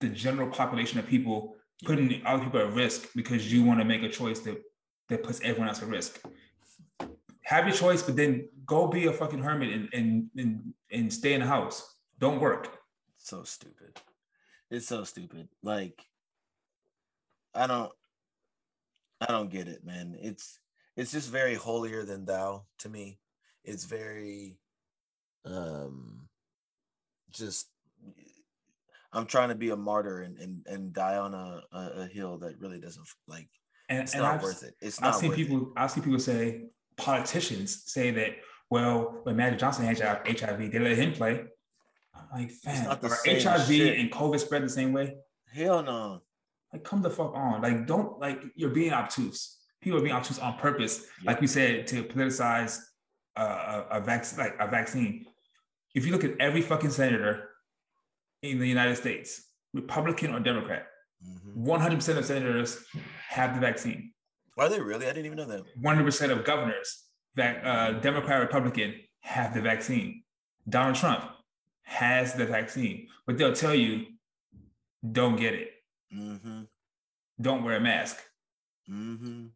the 0.00 0.08
general 0.08 0.48
population 0.48 0.98
of 0.98 1.06
people, 1.06 1.56
putting 1.84 2.24
other 2.24 2.44
people 2.44 2.60
at 2.60 2.72
risk 2.72 3.08
because 3.14 3.52
you 3.52 3.64
want 3.64 3.80
to 3.80 3.84
make 3.84 4.02
a 4.02 4.08
choice 4.08 4.40
that 4.40 4.62
that 5.08 5.22
puts 5.22 5.40
everyone 5.42 5.68
else 5.68 5.82
at 5.82 5.88
risk. 5.88 6.20
Have 7.42 7.66
your 7.66 7.76
choice, 7.76 8.02
but 8.02 8.16
then 8.16 8.48
go 8.64 8.86
be 8.86 9.06
a 9.06 9.12
fucking 9.12 9.42
hermit 9.42 9.72
and 9.74 9.88
and 9.92 10.30
and, 10.36 10.74
and 10.90 11.12
stay 11.12 11.34
in 11.34 11.40
the 11.40 11.46
house. 11.46 11.96
Don't 12.18 12.40
work. 12.40 12.78
So 13.18 13.42
stupid. 13.42 14.00
It's 14.70 14.86
so 14.86 15.04
stupid. 15.04 15.48
Like, 15.62 16.02
I 17.54 17.66
don't, 17.66 17.92
I 19.20 19.26
don't 19.26 19.50
get 19.50 19.68
it, 19.68 19.84
man. 19.84 20.16
It's 20.18 20.58
it's 20.96 21.12
just 21.12 21.30
very 21.30 21.54
holier 21.54 22.04
than 22.04 22.24
thou 22.24 22.64
to 22.80 22.88
me. 22.88 23.18
It's 23.64 23.84
very, 23.84 24.58
um, 25.44 26.28
just. 27.30 27.68
I'm 29.12 29.26
trying 29.26 29.50
to 29.50 29.54
be 29.54 29.70
a 29.70 29.76
martyr 29.76 30.22
and 30.22 30.36
and, 30.38 30.66
and 30.66 30.92
die 30.92 31.16
on 31.16 31.34
a, 31.34 31.62
a, 31.72 31.78
a 32.02 32.06
hill 32.06 32.38
that 32.38 32.58
really 32.58 32.80
doesn't 32.80 33.06
like. 33.28 33.48
And, 33.88 34.00
It's 34.02 34.12
and 34.14 34.22
not 34.22 34.34
I've, 34.34 34.42
worth 34.42 34.62
it. 34.64 34.74
It's 34.80 35.00
not 35.00 35.14
I've 35.14 35.20
seen 35.20 35.30
worth 35.30 35.38
it. 35.38 35.42
people. 35.42 35.72
I've 35.76 35.90
seen 35.90 36.02
people 36.02 36.18
say 36.18 36.64
politicians 36.96 37.84
say 37.86 38.10
that. 38.12 38.36
Well, 38.70 39.20
when 39.22 39.36
Magic 39.36 39.58
Johnson 39.60 39.84
had 39.84 39.98
HIV, 40.00 40.72
they 40.72 40.78
let 40.78 40.96
him 40.96 41.12
play. 41.12 41.44
I'm 42.14 42.40
like, 42.40 42.50
fam, 42.50 42.88
are 42.90 42.98
HIV 43.24 43.66
shit. 43.66 43.98
and 43.98 44.10
COVID 44.10 44.40
spread 44.40 44.62
the 44.64 44.68
same 44.68 44.92
way? 44.92 45.16
Hell 45.52 45.82
no. 45.82 46.22
Like, 46.72 46.82
come 46.82 47.02
the 47.02 47.10
fuck 47.10 47.34
on. 47.34 47.62
Like, 47.62 47.86
don't 47.86 48.18
like 48.18 48.42
you're 48.56 48.70
being 48.70 48.92
obtuse. 48.92 49.58
People 49.84 49.98
are 49.98 50.02
being 50.02 50.14
obtuse 50.14 50.38
on 50.38 50.56
purpose, 50.58 51.04
like 51.24 51.42
you 51.42 51.46
said, 51.46 51.86
to 51.88 52.02
politicize 52.04 52.80
uh, 53.36 53.82
a, 53.90 53.98
a 53.98 54.00
vaccine, 54.00 54.38
like 54.38 54.56
a 54.58 54.66
vaccine. 54.66 55.26
If 55.94 56.06
you 56.06 56.12
look 56.12 56.24
at 56.24 56.32
every 56.40 56.62
fucking 56.62 56.90
senator 56.90 57.50
in 58.42 58.58
the 58.58 58.66
United 58.66 58.96
States, 58.96 59.44
Republican 59.74 60.34
or 60.34 60.40
Democrat, 60.40 60.86
Mhm. 61.24 61.64
100% 61.64 62.18
of 62.18 62.24
senators 62.26 62.84
have 63.28 63.54
the 63.54 63.60
vaccine. 63.60 64.12
Are 64.58 64.68
they 64.68 64.80
really? 64.80 65.06
I 65.06 65.12
didn't 65.14 65.26
even 65.26 65.38
know 65.38 65.46
that. 65.46 65.62
100% 65.80 66.30
of 66.30 66.44
governors, 66.44 66.88
that 67.36 67.64
uh, 67.64 67.92
Democrat, 68.00 68.40
Republican, 68.40 68.94
have 69.20 69.54
the 69.54 69.60
vaccine. 69.62 70.22
Donald 70.68 70.96
Trump 70.96 71.24
has 71.84 72.34
the 72.34 72.44
vaccine, 72.46 73.08
but 73.26 73.38
they'll 73.38 73.54
tell 73.54 73.74
you, 73.74 74.06
don't 75.18 75.36
get 75.36 75.54
it. 75.54 75.70
Mm-hmm. 76.14 76.62
Don't 77.40 77.64
wear 77.64 77.76
a 77.76 77.80
mask. 77.80 78.16
Mm-hmm. 78.90 79.46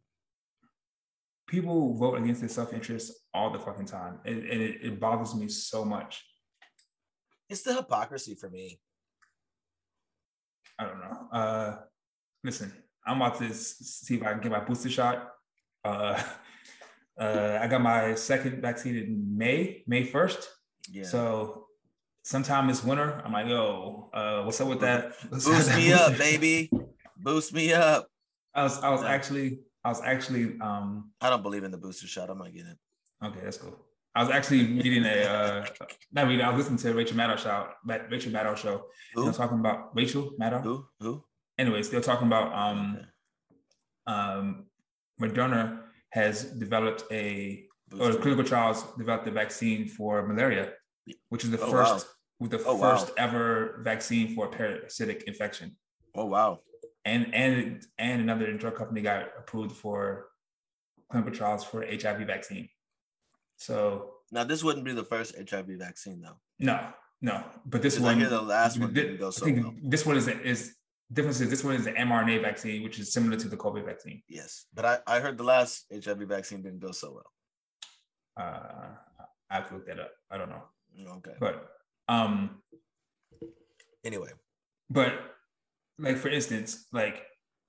People 1.49 1.95
vote 1.95 2.19
against 2.19 2.41
their 2.41 2.49
self-interest 2.49 3.11
all 3.33 3.51
the 3.51 3.57
fucking 3.57 3.87
time. 3.87 4.19
And, 4.23 4.37
and 4.43 4.61
it, 4.61 4.77
it 4.83 4.99
bothers 4.99 5.33
me 5.33 5.47
so 5.47 5.83
much. 5.83 6.23
It's 7.49 7.63
the 7.63 7.73
hypocrisy 7.73 8.35
for 8.35 8.51
me. 8.51 8.79
I 10.77 10.83
don't 10.83 10.99
know. 10.99 11.27
Uh, 11.33 11.77
listen, 12.43 12.71
I'm 13.03 13.17
about 13.19 13.39
to 13.39 13.51
see 13.51 14.17
if 14.17 14.23
I 14.23 14.33
can 14.33 14.41
get 14.41 14.51
my 14.51 14.59
booster 14.59 14.91
shot. 14.91 15.31
Uh, 15.83 16.21
uh, 17.19 17.57
I 17.59 17.67
got 17.67 17.81
my 17.81 18.13
second 18.13 18.61
vaccine 18.61 18.95
in 18.95 19.35
May, 19.35 19.83
May 19.87 20.05
1st. 20.05 20.45
Yeah. 20.91 21.03
So 21.03 21.65
sometime 22.21 22.67
this 22.67 22.83
winter, 22.83 23.23
I'm 23.25 23.33
like, 23.33 23.47
yo, 23.47 24.11
uh, 24.13 24.43
what's 24.43 24.61
up 24.61 24.67
with 24.67 24.81
that? 24.81 25.13
Let's 25.31 25.45
Boost 25.45 25.69
that 25.69 25.77
me 25.77 25.93
up, 25.93 26.15
baby. 26.15 26.69
Boost 27.17 27.55
me 27.55 27.73
up. 27.73 28.07
I 28.53 28.61
was, 28.61 28.79
I 28.83 28.89
was 28.89 29.01
actually, 29.01 29.61
I 29.83 29.89
was 29.89 30.01
actually, 30.01 30.59
um, 30.61 31.11
I 31.21 31.29
don't 31.29 31.43
believe 31.43 31.63
in 31.63 31.71
the 31.71 31.77
booster 31.77 32.07
shot. 32.07 32.29
I'm 32.29 32.37
not 32.37 32.53
getting 32.53 32.71
it. 32.71 32.77
okay, 33.25 33.39
that's 33.43 33.57
cool. 33.57 33.77
I 34.15 34.23
was 34.23 34.31
actually 34.31 34.63
reading 34.65 35.05
a, 35.05 35.23
uh, 35.23 35.65
not 36.11 36.27
reading, 36.27 36.43
I 36.45 36.49
was 36.49 36.57
listening 36.69 36.79
to 36.79 36.97
Rachel 36.97 37.15
Maddow 37.15 37.37
show, 37.37 37.67
Rachel 38.09 38.31
Maddow 38.31 38.57
show. 38.57 38.85
Who? 39.13 39.23
They're 39.23 39.33
talking 39.33 39.59
about 39.59 39.95
Rachel 39.95 40.31
Maddow. 40.41 40.61
Who? 40.63 40.85
Who? 40.99 41.23
Anyways, 41.57 41.89
they're 41.89 42.01
talking 42.01 42.27
about 42.27 42.51
um, 42.53 42.97
um, 44.07 44.65
Moderna 45.21 45.81
has 46.11 46.45
developed 46.45 47.03
a 47.11 47.65
or 47.99 48.11
the 48.11 48.17
clinical 48.19 48.43
trials 48.43 48.83
developed 48.97 49.27
a 49.27 49.31
vaccine 49.31 49.87
for 49.87 50.25
malaria, 50.27 50.73
which 51.29 51.43
is 51.43 51.51
the 51.51 51.59
Oh, 51.59 51.71
first 51.71 52.05
wow. 52.07 52.11
with 52.39 52.51
the 52.51 52.63
Oh, 52.65 52.75
wow. 52.75 52.95
first 52.97 53.11
ever 53.17 53.81
vaccine 53.83 54.35
for 54.35 54.45
a 54.45 54.49
parasitic 54.49 55.23
infection. 55.23 55.75
Oh 56.15 56.25
wow. 56.25 56.59
And 57.11 57.21
and 57.43 57.57
and 58.05 58.17
another 58.25 58.47
drug 58.61 58.75
company 58.81 59.01
got 59.01 59.21
approved 59.41 59.73
for 59.83 59.97
clinical 61.09 61.33
trials 61.39 61.63
for 61.69 61.79
HIV 62.01 62.19
vaccine. 62.35 62.67
So 63.57 63.73
Now 64.31 64.43
this 64.51 64.61
wouldn't 64.65 64.85
be 64.89 64.93
the 65.01 65.07
first 65.13 65.29
HIV 65.49 65.69
vaccine 65.87 66.17
though. 66.25 66.37
no, 66.69 66.77
no, 67.29 67.35
but 67.65 67.81
this 67.85 67.95
one. 67.99 68.19
the 68.19 68.41
last 68.57 68.73
one 68.79 68.89
thi- 68.93 69.01
didn't 69.01 69.17
go 69.23 69.29
I 69.29 69.31
think 69.45 69.57
well. 69.63 69.73
this 69.93 70.03
one 70.05 70.17
is 70.21 70.27
is 70.53 70.61
Difference 71.11 71.39
is 71.41 71.49
this 71.49 71.63
one 71.67 71.73
is 71.79 71.85
the 71.89 71.95
mRNA 72.09 72.35
vaccine, 72.49 72.83
which 72.85 72.97
is 73.01 73.11
similar 73.17 73.35
to 73.43 73.47
the 73.53 73.57
COVID 73.57 73.83
vaccine. 73.91 74.21
Yes, 74.39 74.51
but 74.75 74.83
I, 74.91 74.95
I 75.13 75.15
heard 75.23 75.35
the 75.41 75.47
last 75.55 75.73
HIV 76.05 76.21
vaccine 76.35 76.61
didn't 76.65 76.81
go 76.87 76.91
so 77.01 77.07
well. 77.17 77.29
Uh, 78.41 78.89
I 79.49 79.53
have 79.57 79.67
to 79.69 79.73
look 79.75 79.87
that 79.87 79.99
up. 80.05 80.11
I 80.29 80.35
don't 80.37 80.51
know, 80.53 80.63
Okay. 81.17 81.33
but 81.45 81.55
um, 82.07 82.61
Anyway, 84.05 84.29
but 84.97 85.11
like 85.99 86.17
for 86.17 86.29
instance, 86.29 86.87
like 86.91 87.23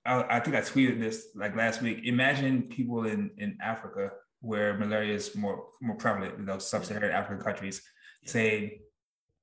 I, 0.06 0.24
I 0.36 0.40
think 0.40 0.56
I 0.56 0.60
tweeted 0.60 1.00
this 1.00 1.28
like 1.34 1.56
last 1.56 1.82
week. 1.82 2.00
Imagine 2.04 2.62
people 2.62 3.06
in 3.06 3.30
in 3.38 3.58
Africa 3.62 4.10
where 4.40 4.78
malaria 4.78 5.14
is 5.14 5.34
more 5.34 5.64
more 5.80 5.96
prevalent 5.96 6.38
in 6.38 6.46
those 6.46 6.66
sub-Saharan 6.66 7.12
African 7.12 7.42
countries 7.42 7.82
saying, 8.24 8.80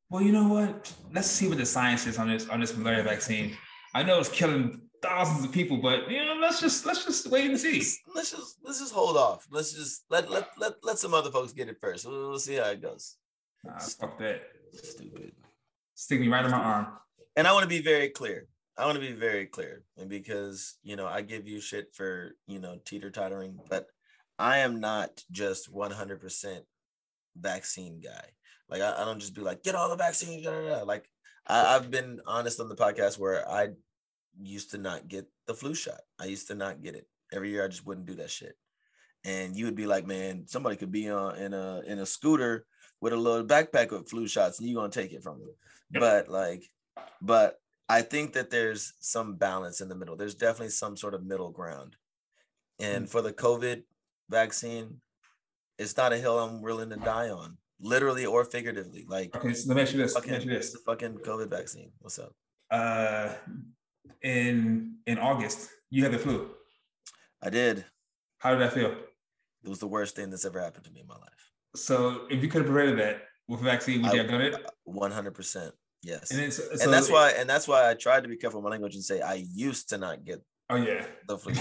"Well, 0.09 0.21
you 0.21 0.31
know 0.31 0.47
what? 0.47 0.91
Let's 1.13 1.27
see 1.27 1.47
what 1.47 1.57
the 1.57 1.65
science 1.65 2.07
is 2.07 2.17
on 2.17 2.29
this 2.29 2.47
on 2.49 2.59
this 2.59 2.75
malaria 2.75 3.03
vaccine. 3.03 3.55
I 3.93 4.03
know 4.03 4.19
it's 4.19 4.29
killing 4.29 4.81
thousands 5.01 5.45
of 5.45 5.51
people, 5.51 5.77
but 5.77 6.09
you 6.09 6.25
know, 6.25 6.37
let's 6.41 6.59
just 6.59 6.85
let's 6.85 7.05
just 7.05 7.29
wait 7.29 7.49
and 7.49 7.59
see." 7.59 7.83
let's 8.15 8.31
just 8.31 8.57
let's 8.63 8.79
just 8.79 8.93
hold 8.93 9.17
off. 9.17 9.45
Let's 9.51 9.73
just 9.73 10.05
let 10.09 10.29
let 10.31 10.49
let, 10.57 10.73
let 10.83 10.97
some 10.97 11.13
other 11.13 11.29
folks 11.29 11.53
get 11.53 11.69
it 11.69 11.77
first. 11.79 12.05
We'll, 12.05 12.29
we'll 12.29 12.39
see 12.39 12.55
how 12.55 12.69
it 12.69 12.81
goes. 12.81 13.17
Nah, 13.63 13.77
fuck 13.79 14.17
that. 14.19 14.41
Stupid. 14.73 15.33
Stick 15.95 16.19
me 16.19 16.27
right 16.27 16.45
in 16.45 16.51
my 16.51 16.57
arm. 16.57 16.87
And 17.35 17.47
I 17.47 17.53
want 17.53 17.63
to 17.63 17.69
be 17.69 17.81
very 17.81 18.09
clear. 18.09 18.47
I 18.77 18.85
want 18.85 18.95
to 18.95 19.05
be 19.05 19.13
very 19.13 19.45
clear, 19.47 19.83
and 19.97 20.09
because 20.09 20.77
you 20.83 20.95
know 20.95 21.07
I 21.07 21.21
give 21.21 21.47
you 21.47 21.59
shit 21.59 21.95
for 21.95 22.35
you 22.47 22.59
know 22.59 22.77
teeter 22.85 23.09
tottering, 23.09 23.57
but 23.69 23.87
I 24.37 24.59
am 24.59 24.79
not 24.79 25.23
just 25.31 25.71
one 25.71 25.91
hundred 25.91 26.21
percent 26.21 26.63
vaccine 27.35 27.99
guy. 27.99 28.25
Like 28.69 28.81
I, 28.81 29.01
I 29.01 29.05
don't 29.05 29.19
just 29.19 29.33
be 29.33 29.41
like 29.41 29.63
get 29.63 29.75
all 29.75 29.89
the 29.89 29.95
vaccines. 29.95 30.43
Da, 30.43 30.51
da, 30.51 30.79
da. 30.79 30.83
Like 30.83 31.09
I, 31.47 31.75
I've 31.75 31.89
been 31.89 32.19
honest 32.27 32.59
on 32.59 32.69
the 32.69 32.75
podcast 32.75 33.17
where 33.17 33.49
I 33.49 33.69
used 34.39 34.71
to 34.71 34.77
not 34.77 35.07
get 35.07 35.25
the 35.47 35.55
flu 35.55 35.73
shot. 35.73 36.01
I 36.19 36.25
used 36.25 36.47
to 36.47 36.55
not 36.55 36.83
get 36.83 36.95
it 36.95 37.07
every 37.33 37.49
year. 37.49 37.63
I 37.63 37.69
just 37.69 37.85
wouldn't 37.85 38.07
do 38.07 38.15
that 38.15 38.29
shit. 38.29 38.55
And 39.25 39.55
you 39.55 39.65
would 39.65 39.75
be 39.75 39.87
like, 39.87 40.05
man, 40.05 40.45
somebody 40.47 40.75
could 40.75 40.91
be 40.91 41.09
on 41.09 41.35
in 41.37 41.53
a 41.53 41.81
in 41.87 41.99
a 41.99 42.05
scooter 42.05 42.65
with 43.01 43.13
a 43.13 43.17
little 43.17 43.45
backpack 43.45 43.91
with 43.91 44.09
flu 44.09 44.27
shots, 44.27 44.59
and 44.59 44.67
you 44.67 44.75
gonna 44.75 44.89
take 44.89 45.13
it 45.13 45.23
from 45.23 45.39
them. 45.39 45.49
But 45.91 46.29
like, 46.29 46.63
but 47.21 47.59
I 47.89 48.01
think 48.01 48.33
that 48.33 48.49
there's 48.49 48.93
some 48.99 49.35
balance 49.35 49.81
in 49.81 49.87
the 49.87 49.95
middle. 49.95 50.15
There's 50.15 50.35
definitely 50.35 50.69
some 50.69 50.97
sort 50.97 51.13
of 51.13 51.25
middle 51.25 51.51
ground. 51.51 51.95
And 52.79 53.09
for 53.09 53.21
the 53.21 53.33
COVID 53.33 53.83
vaccine, 54.29 55.01
it's 55.79 55.95
not 55.95 56.13
a 56.13 56.17
hill 56.17 56.37
I'm 56.39 56.61
willing 56.61 56.89
to 56.89 56.97
die 56.97 57.29
on, 57.29 57.57
literally 57.79 58.25
or 58.25 58.43
figuratively. 58.43 59.05
Like 59.07 59.35
Okay, 59.35 59.53
so 59.53 59.69
let 59.69 59.75
me 59.75 59.81
ask 59.83 59.93
you 59.93 59.99
this. 59.99 60.15
Let 60.15 60.23
me 60.23 60.29
fucking, 60.29 60.35
ask 60.35 60.45
you 60.45 60.53
this. 60.53 60.71
the 60.73 60.79
fucking 60.79 61.17
COVID 61.19 61.49
vaccine. 61.49 61.91
What's 61.99 62.19
up? 62.19 62.33
Uh, 62.69 63.33
in 64.21 64.95
in 65.05 65.17
August, 65.17 65.69
you 65.89 66.03
had 66.03 66.11
the 66.11 66.19
flu. 66.19 66.49
I 67.41 67.49
did. 67.49 67.85
How 68.39 68.51
did 68.51 68.59
that 68.59 68.73
feel? 68.73 68.91
It 69.63 69.69
was 69.69 69.79
the 69.79 69.87
worst 69.87 70.15
thing 70.15 70.29
that's 70.29 70.45
ever 70.45 70.61
happened 70.61 70.85
to 70.85 70.91
me 70.91 71.01
in 71.01 71.07
my 71.07 71.15
life. 71.15 71.51
So 71.75 72.27
if 72.29 72.43
you 72.43 72.49
could 72.49 72.63
have 72.63 72.71
prevented 72.71 72.99
that 72.99 73.23
with 73.47 73.61
a 73.61 73.63
vaccine, 73.63 74.01
would 74.01 74.11
you 74.11 74.19
have 74.19 74.29
done 74.29 74.41
it? 74.41 74.55
One 74.83 75.11
hundred 75.11 75.35
percent. 75.35 75.73
Yes. 76.07 76.31
And, 76.31 76.53
so, 76.53 76.63
and 76.81 76.93
that's 76.93 77.11
why 77.11 77.31
and 77.31 77.49
that's 77.49 77.67
why 77.67 77.89
I 77.89 77.93
tried 77.93 78.23
to 78.23 78.29
be 78.29 78.37
careful 78.37 78.61
with 78.61 78.63
my 78.63 78.71
language 78.71 78.95
and 78.95 79.03
say 79.03 79.19
I 79.19 79.43
used 79.53 79.89
to 79.89 79.97
not 79.97 80.23
get 80.23 80.41
Oh 80.69 80.75
yeah. 80.75 81.05
the 81.27 81.37
flu. 81.41 81.53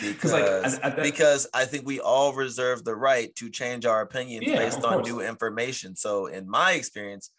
Because 0.00 0.32
like 0.32 0.44
because, 0.44 0.74
at, 0.78 0.84
at 0.84 0.96
that, 0.96 1.02
because 1.02 1.46
I 1.52 1.64
think 1.66 1.86
we 1.86 2.00
all 2.00 2.32
reserve 2.32 2.84
the 2.84 2.94
right 2.94 3.34
to 3.36 3.50
change 3.50 3.84
our 3.84 4.00
opinions 4.00 4.46
Yeah, 4.46 4.58
based 4.58 4.82
on 4.84 4.94
course. 4.94 5.06
new 5.08 5.20
information. 5.20 5.94
So 5.96 6.26
in 6.26 6.48
my 6.48 6.72
experience, 6.72 7.30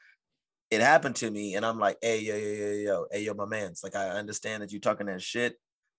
it 0.70 0.82
happened 0.82 1.16
to 1.18 1.30
me, 1.30 1.56
and 1.56 1.66
I'm 1.66 1.78
like, 1.80 1.98
hey, 2.02 2.20
yo, 2.22 2.36
yo, 2.36 2.54
yo, 2.54 2.72
yo, 2.72 3.06
hey, 3.12 3.24
yo, 3.24 3.34
my 3.34 3.46
man's 3.46 3.84
like, 3.84 3.96
I 3.96 4.10
understand 4.10 4.64
that 4.64 4.72
you're 4.72 4.80
talking 4.80 5.08
that 5.08 5.22
shit, 5.22 5.56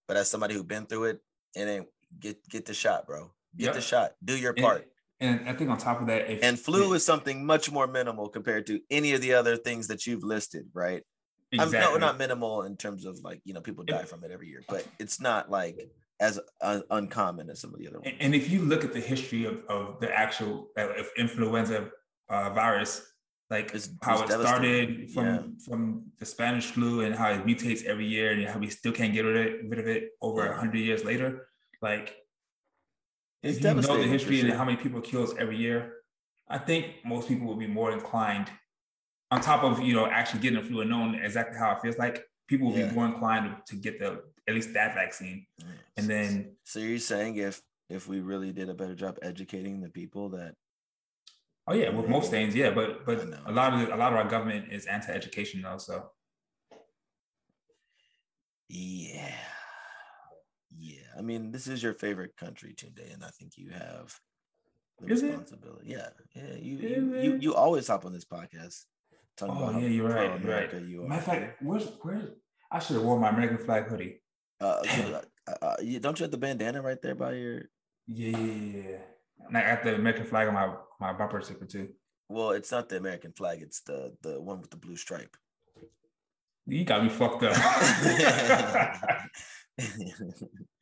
but 0.09 0.17
as 0.17 0.31
somebody 0.31 0.55
who's 0.55 0.63
been 0.65 0.87
through 0.87 1.05
it, 1.05 1.19
and 1.55 1.69
then 1.69 1.87
get 2.19 2.49
get 2.49 2.65
the 2.65 2.75
shot, 2.75 3.07
bro. 3.07 3.33
Get 3.57 3.75
the 3.75 3.81
shot. 3.83 4.13
Do 4.25 4.37
your 4.37 4.55
part. 4.55 4.87
And 5.23 5.49
I 5.49 5.53
think 5.53 5.71
on 5.71 5.79
top 5.79 6.01
of 6.01 6.07
that, 6.09 6.29
if, 6.31 6.43
And 6.43 6.59
flu 6.59 6.93
is 6.95 7.05
something 7.07 7.47
much 7.47 7.71
more 7.71 7.87
minimal 7.87 8.29
compared 8.29 8.67
to 8.67 8.81
any 8.91 9.13
of 9.15 9.21
the 9.21 9.33
other 9.35 9.57
things 9.57 9.87
that 9.89 10.07
you've 10.07 10.25
listed, 10.25 10.67
right? 10.75 11.03
exactly. 11.53 11.79
I'm 11.79 12.01
no, 12.01 12.07
not 12.07 12.19
minimal 12.19 12.63
in 12.63 12.77
terms 12.77 13.05
of 13.05 13.19
like 13.29 13.41
you 13.45 13.53
know 13.55 13.61
people 13.61 13.85
die 13.85 14.05
from 14.05 14.25
it 14.25 14.31
every 14.31 14.49
year, 14.49 14.63
but 14.69 14.87
it's 14.99 15.21
not 15.21 15.51
like 15.51 15.77
as 16.19 16.41
un- 16.61 16.83
uncommon 16.91 17.51
as 17.51 17.61
some 17.61 17.73
of 17.75 17.79
the 17.81 17.87
other 17.89 18.01
ones. 18.01 18.15
And, 18.21 18.35
if 18.35 18.51
you 18.51 18.61
look 18.63 18.85
at 18.85 18.93
the 18.93 19.01
history 19.01 19.45
of, 19.45 19.57
of 19.69 20.01
the 20.01 20.11
actual 20.25 20.69
uh, 20.79 20.89
influenza 21.19 21.91
uh, 22.31 22.51
virus, 22.51 22.93
like 23.51 23.67
It's- 23.67 23.91
how 24.03 24.23
it's 24.23 24.33
it 24.35 24.41
started 24.41 25.11
from 25.15 25.27
Yeah. 25.27 25.43
from 25.67 25.81
the 26.21 26.27
Spanish 26.35 26.67
flu 26.75 27.01
and 27.05 27.15
how 27.15 27.29
it 27.37 27.45
mutates 27.47 27.85
every 27.85 28.07
year 28.17 28.29
and 28.33 28.41
how 28.53 28.59
we 28.59 28.71
still 28.71 28.93
can't 28.93 29.13
get 29.13 29.23
rid 29.29 29.37
of 29.37 29.45
it, 29.47 29.53
rid 29.69 29.79
of 29.85 29.89
it 29.97 30.03
over 30.27 30.41
a 30.47 30.49
Yeah. 30.49 30.59
hundred 30.63 30.81
years 30.89 31.05
later, 31.05 31.29
like 31.83 32.07
It's 33.43 33.59
if 33.59 33.65
you 33.65 33.75
know 33.75 34.01
the 34.01 34.07
history 34.07 34.41
and 34.41 34.53
how 34.53 34.65
many 34.65 34.77
people 34.77 35.01
kills 35.01 35.35
every 35.37 35.57
year, 35.57 35.95
I 36.49 36.59
think 36.59 37.05
most 37.05 37.29
people 37.29 37.47
would 37.49 37.59
be 37.59 37.67
more 37.67 37.91
inclined, 37.93 38.51
on 39.31 39.41
top 39.41 39.65
of 39.65 39.81
you 39.81 39.95
know 39.95 40.07
actually 40.07 40.41
getting 40.41 40.61
the 40.61 40.67
flu 40.69 40.81
and 40.83 40.91
knowing 40.91 41.15
exactly 41.15 41.59
how 41.59 41.73
it 41.73 41.81
feels 41.83 41.99
like, 41.99 42.25
people 42.47 42.69
will 42.71 42.79
Yeah. 42.79 42.89
be 42.89 42.95
more 42.95 43.07
inclined 43.07 43.45
to, 43.67 43.75
to 43.75 43.81
get 43.81 43.99
the 43.99 44.23
at 44.49 44.55
least 44.55 44.73
that 44.75 44.95
vaccine. 44.95 45.47
And 45.97 46.09
then 46.09 46.57
So 46.65 46.79
you're 46.79 46.99
saying 46.99 47.37
if 47.37 47.61
if 47.89 48.07
we 48.09 48.21
really 48.21 48.53
did 48.53 48.69
a 48.69 48.75
better 48.75 48.95
job 48.95 49.19
educating 49.23 49.81
the 49.81 49.91
people 49.91 50.31
that 50.31 50.55
oh 51.67 51.75
yeah, 51.75 51.91
with 51.91 52.09
most 52.09 52.31
things, 52.31 52.55
yeah, 52.55 52.71
but 52.71 53.05
but 53.07 53.19
a 53.47 53.53
lot 53.53 53.75
of 53.75 53.81
the, 53.81 53.95
a 53.95 53.99
lot 54.03 54.13
of 54.13 54.19
our 54.19 54.29
government 54.29 54.73
is 54.73 54.87
anti-education 54.87 55.63
though, 55.63 55.79
so. 55.79 56.11
Yeah 58.69 59.29
yeah 59.29 59.52
I 61.17 61.23
mean 61.23 61.51
this 61.53 61.67
is 61.67 61.83
your 61.83 61.95
favorite 61.95 62.37
country 62.37 62.75
Tunde 62.75 63.13
and 63.13 63.25
I 63.25 63.29
think 63.29 63.53
you 63.57 63.71
have 63.71 64.19
the 65.01 65.13
Is 65.13 65.23
it? 65.23 65.29
responsibility 65.29 65.89
yeah 65.91 66.09
yeah 66.35 66.55
you 66.61 66.77
you, 66.77 67.17
you 67.25 67.37
you 67.45 67.55
always 67.55 67.89
hop 67.89 68.05
on 68.07 68.13
this 68.13 68.25
podcast 68.25 68.85
talking 69.37 69.57
oh 69.59 69.69
about 69.69 69.83
yeah, 69.83 69.89
you're 69.89 70.09
right, 70.09 70.41
you're 70.41 70.55
right. 70.55 70.73
you 70.83 71.03
are 71.05 71.09
Matter 71.09 71.21
of 71.21 71.25
fact, 71.27 71.63
where's 71.63 71.87
where's 72.03 72.29
I 72.71 72.79
should 72.79 72.97
have 72.97 73.05
worn 73.05 73.21
my 73.21 73.29
American 73.31 73.59
flag 73.59 73.85
hoodie. 73.89 74.23
uh, 74.61 74.83
uh, 74.89 75.21
uh, 75.49 75.55
uh, 75.63 75.77
you, 75.83 75.99
don't 76.01 76.19
you 76.19 76.25
have 76.25 76.31
the 76.31 76.39
bandana 76.39 76.81
right 76.81 77.01
there 77.03 77.15
by 77.15 77.33
your 77.35 77.63
Yeah, 78.07 78.37
yeah, 78.39 78.39
yeah, 78.39 78.83
yeah. 78.91 78.99
And 79.49 79.59
I 79.59 79.75
got 79.75 79.83
the 79.85 79.95
American 79.97 80.25
flag 80.27 80.49
on 80.49 80.55
my 80.55 80.75
my 81.01 81.13
bumper 81.13 81.41
sticker 81.43 81.67
too. 81.67 81.89
well 82.29 82.51
it's 82.53 82.71
not 82.73 82.89
the 82.89 82.97
American 82.97 83.33
flag 83.33 83.61
it's 83.61 83.81
the 83.83 84.15
the 84.23 84.41
one 84.41 84.61
with 84.61 84.71
the 84.71 84.77
blue 84.85 84.97
stripe 84.97 85.37
You 86.67 86.85
got 86.85 87.03
me 87.03 87.11
fucked 87.11 87.43
up. 87.43 87.57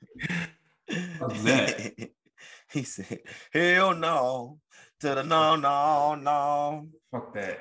What's 1.18 1.42
that? 1.44 2.10
he 2.72 2.82
said, 2.82 3.20
"Hell 3.52 3.94
no, 3.94 4.58
to 5.00 5.14
the 5.14 5.22
no, 5.22 5.56
no, 5.56 6.14
no." 6.14 6.88
Fuck 7.10 7.34
that. 7.34 7.58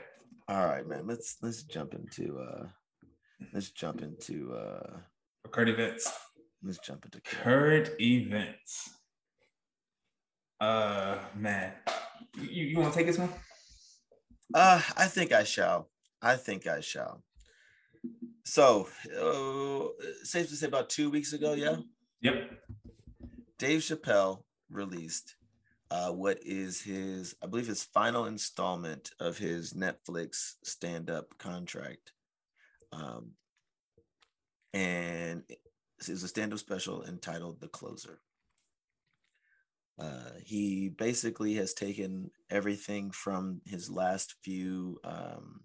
All 0.48 0.66
right, 0.66 0.88
man. 0.88 1.06
Let's 1.06 1.38
let's 1.42 1.64
jump 1.64 1.94
into 1.94 2.40
uh, 2.40 2.68
let's 3.54 3.72
jump 3.72 4.02
into 4.02 4.54
uh, 4.54 4.98
Current 5.52 5.70
events. 5.70 6.12
let's 6.64 6.80
jump 6.80 7.06
into 7.06 7.22
Current 7.22 7.90
events. 8.00 8.90
Uh 10.60 11.18
man. 11.36 11.74
You 12.38 12.66
you 12.66 12.78
want 12.78 12.94
to 12.94 12.98
take 12.98 13.08
this 13.08 13.18
one? 13.18 13.30
Uh, 14.54 14.82
I 14.98 15.06
think 15.06 15.32
I 15.32 15.44
shall. 15.44 15.90
I 16.22 16.36
think 16.36 16.68
I 16.68 16.82
shall. 16.82 17.24
So, 18.44 18.90
uh, 19.16 20.04
safe 20.24 20.50
to 20.50 20.56
say, 20.56 20.68
about 20.68 20.90
two 20.90 21.10
weeks 21.12 21.34
ago, 21.34 21.54
yeah, 21.54 21.78
Yep. 22.22 22.52
Dave 23.58 23.82
Chappelle 23.82 24.44
released 24.70 25.36
uh, 25.92 26.12
what 26.12 26.40
is 26.44 26.82
his, 26.82 27.36
I 27.42 27.48
believe, 27.48 27.68
his 27.68 27.84
final 27.84 28.26
installment 28.26 29.12
of 29.20 29.38
his 29.38 29.74
Netflix 29.74 30.54
stand-up 30.64 31.38
contract, 31.38 32.12
um, 32.92 33.32
and 34.74 35.44
it 35.50 35.60
was 36.08 36.24
a 36.24 36.28
stand-up 36.28 36.60
special 36.60 37.04
entitled 37.06 37.60
"The 37.60 37.70
Closer." 37.70 38.20
Uh, 39.98 40.32
he 40.46 40.90
basically 40.90 41.56
has 41.56 41.74
taken 41.74 42.32
everything 42.50 43.12
from 43.12 43.60
his 43.66 43.90
last 43.90 44.36
few 44.44 45.00
um, 45.04 45.62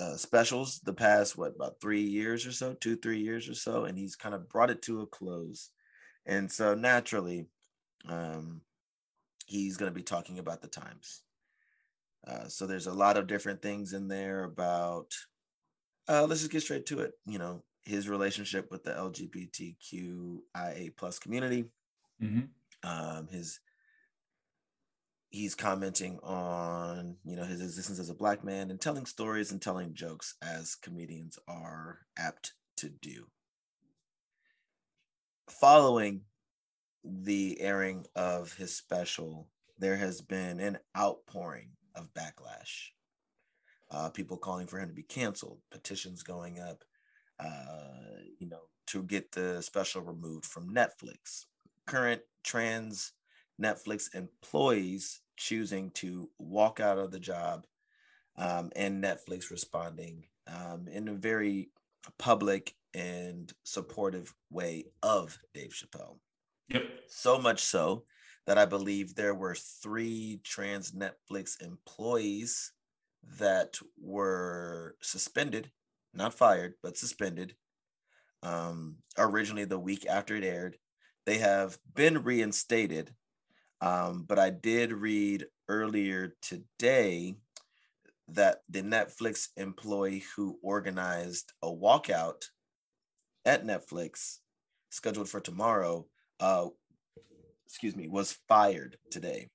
uh, 0.00 0.16
specials, 0.16 0.80
the 0.80 0.94
past 0.94 1.36
what 1.36 1.54
about 1.54 1.80
three 1.80 2.00
years 2.00 2.46
or 2.46 2.52
so, 2.52 2.74
two 2.74 2.96
three 2.96 3.20
years 3.20 3.48
or 3.48 3.54
so, 3.54 3.84
and 3.84 3.98
he's 3.98 4.16
kind 4.16 4.34
of 4.34 4.48
brought 4.48 4.70
it 4.70 4.82
to 4.82 5.02
a 5.02 5.06
close. 5.06 5.70
And 6.24 6.50
so 6.50 6.74
naturally, 6.74 7.46
um, 8.08 8.62
he's 9.46 9.76
going 9.76 9.92
to 9.92 9.94
be 9.94 10.02
talking 10.02 10.38
about 10.38 10.62
the 10.62 10.68
times. 10.68 11.22
Uh, 12.26 12.48
so 12.48 12.66
there's 12.66 12.86
a 12.86 12.92
lot 12.92 13.16
of 13.16 13.26
different 13.26 13.62
things 13.62 13.92
in 13.92 14.08
there 14.08 14.44
about. 14.44 15.12
Uh, 16.08 16.26
let's 16.26 16.40
just 16.40 16.52
get 16.52 16.62
straight 16.62 16.86
to 16.86 17.00
it. 17.00 17.12
You 17.26 17.38
know, 17.38 17.62
his 17.84 18.08
relationship 18.08 18.70
with 18.70 18.84
the 18.84 18.92
LGBTQIA 18.92 20.96
plus 20.96 21.18
community, 21.18 21.66
Mhm. 22.22 22.48
um, 22.82 23.28
his 23.28 23.60
he's 25.30 25.54
commenting 25.54 26.18
on 26.22 27.16
you 27.24 27.36
know 27.36 27.44
his 27.44 27.60
existence 27.62 27.98
as 27.98 28.10
a 28.10 28.14
black 28.14 28.44
man 28.44 28.70
and 28.70 28.80
telling 28.80 29.06
stories 29.06 29.52
and 29.52 29.62
telling 29.62 29.94
jokes 29.94 30.34
as 30.42 30.74
comedians 30.74 31.38
are 31.48 32.00
apt 32.18 32.52
to 32.76 32.88
do. 32.88 33.26
Following 35.48 36.22
the 37.04 37.60
airing 37.60 38.06
of 38.14 38.52
his 38.54 38.76
special, 38.76 39.48
there 39.78 39.96
has 39.96 40.20
been 40.20 40.60
an 40.60 40.78
outpouring 40.96 41.70
of 41.94 42.12
backlash. 42.12 42.90
Uh, 43.90 44.08
people 44.10 44.36
calling 44.36 44.66
for 44.66 44.78
him 44.78 44.88
to 44.88 44.94
be 44.94 45.02
canceled, 45.02 45.58
petitions 45.70 46.22
going 46.22 46.60
up, 46.60 46.84
uh, 47.40 48.20
you 48.38 48.48
know, 48.48 48.60
to 48.86 49.02
get 49.02 49.32
the 49.32 49.60
special 49.62 50.02
removed 50.02 50.44
from 50.44 50.72
Netflix. 50.72 51.46
Current 51.86 52.22
trans 52.44 53.12
Netflix 53.60 54.14
employees 54.14 55.20
choosing 55.36 55.90
to 55.92 56.30
walk 56.38 56.80
out 56.80 56.98
of 56.98 57.10
the 57.10 57.20
job 57.20 57.66
um, 58.36 58.70
and 58.76 59.02
Netflix 59.02 59.50
responding 59.50 60.24
um, 60.46 60.86
in 60.88 61.08
a 61.08 61.14
very 61.14 61.70
public 62.18 62.74
and 62.94 63.52
supportive 63.64 64.34
way 64.50 64.86
of 65.02 65.38
Dave 65.54 65.72
Chappelle. 65.72 66.18
Yep. 66.68 66.82
So 67.08 67.38
much 67.38 67.60
so 67.60 68.04
that 68.46 68.58
I 68.58 68.64
believe 68.64 69.14
there 69.14 69.34
were 69.34 69.54
three 69.54 70.40
trans 70.44 70.92
Netflix 70.92 71.60
employees 71.62 72.72
that 73.38 73.78
were 74.00 74.96
suspended, 75.00 75.70
not 76.14 76.34
fired, 76.34 76.74
but 76.82 76.96
suspended. 76.96 77.54
Um, 78.42 78.96
originally, 79.18 79.66
the 79.66 79.78
week 79.78 80.06
after 80.06 80.34
it 80.36 80.44
aired, 80.44 80.78
they 81.26 81.38
have 81.38 81.78
been 81.94 82.22
reinstated. 82.22 83.14
Um, 83.80 84.24
but 84.28 84.38
I 84.38 84.50
did 84.50 84.92
read 84.92 85.46
earlier 85.68 86.34
today 86.42 87.36
that 88.28 88.58
the 88.68 88.82
Netflix 88.82 89.48
employee 89.56 90.24
who 90.36 90.58
organized 90.62 91.52
a 91.62 91.68
walkout 91.68 92.44
at 93.44 93.64
Netflix, 93.64 94.38
scheduled 94.90 95.28
for 95.28 95.40
tomorrow, 95.40 96.06
uh, 96.40 96.66
excuse 97.66 97.96
me, 97.96 98.08
was 98.08 98.38
fired 98.48 98.96
today. 99.10 99.48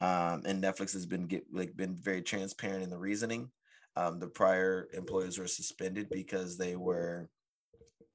Um, 0.00 0.42
and 0.44 0.62
Netflix 0.62 0.92
has 0.92 1.06
been 1.06 1.26
get, 1.26 1.44
like 1.52 1.76
been 1.76 1.94
very 1.94 2.22
transparent 2.22 2.82
in 2.82 2.90
the 2.90 2.98
reasoning. 2.98 3.50
Um, 3.96 4.18
the 4.18 4.26
prior 4.26 4.88
employees 4.92 5.38
were 5.38 5.46
suspended 5.46 6.08
because 6.10 6.58
they 6.58 6.76
were 6.76 7.30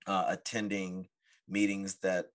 uh, 0.05 0.25
attending 0.27 1.07
meetings 1.47 1.97
that 2.03 2.27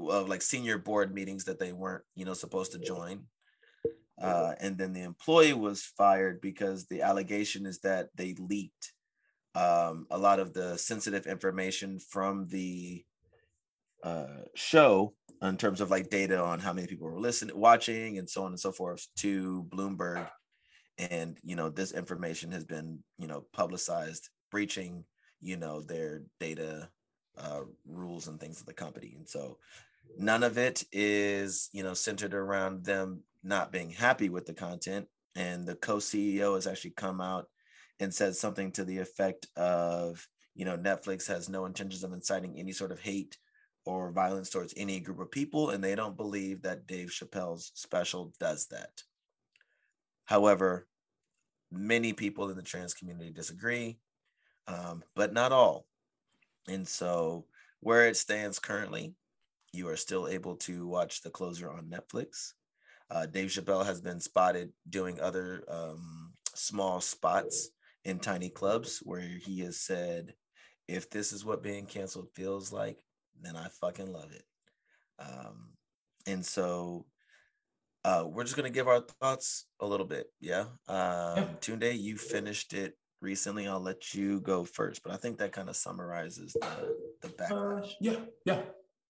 of 0.00 0.28
like 0.28 0.42
senior 0.42 0.78
board 0.78 1.14
meetings 1.14 1.44
that 1.44 1.58
they 1.58 1.72
weren't 1.72 2.04
you 2.14 2.24
know 2.24 2.34
supposed 2.34 2.72
to 2.72 2.78
join 2.78 3.24
uh, 4.20 4.52
and 4.60 4.78
then 4.78 4.92
the 4.92 5.02
employee 5.02 5.52
was 5.52 5.82
fired 5.82 6.40
because 6.40 6.86
the 6.86 7.02
allegation 7.02 7.66
is 7.66 7.80
that 7.80 8.08
they 8.14 8.34
leaked 8.38 8.92
um, 9.54 10.06
a 10.10 10.18
lot 10.18 10.38
of 10.38 10.52
the 10.54 10.76
sensitive 10.78 11.26
information 11.26 11.98
from 11.98 12.46
the 12.48 13.04
uh, 14.04 14.42
show 14.54 15.14
in 15.42 15.56
terms 15.56 15.80
of 15.80 15.90
like 15.90 16.08
data 16.08 16.38
on 16.40 16.60
how 16.60 16.72
many 16.72 16.86
people 16.86 17.08
were 17.08 17.20
listening, 17.20 17.58
watching, 17.58 18.18
and 18.18 18.28
so 18.28 18.44
on 18.44 18.52
and 18.52 18.60
so 18.60 18.72
forth 18.72 19.06
to 19.16 19.66
Bloomberg. 19.70 20.28
And 20.98 21.36
you 21.42 21.56
know, 21.56 21.68
this 21.68 21.92
information 21.92 22.52
has 22.52 22.64
been 22.64 23.00
you 23.18 23.26
know 23.26 23.44
publicized, 23.52 24.28
breaching 24.50 25.04
you 25.40 25.56
know 25.56 25.82
their 25.82 26.22
data 26.38 26.88
uh, 27.38 27.62
rules 27.86 28.28
and 28.28 28.40
things 28.40 28.60
of 28.60 28.66
the 28.66 28.72
company. 28.72 29.14
And 29.16 29.28
so, 29.28 29.58
none 30.18 30.42
of 30.42 30.58
it 30.58 30.84
is 30.92 31.70
you 31.72 31.82
know 31.82 31.94
centered 31.94 32.34
around 32.34 32.84
them 32.84 33.22
not 33.42 33.72
being 33.72 33.90
happy 33.90 34.28
with 34.28 34.46
the 34.46 34.54
content. 34.54 35.06
And 35.34 35.66
the 35.66 35.76
co-CEO 35.76 36.54
has 36.54 36.66
actually 36.66 36.90
come 36.90 37.20
out 37.20 37.46
and 38.00 38.12
said 38.12 38.36
something 38.36 38.70
to 38.72 38.84
the 38.84 38.98
effect 38.98 39.46
of, 39.56 40.26
you 40.54 40.64
know, 40.64 40.76
Netflix 40.76 41.26
has 41.28 41.48
no 41.48 41.64
intentions 41.64 42.04
of 42.04 42.12
inciting 42.12 42.58
any 42.58 42.72
sort 42.72 42.92
of 42.92 43.00
hate 43.00 43.38
or 43.84 44.12
violence 44.12 44.50
towards 44.50 44.74
any 44.76 45.00
group 45.00 45.18
of 45.20 45.30
people, 45.30 45.70
and 45.70 45.82
they 45.82 45.94
don't 45.94 46.16
believe 46.16 46.62
that 46.62 46.86
Dave 46.86 47.08
Chappelle's 47.08 47.72
special 47.74 48.32
does 48.38 48.66
that. 48.68 49.02
However, 50.24 50.86
many 51.70 52.12
people 52.12 52.50
in 52.50 52.56
the 52.56 52.62
trans 52.62 52.94
community 52.94 53.30
disagree, 53.30 53.98
um, 54.68 55.02
but 55.16 55.32
not 55.32 55.50
all. 55.50 55.86
And 56.68 56.86
so, 56.86 57.46
where 57.80 58.06
it 58.06 58.16
stands 58.16 58.58
currently, 58.58 59.14
you 59.72 59.88
are 59.88 59.96
still 59.96 60.28
able 60.28 60.56
to 60.56 60.86
watch 60.86 61.22
The 61.22 61.30
Closer 61.30 61.70
on 61.70 61.86
Netflix. 61.86 62.52
Uh, 63.10 63.26
Dave 63.26 63.50
Chappelle 63.50 63.84
has 63.84 64.00
been 64.00 64.20
spotted 64.20 64.72
doing 64.88 65.20
other 65.20 65.64
um, 65.68 66.32
small 66.54 67.00
spots 67.00 67.70
in 68.04 68.18
tiny 68.18 68.48
clubs 68.48 69.00
where 69.02 69.20
he 69.20 69.60
has 69.60 69.78
said, 69.78 70.34
if 70.88 71.10
this 71.10 71.32
is 71.32 71.44
what 71.44 71.62
being 71.62 71.86
canceled 71.86 72.28
feels 72.34 72.72
like, 72.72 72.98
then 73.40 73.56
I 73.56 73.68
fucking 73.80 74.12
love 74.12 74.32
it. 74.32 74.44
Um, 75.18 75.70
and 76.26 76.44
so 76.44 77.06
uh, 78.04 78.24
we're 78.26 78.44
just 78.44 78.56
gonna 78.56 78.70
give 78.70 78.88
our 78.88 79.00
thoughts 79.20 79.66
a 79.80 79.86
little 79.86 80.06
bit. 80.06 80.26
Yeah. 80.40 80.66
Um, 80.88 81.36
yeah. 81.36 81.46
Tunde, 81.60 82.00
you 82.00 82.16
finished 82.16 82.72
it 82.72 82.96
recently. 83.22 83.68
I'll 83.68 83.80
let 83.80 84.12
you 84.14 84.40
go 84.40 84.64
first, 84.64 85.02
but 85.02 85.12
I 85.12 85.16
think 85.16 85.38
that 85.38 85.52
kind 85.52 85.68
of 85.68 85.76
summarizes 85.76 86.52
the 86.54 86.96
the 87.22 87.28
backlash. 87.28 87.84
Uh, 87.84 87.94
yeah, 88.00 88.16
yeah. 88.44 88.60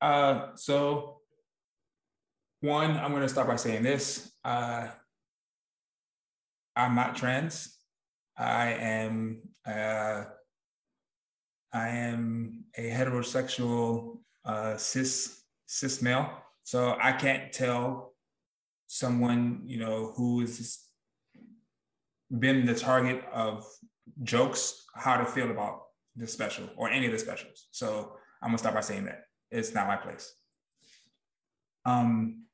Uh, 0.01 0.49
so 0.55 1.21
one, 2.61 2.97
I'm 2.97 3.11
going 3.11 3.23
to 3.23 3.29
start 3.29 3.49
by 3.49 3.57
saying 3.57 3.83
this. 3.83 4.31
Uh, 4.45 4.89
I'm 6.77 6.95
not 6.95 7.17
trans. 7.17 7.77
I 8.37 8.73
am 8.73 9.43
uh, 9.67 10.25
I 11.73 11.89
am 11.89 12.65
a 12.77 12.91
heterosexual 12.91 14.19
uh, 14.45 14.77
cis 14.77 15.43
cis 15.67 16.03
male. 16.03 16.31
So 16.65 16.97
I 17.01 17.13
can't 17.13 17.53
tell 17.53 18.15
someone 18.87 19.63
you 19.65 19.79
know 19.79 20.13
who 20.17 20.43
is 20.43 20.79
been 22.39 22.65
the 22.65 22.75
target 22.75 23.23
of 23.33 23.67
jokes 24.23 24.85
how 24.95 25.17
to 25.17 25.25
feel 25.25 25.51
about 25.51 25.83
the 26.17 26.27
special 26.27 26.69
or 26.77 26.91
any 26.91 27.07
of 27.07 27.13
the 27.13 27.19
specials. 27.19 27.69
So 27.71 28.17
I'm 28.43 28.49
gonna 28.49 28.59
start 28.59 28.75
by 28.75 28.81
saying 28.81 29.05
that 29.07 29.25
it's 29.51 29.75
not 29.75 29.87
my 29.87 29.97
place. 29.97 30.35
Um, 31.85 32.45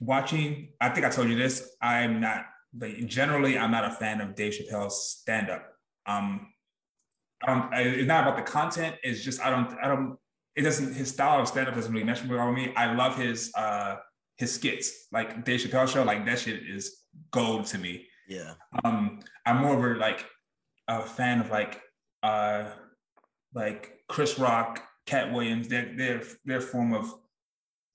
watching, 0.00 0.70
I 0.80 0.88
think 0.90 1.06
I 1.06 1.10
told 1.10 1.28
you 1.28 1.36
this. 1.36 1.76
I'm 1.80 2.20
not, 2.20 2.46
but 2.72 2.90
generally, 3.06 3.58
I'm 3.58 3.70
not 3.70 3.84
a 3.84 3.90
fan 3.90 4.20
of 4.20 4.34
Dave 4.34 4.54
Chappelle's 4.54 5.18
stand 5.20 5.50
up. 5.50 5.66
Um. 6.06 6.50
It's 7.46 8.08
not 8.08 8.26
about 8.26 8.38
the 8.38 8.50
content. 8.50 8.96
It's 9.02 9.22
just 9.22 9.38
I 9.44 9.50
don't. 9.50 9.76
I 9.82 9.88
don't. 9.88 10.16
It 10.56 10.62
doesn't. 10.62 10.94
His 10.94 11.10
style 11.10 11.42
of 11.42 11.48
stand 11.48 11.68
up 11.68 11.74
doesn't 11.74 11.92
really 11.92 12.06
mesh 12.06 12.22
with 12.22 12.30
me. 12.30 12.72
I 12.74 12.94
love 12.94 13.18
his 13.18 13.52
uh 13.54 13.96
his 14.38 14.54
skits, 14.54 15.08
like 15.12 15.44
Dave 15.44 15.60
Chappelle 15.60 15.86
show. 15.86 16.04
Like 16.04 16.24
that 16.24 16.38
shit 16.38 16.62
is 16.66 17.02
gold 17.32 17.66
to 17.66 17.78
me. 17.78 18.06
Yeah. 18.28 18.54
Um, 18.84 19.20
I'm 19.46 19.58
more 19.58 19.76
of 19.76 19.96
a 19.96 19.98
like 19.98 20.24
a 20.88 21.02
fan 21.02 21.40
of 21.40 21.50
like 21.50 21.80
uh 22.22 22.64
like 23.54 24.00
Chris 24.08 24.38
Rock, 24.38 24.82
Katt 25.06 25.32
Williams. 25.32 25.68
Their 25.68 25.94
their 25.96 26.22
their 26.44 26.60
form 26.60 26.92
of 26.92 27.12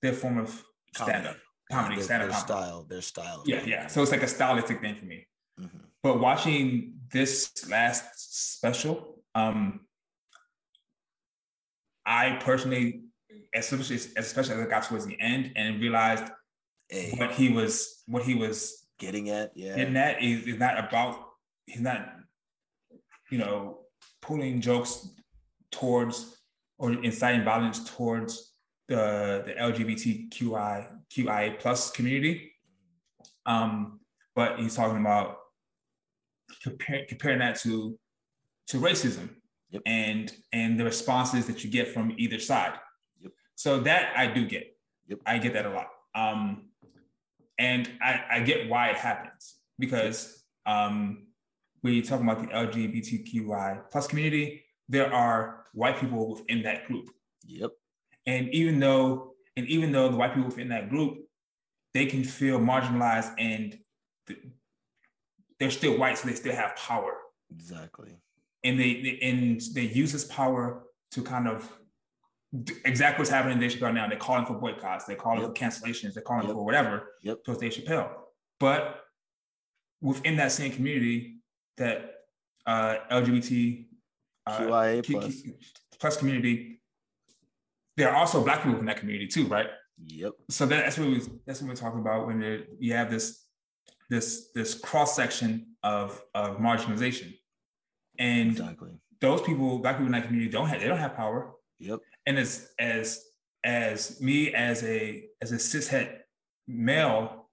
their 0.02 0.14
form 0.14 0.38
of 0.38 0.64
stand 0.96 1.28
up 1.28 1.38
comedy, 1.72 2.02
stand-up 2.02 2.30
comedy. 2.30 2.46
style, 2.46 2.86
their 2.90 3.02
style. 3.02 3.44
Yeah, 3.46 3.64
yeah. 3.66 3.88
So 3.88 4.02
it's 4.02 4.12
like 4.12 4.24
a 4.24 4.28
stylistic 4.28 4.82
thing 4.82 4.96
for 4.96 5.06
me. 5.06 5.28
Mm-hmm. 5.60 5.78
But 6.02 6.20
watching 6.20 6.94
this 7.12 7.52
last 7.70 8.58
special, 8.60 9.22
um, 9.36 9.82
I 12.06 12.38
personally, 12.42 13.04
especially 13.54 13.98
especially 14.18 14.56
as 14.56 14.62
I 14.62 14.66
got 14.66 14.84
towards 14.84 15.06
the 15.06 15.20
end 15.20 15.52
and 15.56 15.80
realized 15.80 16.26
hey. 16.90 17.14
what 17.18 17.32
he 17.32 17.50
was 17.50 18.04
what 18.08 18.24
he 18.24 18.36
was 18.36 18.79
getting 19.00 19.30
at, 19.30 19.52
yeah, 19.56 19.76
And 19.76 19.96
that 19.96 20.22
is, 20.22 20.46
is, 20.46 20.60
not 20.60 20.78
about 20.78 21.18
he's 21.66 21.82
not, 21.82 22.10
you 23.32 23.38
know, 23.38 23.80
pulling 24.22 24.62
jokes 24.62 25.10
towards 25.72 26.38
or 26.78 26.92
inciting 26.92 27.44
violence 27.44 27.90
towards 27.90 28.54
the 28.88 29.44
the 29.46 29.54
LGBTQI 29.54 30.88
QIA 31.12 31.60
plus 31.60 31.92
community. 31.92 32.52
Um, 33.46 34.00
but 34.36 34.60
he's 34.60 34.76
talking 34.76 35.00
about 35.00 35.38
compare, 36.62 37.06
comparing 37.08 37.40
that 37.40 37.60
to 37.62 37.98
to 38.68 38.78
racism 38.78 39.30
yep. 39.72 39.82
and 39.86 40.32
and 40.54 40.80
the 40.80 40.86
responses 40.86 41.48
that 41.48 41.64
you 41.64 41.70
get 41.70 41.88
from 41.88 42.14
either 42.18 42.40
side. 42.40 42.74
Yep. 43.22 43.32
So 43.56 43.80
that 43.82 44.14
I 44.16 44.28
do 44.28 44.46
get. 44.46 44.76
Yep. 45.08 45.20
I 45.26 45.38
get 45.38 45.54
that 45.54 45.66
a 45.66 45.70
lot. 45.70 45.88
Um, 46.16 46.69
and 47.60 47.90
I, 48.02 48.24
I 48.32 48.40
get 48.40 48.70
why 48.70 48.90
it 48.90 48.96
happens 48.96 49.58
because 49.78 50.44
um, 50.66 51.28
when 51.82 51.94
you 51.94 52.02
talk 52.02 52.22
about 52.22 52.40
the 52.40 52.48
LGBTQI 52.48 53.92
plus 53.92 54.08
community, 54.08 54.64
there 54.88 55.14
are 55.14 55.66
white 55.74 56.00
people 56.00 56.32
within 56.32 56.64
that 56.64 56.88
group. 56.88 57.10
Yep. 57.46 57.72
And 58.26 58.50
even 58.54 58.80
though 58.80 59.34
and 59.56 59.68
even 59.68 59.92
though 59.92 60.10
the 60.10 60.16
white 60.16 60.34
people 60.34 60.50
within 60.50 60.70
that 60.70 60.90
group, 60.90 61.18
they 61.94 62.06
can 62.06 62.24
feel 62.24 62.60
marginalized 62.60 63.34
and 63.38 63.78
they're 65.60 65.72
still 65.72 65.98
white, 65.98 66.18
so 66.18 66.28
they 66.28 66.36
still 66.36 66.56
have 66.56 66.76
power. 66.78 67.18
Exactly. 67.52 68.16
And 68.64 68.80
they, 68.80 69.02
they 69.02 69.20
and 69.22 69.62
they 69.74 69.82
use 69.82 70.14
this 70.14 70.26
power 70.26 70.84
to 71.12 71.24
kind 71.24 71.48
of 71.48 71.70
exactly 72.86 73.22
what's 73.22 73.30
happening 73.30 73.54
in 73.54 73.60
Dave 73.60 73.78
Chappelle 73.78 73.94
now. 73.94 74.08
They're 74.08 74.18
calling 74.18 74.46
for 74.46 74.54
boycotts, 74.54 75.06
they're 75.06 75.16
calling 75.16 75.42
yep. 75.42 75.50
for 75.50 75.54
cancellations, 75.54 76.14
they're 76.14 76.24
calling 76.24 76.48
yep. 76.48 76.56
for 76.56 76.66
whatever 76.66 77.14
yep. 77.22 77.44
towards 77.44 77.62
Dave 77.62 77.74
Chappelle. 77.74 78.10
But 78.60 79.02
within 80.02 80.36
that 80.38 80.52
same 80.52 80.72
community, 80.72 81.42
that 81.78 82.16
uh, 82.66 82.98
LGBT 83.12 83.86
uh, 84.46 84.60
QIA 84.60 85.06
plus. 85.06 85.42
plus 86.00 86.18
community, 86.18 86.82
there 87.98 88.10
are 88.10 88.16
also 88.16 88.44
black 88.44 88.64
people 88.64 88.80
in 88.80 88.86
that 88.86 88.98
community 88.98 89.28
too, 89.28 89.48
right? 89.48 89.68
Yep. 90.08 90.34
So 90.50 90.66
that's 90.66 90.98
what 90.98 91.10
we 91.10 91.22
that's 91.46 91.62
what 91.62 91.70
we're 91.70 91.76
talking 91.76 92.00
about 92.00 92.28
when 92.28 92.66
you 92.80 92.94
have 92.94 93.12
this 93.12 93.46
this 94.10 94.50
this 94.56 94.74
cross 94.74 95.16
section 95.16 95.76
of 95.84 96.22
of 96.34 96.58
marginalization, 96.58 97.34
and 98.18 98.52
exactly. 98.52 98.92
those 99.20 99.42
people, 99.42 99.80
black 99.80 99.96
people 99.96 100.08
in 100.08 100.14
that 100.14 100.26
community, 100.26 100.50
don't 100.50 100.68
have 100.68 100.80
they 100.80 100.88
don't 100.88 100.98
have 100.98 101.16
power. 101.16 101.52
Yep. 101.80 102.00
And 102.30 102.38
as 102.38 102.70
as 102.78 103.26
as 103.64 104.22
me 104.22 104.54
as 104.54 104.84
a 104.84 105.24
as 105.42 105.52
a 105.52 105.56
cishet 105.56 106.20
male, 106.68 107.50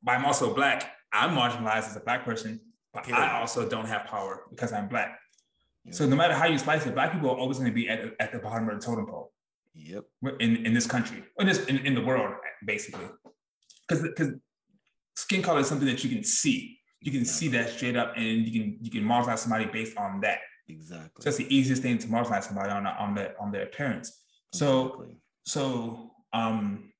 but 0.00 0.12
I'm 0.12 0.24
also 0.24 0.54
black. 0.54 0.92
I'm 1.12 1.36
marginalized 1.36 1.88
as 1.90 1.96
a 1.96 2.00
black 2.00 2.24
person, 2.24 2.60
but 2.92 3.02
Period. 3.02 3.20
I 3.20 3.40
also 3.40 3.68
don't 3.68 3.86
have 3.86 4.04
power 4.04 4.44
because 4.48 4.72
I'm 4.72 4.88
black. 4.88 5.18
Yep. 5.86 5.94
So 5.94 6.06
no 6.06 6.14
matter 6.14 6.34
how 6.34 6.46
you 6.46 6.56
slice 6.56 6.86
it, 6.86 6.94
black 6.94 7.12
people 7.12 7.30
are 7.30 7.36
always 7.36 7.58
going 7.58 7.68
to 7.68 7.74
be 7.74 7.88
at, 7.88 8.14
at 8.20 8.30
the 8.32 8.38
bottom 8.38 8.68
of 8.68 8.80
the 8.80 8.86
totem 8.86 9.06
pole. 9.06 9.32
Yep. 9.74 10.04
In 10.38 10.64
in 10.66 10.72
this 10.72 10.86
country, 10.86 11.24
in 11.40 11.46
this 11.48 11.64
in, 11.66 11.78
in 11.78 11.94
the 11.96 12.00
world, 12.00 12.32
basically, 12.64 13.06
because 13.88 14.04
because 14.04 14.34
skin 15.16 15.42
color 15.42 15.60
is 15.60 15.66
something 15.66 15.88
that 15.88 16.04
you 16.04 16.10
can 16.10 16.22
see. 16.22 16.78
You 17.00 17.10
can 17.10 17.24
see 17.24 17.48
that 17.48 17.70
straight 17.70 17.96
up, 17.96 18.14
and 18.16 18.46
you 18.46 18.52
can 18.60 18.78
you 18.80 18.90
can 18.92 19.02
marginalize 19.02 19.38
somebody 19.38 19.64
based 19.64 19.96
on 19.98 20.20
that. 20.20 20.38
Exactly. 20.68 21.22
So 21.22 21.24
that's 21.24 21.36
the 21.36 21.54
easiest 21.54 21.82
thing 21.82 21.98
to 21.98 22.06
marginalize 22.06 22.44
somebody 22.44 22.70
on 22.70 22.86
on 22.86 23.14
their 23.14 23.40
on 23.40 23.52
their 23.52 23.64
appearance. 23.64 24.24
So 24.52 24.86
exactly. 24.86 25.16
so 25.46 26.10
um 26.32 26.90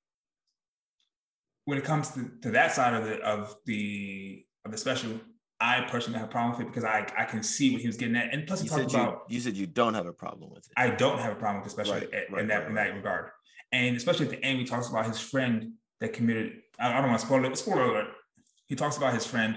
when 1.64 1.78
it 1.78 1.84
comes 1.84 2.10
to, 2.10 2.30
to 2.42 2.50
that 2.50 2.72
side 2.72 2.94
of 2.94 3.04
the 3.04 3.20
of 3.20 3.56
the 3.64 4.44
of 4.64 4.70
the 4.70 4.78
special, 4.78 5.18
I 5.60 5.82
personally 5.82 6.18
have 6.18 6.28
a 6.28 6.30
problem 6.30 6.52
with 6.52 6.60
it 6.60 6.70
because 6.70 6.84
I, 6.84 7.06
I 7.16 7.24
can 7.24 7.42
see 7.42 7.72
what 7.72 7.80
he 7.80 7.86
was 7.86 7.96
getting 7.96 8.16
at. 8.16 8.32
And 8.32 8.46
plus, 8.46 8.60
he 8.60 8.68
talked 8.68 8.92
about 8.92 9.24
you, 9.28 9.40
said 9.40 9.54
you 9.54 9.66
don't 9.66 9.94
have 9.94 10.06
a 10.06 10.12
problem 10.12 10.50
with 10.50 10.66
it. 10.66 10.72
I 10.76 10.90
don't 10.90 11.18
have 11.18 11.32
a 11.32 11.36
problem 11.36 11.62
with 11.62 11.72
it, 11.72 11.78
especially 11.78 12.06
right, 12.06 12.30
right, 12.30 12.42
in 12.42 12.48
that 12.48 12.58
right, 12.58 12.68
in 12.68 12.74
that 12.74 12.94
regard. 12.94 13.30
And 13.72 13.96
especially 13.96 14.26
at 14.26 14.32
the 14.32 14.44
end, 14.44 14.58
he 14.58 14.64
talks 14.64 14.88
about 14.88 15.06
his 15.06 15.18
friend 15.18 15.72
that 16.00 16.12
committed. 16.12 16.60
I, 16.78 16.92
I 16.92 17.00
don't 17.00 17.08
want 17.08 17.20
to 17.20 17.26
spoil 17.26 17.44
it. 17.44 17.56
Spoiler 17.56 17.84
alert. 17.84 18.08
He 18.66 18.76
talks 18.76 18.96
about 18.96 19.14
his 19.14 19.26
friend 19.26 19.56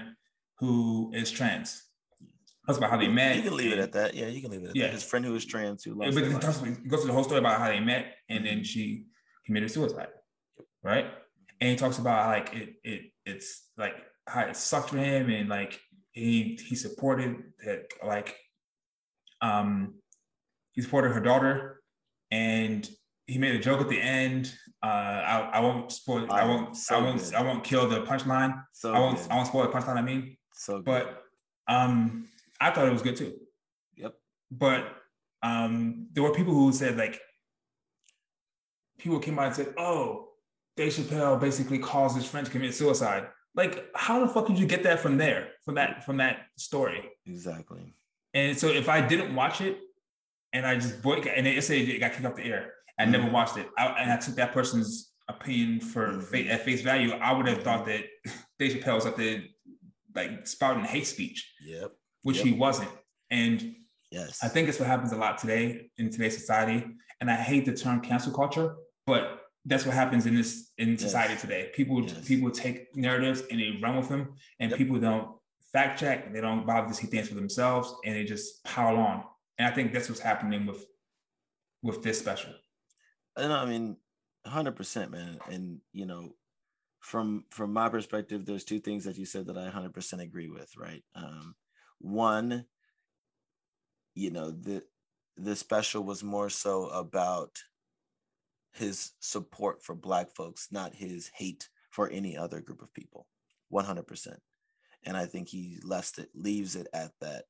who 0.58 1.12
is 1.14 1.30
trans. 1.30 1.82
Talks 2.68 2.78
about 2.78 2.90
how 2.90 2.98
they 2.98 3.08
met. 3.08 3.36
You 3.36 3.42
can 3.42 3.56
leave 3.56 3.72
and, 3.72 3.80
it 3.80 3.82
at 3.82 3.92
that. 3.92 4.14
Yeah, 4.14 4.26
you 4.26 4.42
can 4.42 4.50
leave 4.50 4.62
it. 4.62 4.70
At 4.70 4.76
yeah, 4.76 4.86
that. 4.86 4.92
his 4.92 5.02
friend 5.02 5.24
who 5.24 5.32
was 5.32 5.46
trans 5.46 5.82
who 5.82 5.94
lost. 5.94 6.14
But 6.14 6.24
he, 6.24 6.32
talks, 6.34 6.58
goes 6.58 7.00
to 7.00 7.06
the 7.06 7.12
whole 7.14 7.24
story 7.24 7.38
about 7.38 7.58
how 7.58 7.68
they 7.68 7.80
met, 7.80 8.14
and 8.28 8.44
then 8.44 8.62
she 8.62 9.06
committed 9.46 9.70
suicide. 9.70 10.08
Right, 10.82 11.06
and 11.60 11.70
he 11.70 11.76
talks 11.76 11.98
about 11.98 12.28
like 12.28 12.54
it. 12.54 12.74
It 12.84 13.02
it's 13.24 13.70
like 13.78 13.94
how 14.26 14.42
it 14.42 14.54
sucked 14.54 14.90
for 14.90 14.98
him, 14.98 15.30
and 15.30 15.48
like 15.48 15.80
he 16.12 16.58
he 16.68 16.76
supported 16.76 17.36
that 17.64 17.86
like 18.04 18.36
um 19.40 19.94
he 20.72 20.82
supported 20.82 21.12
her 21.12 21.20
daughter 21.20 21.80
and 22.30 22.88
he 23.26 23.38
made 23.38 23.54
a 23.54 23.58
joke 23.58 23.80
at 23.80 23.88
the 23.88 24.00
end. 24.00 24.52
Uh, 24.82 24.86
I, 24.86 25.50
I 25.54 25.60
won't 25.60 25.92
spoil. 25.92 26.26
I 26.30 26.44
won't. 26.44 26.76
So 26.76 26.96
I 26.96 27.02
won't. 27.02 27.22
Good. 27.22 27.34
I 27.34 27.42
won't 27.42 27.64
kill 27.64 27.88
the 27.88 28.02
punchline. 28.02 28.62
So 28.72 28.92
I 28.92 28.98
won't. 28.98 29.18
Good. 29.18 29.30
I 29.30 29.36
won't 29.36 29.48
spoil 29.48 29.62
the 29.62 29.72
punchline. 29.72 29.96
I 29.96 30.02
mean. 30.02 30.36
So. 30.54 30.76
Good. 30.76 30.84
But 30.84 31.22
um, 31.68 32.26
I 32.60 32.70
thought 32.70 32.86
it 32.86 32.92
was 32.92 33.02
good 33.02 33.16
too. 33.16 33.34
Yep. 33.96 34.14
But 34.50 34.86
um, 35.42 36.08
there 36.12 36.22
were 36.22 36.32
people 36.32 36.54
who 36.54 36.72
said 36.72 36.96
like, 36.96 37.20
people 38.98 39.18
came 39.18 39.38
out 39.38 39.46
and 39.46 39.54
said, 39.54 39.74
"Oh, 39.76 40.28
Dave 40.76 40.92
Chappelle 40.92 41.40
basically 41.40 41.78
caused 41.78 42.16
his 42.16 42.26
friend 42.26 42.46
to 42.46 42.52
commit 42.52 42.74
suicide." 42.74 43.28
Like, 43.54 43.86
how 43.94 44.20
the 44.20 44.28
fuck 44.28 44.46
did 44.46 44.58
you 44.58 44.66
get 44.66 44.82
that 44.84 45.00
from 45.00 45.16
there? 45.16 45.48
From 45.64 45.76
that 45.76 46.04
from 46.04 46.18
that 46.18 46.46
story? 46.56 47.08
Exactly. 47.26 47.94
And 48.34 48.56
so 48.56 48.68
if 48.68 48.88
I 48.88 49.00
didn't 49.00 49.34
watch 49.34 49.60
it, 49.60 49.78
and 50.52 50.66
I 50.66 50.76
just 50.76 51.02
boy, 51.02 51.16
and 51.16 51.46
it 51.46 51.62
said 51.64 51.76
it 51.78 51.98
got 51.98 52.12
kicked 52.12 52.24
off 52.24 52.36
the 52.36 52.44
air, 52.44 52.72
I 52.98 53.02
mm-hmm. 53.02 53.12
never 53.12 53.30
watched 53.30 53.56
it, 53.56 53.68
I, 53.76 53.86
and 53.86 54.12
I 54.12 54.16
took 54.16 54.34
that 54.36 54.52
person's 54.52 55.12
opinion 55.28 55.80
for 55.80 56.08
mm-hmm. 56.08 56.50
at 56.50 56.64
face 56.64 56.82
value, 56.82 57.12
I 57.12 57.32
would 57.32 57.46
have 57.46 57.62
thought 57.62 57.86
that 57.86 58.04
Dave 58.58 58.72
Chappelle 58.72 58.96
was 58.96 59.06
up 59.06 59.16
there 59.16 59.42
like 60.14 60.46
spouting 60.46 60.84
hate 60.84 61.06
speech. 61.06 61.52
Yep. 61.64 61.92
Which 62.22 62.38
yep. 62.38 62.46
he 62.46 62.52
wasn't. 62.52 62.90
And 63.30 63.76
yes, 64.10 64.40
I 64.42 64.48
think 64.48 64.68
it's 64.68 64.78
what 64.78 64.88
happens 64.88 65.12
a 65.12 65.16
lot 65.16 65.38
today 65.38 65.90
in 65.98 66.10
today's 66.10 66.36
society. 66.36 66.84
And 67.20 67.30
I 67.30 67.34
hate 67.34 67.64
the 67.64 67.74
term 67.74 68.00
cancel 68.00 68.32
culture, 68.32 68.76
but 69.06 69.42
that's 69.64 69.84
what 69.84 69.94
happens 69.94 70.26
in 70.26 70.34
this 70.34 70.70
in 70.78 70.90
yes. 70.90 71.02
society 71.02 71.36
today. 71.36 71.70
People 71.74 72.02
yes. 72.02 72.26
people 72.26 72.50
take 72.50 72.94
narratives 72.96 73.42
and 73.50 73.60
they 73.60 73.78
run 73.82 73.96
with 73.96 74.08
them, 74.08 74.34
and 74.60 74.70
yep. 74.70 74.78
people 74.78 74.98
don't 74.98 75.36
fact 75.72 76.00
check. 76.00 76.32
They 76.32 76.40
don't 76.40 76.66
bother 76.66 76.88
to 76.88 76.94
see 76.94 77.06
things 77.06 77.28
for 77.28 77.34
themselves, 77.34 77.94
and 78.04 78.14
they 78.14 78.24
just 78.24 78.64
pile 78.64 78.96
on. 78.96 79.24
And 79.58 79.68
I 79.68 79.74
think 79.74 79.92
that's 79.92 80.08
what's 80.08 80.20
happening 80.20 80.66
with 80.66 80.84
with 81.82 82.02
this 82.02 82.18
special. 82.18 82.52
And 83.36 83.52
I 83.52 83.64
mean, 83.64 83.96
hundred 84.46 84.76
percent, 84.76 85.10
man. 85.10 85.38
And 85.50 85.80
you 85.92 86.06
know, 86.06 86.30
from 87.00 87.44
from 87.50 87.72
my 87.72 87.88
perspective, 87.88 88.46
there's 88.46 88.64
two 88.64 88.80
things 88.80 89.04
that 89.04 89.18
you 89.18 89.26
said 89.26 89.46
that 89.46 89.58
I 89.58 89.68
hundred 89.68 89.94
percent 89.94 90.22
agree 90.22 90.48
with. 90.48 90.70
Right. 90.76 91.04
Um, 91.14 91.54
one, 92.00 92.66
you 94.14 94.30
know, 94.30 94.50
the 94.50 94.82
the 95.36 95.54
special 95.54 96.02
was 96.02 96.24
more 96.24 96.50
so 96.50 96.88
about 96.88 97.58
his 98.72 99.12
support 99.20 99.82
for 99.82 99.94
black 99.94 100.30
folks, 100.34 100.68
not 100.70 100.94
his 100.94 101.30
hate 101.34 101.68
for 101.90 102.08
any 102.10 102.36
other 102.36 102.60
group 102.60 102.82
of 102.82 102.92
people. 102.92 103.26
100%. 103.72 104.36
And 105.04 105.16
I 105.16 105.26
think 105.26 105.48
he 105.48 105.78
left 105.84 106.18
it, 106.18 106.28
leaves 106.34 106.74
it 106.76 106.88
at 106.92 107.12
that. 107.20 107.44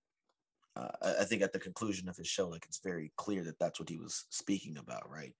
Uh, 0.77 0.89
I 1.21 1.25
think 1.25 1.43
at 1.43 1.53
the 1.53 1.59
conclusion 1.59 2.09
of 2.09 2.17
his 2.17 2.27
show, 2.27 2.49
like 2.49 2.65
it's 2.67 2.81
very 2.85 3.13
clear 3.17 3.43
that 3.45 3.59
that's 3.59 3.81
what 3.81 3.89
he 3.89 3.97
was 3.97 4.27
speaking 4.31 4.77
about, 4.77 5.11
right? 5.11 5.35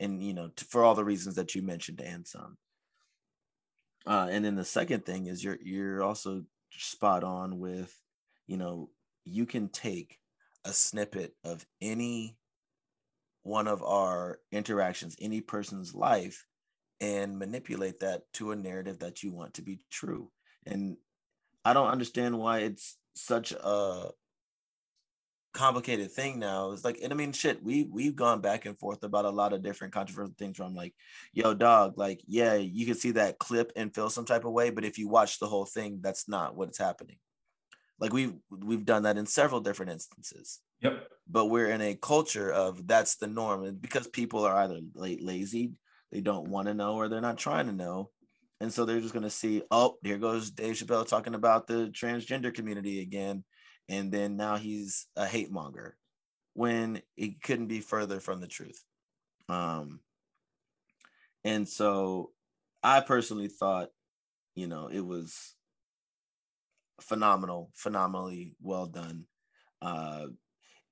And 0.00 0.22
you 0.22 0.32
know, 0.32 0.50
for 0.68 0.82
all 0.84 0.94
the 0.94 1.04
reasons 1.04 1.34
that 1.36 1.54
you 1.54 1.62
mentioned 1.62 2.00
and 2.00 2.26
some. 2.26 2.56
Uh, 4.06 4.28
and 4.30 4.44
then 4.44 4.56
the 4.56 4.64
second 4.64 5.04
thing 5.04 5.26
is 5.26 5.44
you're 5.44 5.58
you're 5.62 6.02
also 6.02 6.44
spot 6.72 7.22
on 7.22 7.58
with, 7.58 7.94
you 8.50 8.56
know, 8.56 8.90
you 9.24 9.46
can 9.46 9.68
take 9.68 10.18
a 10.64 10.72
snippet 10.72 11.32
of 11.44 11.64
any 11.80 12.36
one 13.44 13.68
of 13.68 13.80
our 13.80 14.40
interactions, 14.50 15.14
any 15.20 15.40
person's 15.40 15.94
life, 15.94 16.44
and 17.00 17.38
manipulate 17.38 18.00
that 18.00 18.22
to 18.32 18.50
a 18.50 18.56
narrative 18.56 18.98
that 18.98 19.22
you 19.22 19.30
want 19.30 19.54
to 19.54 19.62
be 19.62 19.78
true. 19.88 20.32
And 20.66 20.96
I 21.64 21.74
don't 21.74 21.92
understand 21.92 22.36
why 22.36 22.58
it's 22.58 22.98
such 23.14 23.52
a 23.52 24.08
complicated 25.54 26.10
thing 26.10 26.40
now. 26.40 26.72
It's 26.72 26.84
like, 26.84 26.98
and 27.04 27.12
I 27.12 27.16
mean, 27.16 27.30
shit, 27.30 27.62
we 27.62 27.84
we've 27.84 28.16
gone 28.16 28.40
back 28.40 28.66
and 28.66 28.76
forth 28.76 29.04
about 29.04 29.26
a 29.26 29.30
lot 29.30 29.52
of 29.52 29.62
different 29.62 29.94
controversial 29.94 30.34
things 30.36 30.58
where 30.58 30.66
I'm 30.66 30.74
like, 30.74 30.94
yo, 31.32 31.54
dog, 31.54 31.96
like, 31.96 32.20
yeah, 32.26 32.54
you 32.54 32.84
can 32.84 32.96
see 32.96 33.12
that 33.12 33.38
clip 33.38 33.70
and 33.76 33.94
feel 33.94 34.10
some 34.10 34.24
type 34.24 34.44
of 34.44 34.52
way, 34.52 34.70
but 34.70 34.84
if 34.84 34.98
you 34.98 35.08
watch 35.08 35.38
the 35.38 35.46
whole 35.46 35.66
thing, 35.66 36.00
that's 36.02 36.28
not 36.28 36.56
what's 36.56 36.78
happening. 36.78 37.18
Like 38.00 38.12
we've 38.12 38.34
we've 38.50 38.84
done 38.84 39.02
that 39.02 39.18
in 39.18 39.26
several 39.26 39.60
different 39.60 39.92
instances. 39.92 40.60
Yep. 40.80 41.06
But 41.28 41.46
we're 41.46 41.70
in 41.70 41.82
a 41.82 41.94
culture 41.94 42.50
of 42.50 42.86
that's 42.86 43.16
the 43.16 43.26
norm, 43.26 43.64
and 43.64 43.80
because 43.80 44.08
people 44.08 44.44
are 44.44 44.56
either 44.56 44.80
lazy, 44.94 45.72
they 46.10 46.20
don't 46.20 46.48
want 46.48 46.68
to 46.68 46.74
know, 46.74 46.94
or 46.94 47.08
they're 47.08 47.20
not 47.20 47.38
trying 47.38 47.66
to 47.66 47.72
know, 47.72 48.10
and 48.60 48.72
so 48.72 48.84
they're 48.84 49.00
just 49.00 49.12
going 49.12 49.24
to 49.24 49.30
see, 49.30 49.62
oh, 49.70 49.96
here 50.02 50.18
goes 50.18 50.50
Dave 50.50 50.74
Chappelle 50.74 51.06
talking 51.06 51.34
about 51.34 51.66
the 51.66 51.92
transgender 51.92 52.52
community 52.52 53.02
again, 53.02 53.44
and 53.88 54.10
then 54.10 54.36
now 54.36 54.56
he's 54.56 55.06
a 55.16 55.26
hate 55.26 55.52
monger, 55.52 55.96
when 56.54 57.02
it 57.16 57.42
couldn't 57.42 57.68
be 57.68 57.80
further 57.80 58.18
from 58.18 58.40
the 58.40 58.48
truth. 58.48 58.82
Um, 59.48 60.00
and 61.44 61.68
so 61.68 62.30
I 62.82 63.00
personally 63.00 63.48
thought, 63.48 63.88
you 64.54 64.66
know, 64.66 64.88
it 64.88 65.04
was 65.04 65.54
phenomenal, 67.02 67.70
phenomenally 67.74 68.54
well 68.60 68.86
done. 68.86 69.24
Uh, 69.82 70.26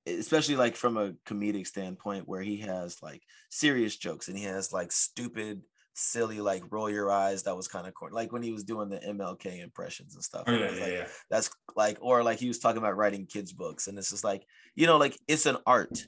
especially 0.07 0.57
like 0.57 0.75
from 0.75 0.97
a 0.97 1.13
comedic 1.27 1.67
standpoint 1.67 2.27
where 2.27 2.41
he 2.41 2.57
has 2.59 2.97
like 3.03 3.23
serious 3.51 3.97
jokes 3.97 4.29
and 4.29 4.39
he 4.39 4.45
has 4.45 4.73
like 4.73 4.91
stupid 4.91 5.61
silly 5.93 6.41
like 6.41 6.63
roll 6.71 6.89
your 6.89 7.11
eyes 7.11 7.43
that 7.43 7.57
was 7.57 7.69
kind 7.69 7.87
of 7.87 7.93
corny 7.93 8.15
like 8.15 8.33
when 8.33 8.43
he 8.43 8.53
was 8.53 8.65
doing 8.65 8.89
the 8.89 9.01
mlk 9.01 9.45
impressions 9.61 10.15
and 10.15 10.23
stuff 10.23 10.45
oh, 10.47 10.53
yeah, 10.53 10.71
yeah, 10.71 10.81
like, 10.81 10.93
yeah. 10.93 11.07
that's 11.29 11.51
like 11.77 11.99
or 12.01 12.23
like 12.23 12.39
he 12.39 12.49
was 12.49 12.61
talking 12.61 12.79
about 12.79 12.97
writing 12.97 13.27
kids 13.27 13.53
books 13.53 13.89
and 13.89 13.99
it's 13.99 14.11
just 14.11 14.25
like 14.25 14.45
you 14.77 14.87
know 14.87 14.97
like 14.97 15.19
it's 15.27 15.45
an 15.45 15.57
art 15.67 16.07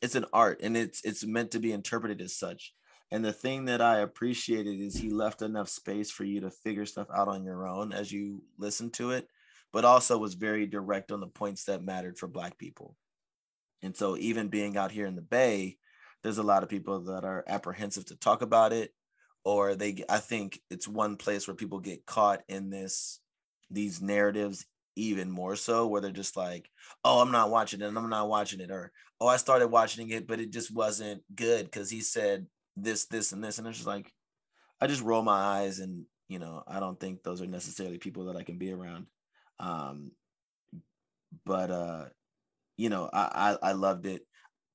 it's 0.00 0.14
an 0.14 0.24
art 0.32 0.60
and 0.62 0.76
it's 0.76 1.04
it's 1.04 1.26
meant 1.26 1.50
to 1.50 1.58
be 1.58 1.72
interpreted 1.72 2.22
as 2.22 2.38
such 2.38 2.72
And 3.12 3.22
the 3.22 3.32
thing 3.32 3.66
that 3.66 3.82
I 3.82 3.98
appreciated 3.98 4.80
is 4.80 4.96
he 4.96 5.10
left 5.10 5.42
enough 5.42 5.68
space 5.68 6.10
for 6.10 6.24
you 6.24 6.40
to 6.40 6.50
figure 6.50 6.86
stuff 6.86 7.08
out 7.14 7.28
on 7.28 7.44
your 7.44 7.66
own 7.68 7.92
as 7.92 8.10
you 8.10 8.42
listen 8.56 8.88
to 8.92 9.10
it, 9.10 9.28
but 9.72 9.84
also 9.84 10.18
was 10.18 10.34
very 10.34 10.66
direct 10.66 11.12
on 11.12 11.20
the 11.20 11.26
points 11.26 11.64
that 11.64 11.84
mattered 11.84 12.18
for 12.18 12.26
Black 12.26 12.58
people. 12.58 12.96
And 13.82 13.96
so, 13.96 14.16
even 14.16 14.48
being 14.48 14.76
out 14.76 14.92
here 14.92 15.06
in 15.06 15.16
the 15.16 15.22
Bay, 15.22 15.78
there's 16.22 16.38
a 16.38 16.42
lot 16.42 16.62
of 16.62 16.68
people 16.68 17.00
that 17.00 17.24
are 17.24 17.44
apprehensive 17.48 18.06
to 18.06 18.16
talk 18.16 18.42
about 18.42 18.72
it, 18.72 18.92
or 19.44 19.74
they, 19.74 20.04
I 20.08 20.18
think 20.18 20.60
it's 20.70 20.86
one 20.86 21.16
place 21.16 21.48
where 21.48 21.56
people 21.56 21.80
get 21.80 22.06
caught 22.06 22.42
in 22.48 22.70
this, 22.70 23.20
these 23.70 24.00
narratives 24.00 24.64
even 24.94 25.30
more 25.30 25.56
so, 25.56 25.86
where 25.86 26.00
they're 26.00 26.12
just 26.12 26.36
like, 26.36 26.70
oh, 27.04 27.20
I'm 27.20 27.32
not 27.32 27.50
watching 27.50 27.80
it, 27.80 27.86
and 27.86 27.98
I'm 27.98 28.10
not 28.10 28.28
watching 28.28 28.60
it, 28.60 28.70
or 28.70 28.92
oh, 29.22 29.28
I 29.28 29.36
started 29.36 29.68
watching 29.68 30.10
it, 30.10 30.26
but 30.26 30.40
it 30.40 30.50
just 30.50 30.74
wasn't 30.74 31.22
good 31.32 31.64
because 31.64 31.88
he 31.88 32.00
said 32.00 32.46
this, 32.76 33.06
this, 33.06 33.30
and 33.30 33.42
this. 33.42 33.58
And 33.58 33.68
it's 33.68 33.76
just 33.76 33.86
like, 33.86 34.12
I 34.80 34.88
just 34.88 35.02
roll 35.02 35.22
my 35.22 35.38
eyes 35.38 35.78
and, 35.78 36.06
you 36.28 36.40
know, 36.40 36.64
I 36.66 36.80
don't 36.80 36.98
think 36.98 37.22
those 37.22 37.40
are 37.40 37.46
necessarily 37.46 37.98
people 37.98 38.24
that 38.24 38.36
I 38.36 38.42
can 38.42 38.58
be 38.58 38.72
around. 38.72 39.06
Um, 39.62 40.12
but, 41.46 41.70
uh, 41.70 42.04
you 42.76 42.90
know, 42.90 43.08
I, 43.12 43.56
I, 43.62 43.70
I 43.70 43.72
loved 43.72 44.04
it. 44.06 44.26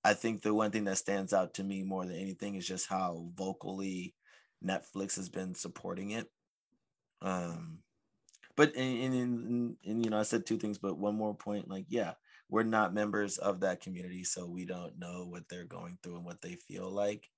I 0.04 0.14
think 0.14 0.42
the 0.42 0.54
one 0.54 0.72
thing 0.72 0.86
that 0.86 0.98
stands 0.98 1.34
out 1.34 1.56
to 1.56 1.64
me 1.64 1.84
more 1.84 2.06
than 2.06 2.16
anything 2.16 2.56
is 2.56 2.66
just 2.66 2.88
how 2.88 3.28
vocally 3.36 4.16
Netflix 4.66 5.18
has 5.18 5.30
been 5.30 5.54
supporting 5.54 6.12
it. 6.12 6.28
Um, 7.22 7.80
but 8.56 8.74
in, 8.76 9.14
in, 9.14 9.76
in, 9.84 10.04
you 10.04 10.10
know, 10.10 10.20
I 10.20 10.24
said 10.24 10.46
two 10.46 10.58
things, 10.58 10.80
but 10.80 10.98
one 10.98 11.16
more 11.16 11.36
point, 11.36 11.70
like, 11.70 11.86
yeah, 11.90 12.14
we're 12.50 12.64
not 12.64 12.94
members 12.94 13.38
of 13.38 13.60
that 13.60 13.82
community, 13.82 14.24
so 14.24 14.48
we 14.48 14.66
don't 14.66 14.98
know 14.98 15.28
what 15.30 15.44
they're 15.50 15.66
going 15.66 16.00
through 16.02 16.16
and 16.16 16.26
what 16.26 16.42
they 16.42 16.56
feel 16.56 16.90
like 16.90 17.30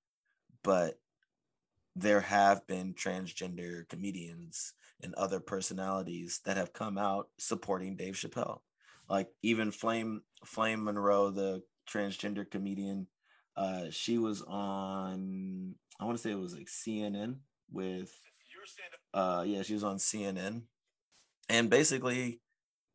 but 0.63 0.95
there 2.01 2.21
have 2.21 2.65
been 2.67 2.93
transgender 2.93 3.87
comedians 3.89 4.73
and 5.01 5.13
other 5.15 5.39
personalities 5.39 6.41
that 6.45 6.57
have 6.57 6.73
come 6.73 6.97
out 6.97 7.29
supporting 7.37 7.95
Dave 7.95 8.15
Chappelle. 8.15 8.59
Like 9.09 9.29
even 9.41 9.71
Flame 9.71 10.21
Flame 10.45 10.83
Monroe, 10.83 11.29
the 11.29 11.63
transgender 11.89 12.49
comedian, 12.49 13.07
uh, 13.57 13.85
she 13.89 14.17
was 14.17 14.41
on 14.43 15.75
I 15.99 16.05
want 16.05 16.17
to 16.17 16.21
say 16.21 16.31
it 16.31 16.39
was 16.39 16.55
like 16.55 16.67
CNN 16.67 17.37
with 17.71 18.11
uh 19.13 19.43
yeah, 19.45 19.63
she 19.63 19.73
was 19.73 19.83
on 19.83 19.97
CNN. 19.97 20.63
And 21.49 21.69
basically, 21.69 22.41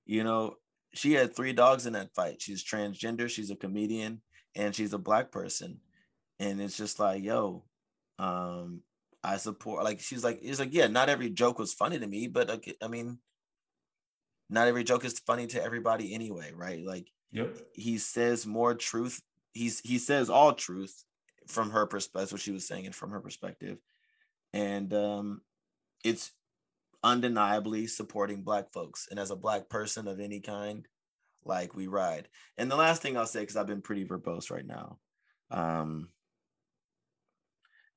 you 0.07 0.23
know, 0.23 0.57
she 0.93 1.15
had 1.15 1.35
three 1.35 1.53
dogs 1.53 1.87
in 1.87 1.95
that 1.95 2.15
fight. 2.15 2.41
She's 2.41 2.65
transgender, 2.65 3.29
she's 3.29 3.51
a 3.51 3.57
comedian, 3.57 4.21
and 4.55 4.75
she's 4.75 4.93
a 4.93 4.99
black 4.99 5.33
person 5.33 5.81
and 6.39 6.61
it's 6.61 6.77
just 6.77 6.99
like 6.99 7.23
yo 7.23 7.63
um 8.19 8.81
i 9.25 9.37
support 9.37 9.83
like 9.83 10.01
she's 10.01 10.23
like 10.23 10.39
it's 10.43 10.61
like 10.61 10.73
yeah 10.73 10.87
not 10.87 11.09
every 11.09 11.31
joke 11.31 11.59
was 11.59 11.73
funny 11.73 11.99
to 11.99 12.07
me 12.07 12.29
but 12.29 12.49
like, 12.49 12.77
i 12.83 12.89
mean 12.89 13.19
not 14.51 14.69
every 14.69 14.85
joke 14.85 15.05
is 15.05 15.19
funny 15.21 15.47
to 15.47 15.63
everybody 15.63 16.15
anyway 16.15 16.53
right? 16.55 16.85
Like 16.85 17.11
yep. 17.33 17.57
he 17.75 17.99
says 17.99 18.47
more 18.47 18.75
truth 18.75 19.21
he's 19.53 19.81
he 19.81 19.99
says 19.99 20.31
all 20.31 20.53
truth 20.53 21.05
from 21.49 21.71
her 21.71 21.87
perspective 21.87 22.33
what 22.33 22.41
she 22.41 22.53
was 22.53 22.67
saying 22.67 22.87
and 22.87 22.95
from 22.95 23.11
her 23.11 23.21
perspective. 23.21 23.79
And 24.53 24.93
um 24.95 25.41
it's 26.05 26.33
undeniably 27.03 27.87
supporting 27.87 28.43
black 28.43 28.73
folks 28.73 29.09
and 29.11 29.21
as 29.21 29.31
a 29.31 29.37
black 29.37 29.69
person 29.69 30.09
of 30.09 30.21
any 30.21 30.41
kind 30.41 30.87
like 31.45 31.75
we 31.75 31.87
ride. 31.87 32.29
And 32.57 32.71
the 32.71 32.77
last 32.77 33.03
thing 33.03 33.17
i'll 33.17 33.27
say 33.27 33.41
because 33.41 33.57
i've 33.57 33.67
been 33.67 33.83
pretty 33.83 34.05
verbose 34.05 34.51
right 34.51 34.67
now 34.67 34.99
um 35.51 36.09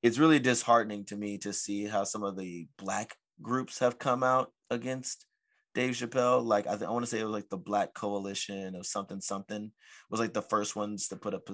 it's 0.02 0.18
really 0.18 0.38
disheartening 0.38 1.04
to 1.06 1.16
me 1.16 1.38
to 1.38 1.52
see 1.52 1.84
how 1.84 2.04
some 2.04 2.22
of 2.22 2.36
the 2.36 2.68
black 2.78 3.16
groups 3.42 3.78
have 3.80 3.98
come 3.98 4.22
out 4.22 4.52
against 4.70 5.26
Dave 5.74 5.94
Chappelle. 5.94 6.44
Like 6.44 6.66
I, 6.66 6.76
th- 6.76 6.88
I 6.88 6.90
want 6.90 7.04
to 7.04 7.10
say 7.10 7.18
it 7.20 7.24
was 7.24 7.32
like 7.32 7.48
the 7.48 7.56
Black 7.56 7.94
Coalition 7.94 8.74
of 8.74 8.86
something 8.86 9.20
something 9.20 9.72
was 10.10 10.20
like 10.20 10.34
the 10.34 10.42
first 10.42 10.76
ones 10.76 11.08
to 11.08 11.16
put 11.16 11.34
up 11.34 11.48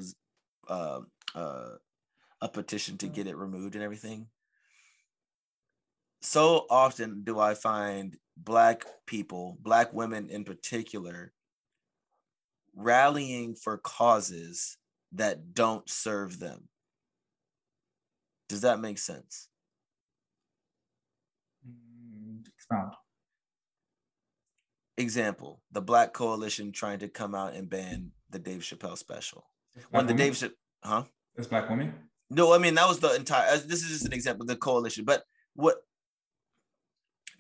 uh, 0.69 1.01
uh, 1.35 1.69
a 2.41 2.49
petition 2.49 2.99
to 2.99 3.09
get 3.09 3.27
it 3.27 3.37
removed 3.37 3.75
and 3.75 3.85
everything. 3.85 4.27
So 6.21 6.67
often 6.71 7.23
do 7.25 7.39
I 7.39 7.55
find 7.55 8.17
black 8.37 8.85
people, 9.07 9.59
black 9.61 9.93
women 9.93 10.31
in 10.31 10.45
particular, 10.45 11.33
rallying 12.75 13.55
for 13.55 13.79
causes 13.79 14.79
that 15.13 15.55
don't 15.55 15.89
serve 15.89 16.39
them 16.39 16.69
does 18.55 18.61
that 18.61 18.81
make 18.81 18.99
sense? 18.99 19.49
Mm, 21.69 22.47
expound. 22.47 22.93
Example: 24.97 25.61
the 25.73 25.83
Black 25.83 26.13
Coalition 26.13 26.71
trying 26.71 27.01
to 27.01 27.09
come 27.09 27.35
out 27.35 27.55
and 27.55 27.69
ban 27.69 28.13
the 28.31 28.39
Dave 28.39 28.61
Chappelle 28.61 28.97
special. 28.97 29.45
When 29.91 30.07
the 30.07 30.15
Dave, 30.15 30.35
Chappelle, 30.35 30.53
huh? 30.85 31.03
It's 31.35 31.49
black 31.49 31.69
women. 31.69 31.95
No, 32.31 32.55
I 32.55 32.59
mean 32.59 32.77
that 32.77 32.87
was 32.87 33.01
the 33.01 33.13
entire. 33.17 33.57
This 33.57 33.83
is 33.83 33.89
just 33.91 34.07
an 34.07 34.13
example. 34.13 34.47
The 34.47 34.55
coalition, 34.55 35.05
but 35.05 35.25
what? 35.55 35.79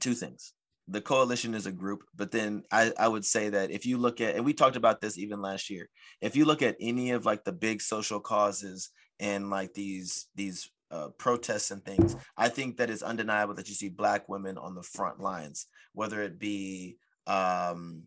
Two 0.00 0.14
things. 0.14 0.52
The 0.88 1.00
coalition 1.00 1.54
is 1.54 1.66
a 1.66 1.72
group, 1.72 2.02
but 2.14 2.32
then 2.32 2.64
I, 2.72 2.92
I 2.98 3.06
would 3.06 3.24
say 3.24 3.50
that 3.50 3.70
if 3.70 3.86
you 3.86 3.98
look 3.98 4.20
at, 4.20 4.34
and 4.34 4.44
we 4.44 4.52
talked 4.52 4.76
about 4.76 5.00
this 5.00 5.16
even 5.16 5.40
last 5.40 5.70
year, 5.70 5.88
if 6.20 6.34
you 6.34 6.44
look 6.44 6.60
at 6.60 6.76
any 6.80 7.12
of 7.12 7.24
like 7.24 7.44
the 7.44 7.52
big 7.52 7.80
social 7.80 8.18
causes 8.18 8.90
and 9.20 9.48
like 9.48 9.74
these 9.74 10.26
these 10.34 10.70
uh, 10.90 11.08
protests 11.18 11.70
and 11.70 11.84
things, 11.84 12.16
I 12.36 12.48
think 12.48 12.76
that 12.76 12.90
it's 12.90 13.02
undeniable 13.02 13.54
that 13.54 13.68
you 13.68 13.74
see 13.74 13.88
black 13.88 14.28
women 14.28 14.58
on 14.58 14.74
the 14.74 14.82
front 14.82 15.20
lines, 15.20 15.66
whether 15.92 16.22
it 16.22 16.38
be 16.38 16.96
um, 17.26 18.04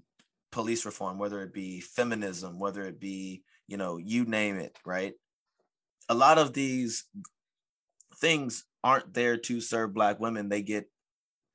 police 0.52 0.86
reform, 0.86 1.18
whether 1.18 1.42
it 1.42 1.54
be 1.54 1.82
feminism, 1.82 2.60
whether 2.60 2.84
it 2.84 3.00
be, 3.00 3.44
you 3.68 3.78
know, 3.78 3.98
you 3.98 4.26
name 4.26 4.58
it, 4.58 4.78
right? 4.86 5.14
A 6.10 6.14
lot 6.14 6.38
of 6.38 6.54
these 6.54 7.06
things 8.20 8.64
aren't 8.84 9.14
there 9.14 9.38
to 9.38 9.60
serve 9.60 9.94
black 9.94 10.20
women. 10.20 10.50
They 10.50 10.62
get 10.62 10.90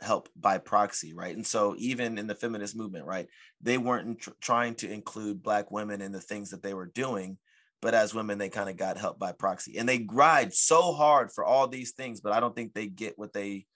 help 0.00 0.28
by 0.36 0.58
proxy, 0.58 1.14
right? 1.14 1.34
And 1.34 1.46
so 1.46 1.74
even 1.78 2.18
in 2.18 2.26
the 2.26 2.34
feminist 2.34 2.76
movement, 2.76 3.06
right, 3.06 3.28
they 3.60 3.78
weren't 3.78 4.20
tr- 4.20 4.30
trying 4.40 4.74
to 4.76 4.90
include 4.90 5.42
black 5.42 5.70
women 5.70 6.00
in 6.00 6.12
the 6.12 6.20
things 6.20 6.50
that 6.50 6.62
they 6.62 6.74
were 6.74 6.86
doing 6.86 7.38
but 7.82 7.94
as 7.94 8.14
women 8.14 8.38
they 8.38 8.48
kind 8.48 8.70
of 8.70 8.76
got 8.76 8.96
helped 8.96 9.18
by 9.18 9.32
proxy 9.32 9.76
and 9.76 9.88
they 9.88 9.98
grind 9.98 10.54
so 10.54 10.92
hard 10.92 11.30
for 11.30 11.44
all 11.44 11.68
these 11.68 11.92
things 11.92 12.20
but 12.20 12.32
i 12.32 12.40
don't 12.40 12.56
think 12.56 12.72
they 12.72 12.86
get 12.86 13.18
what 13.18 13.32
they 13.34 13.66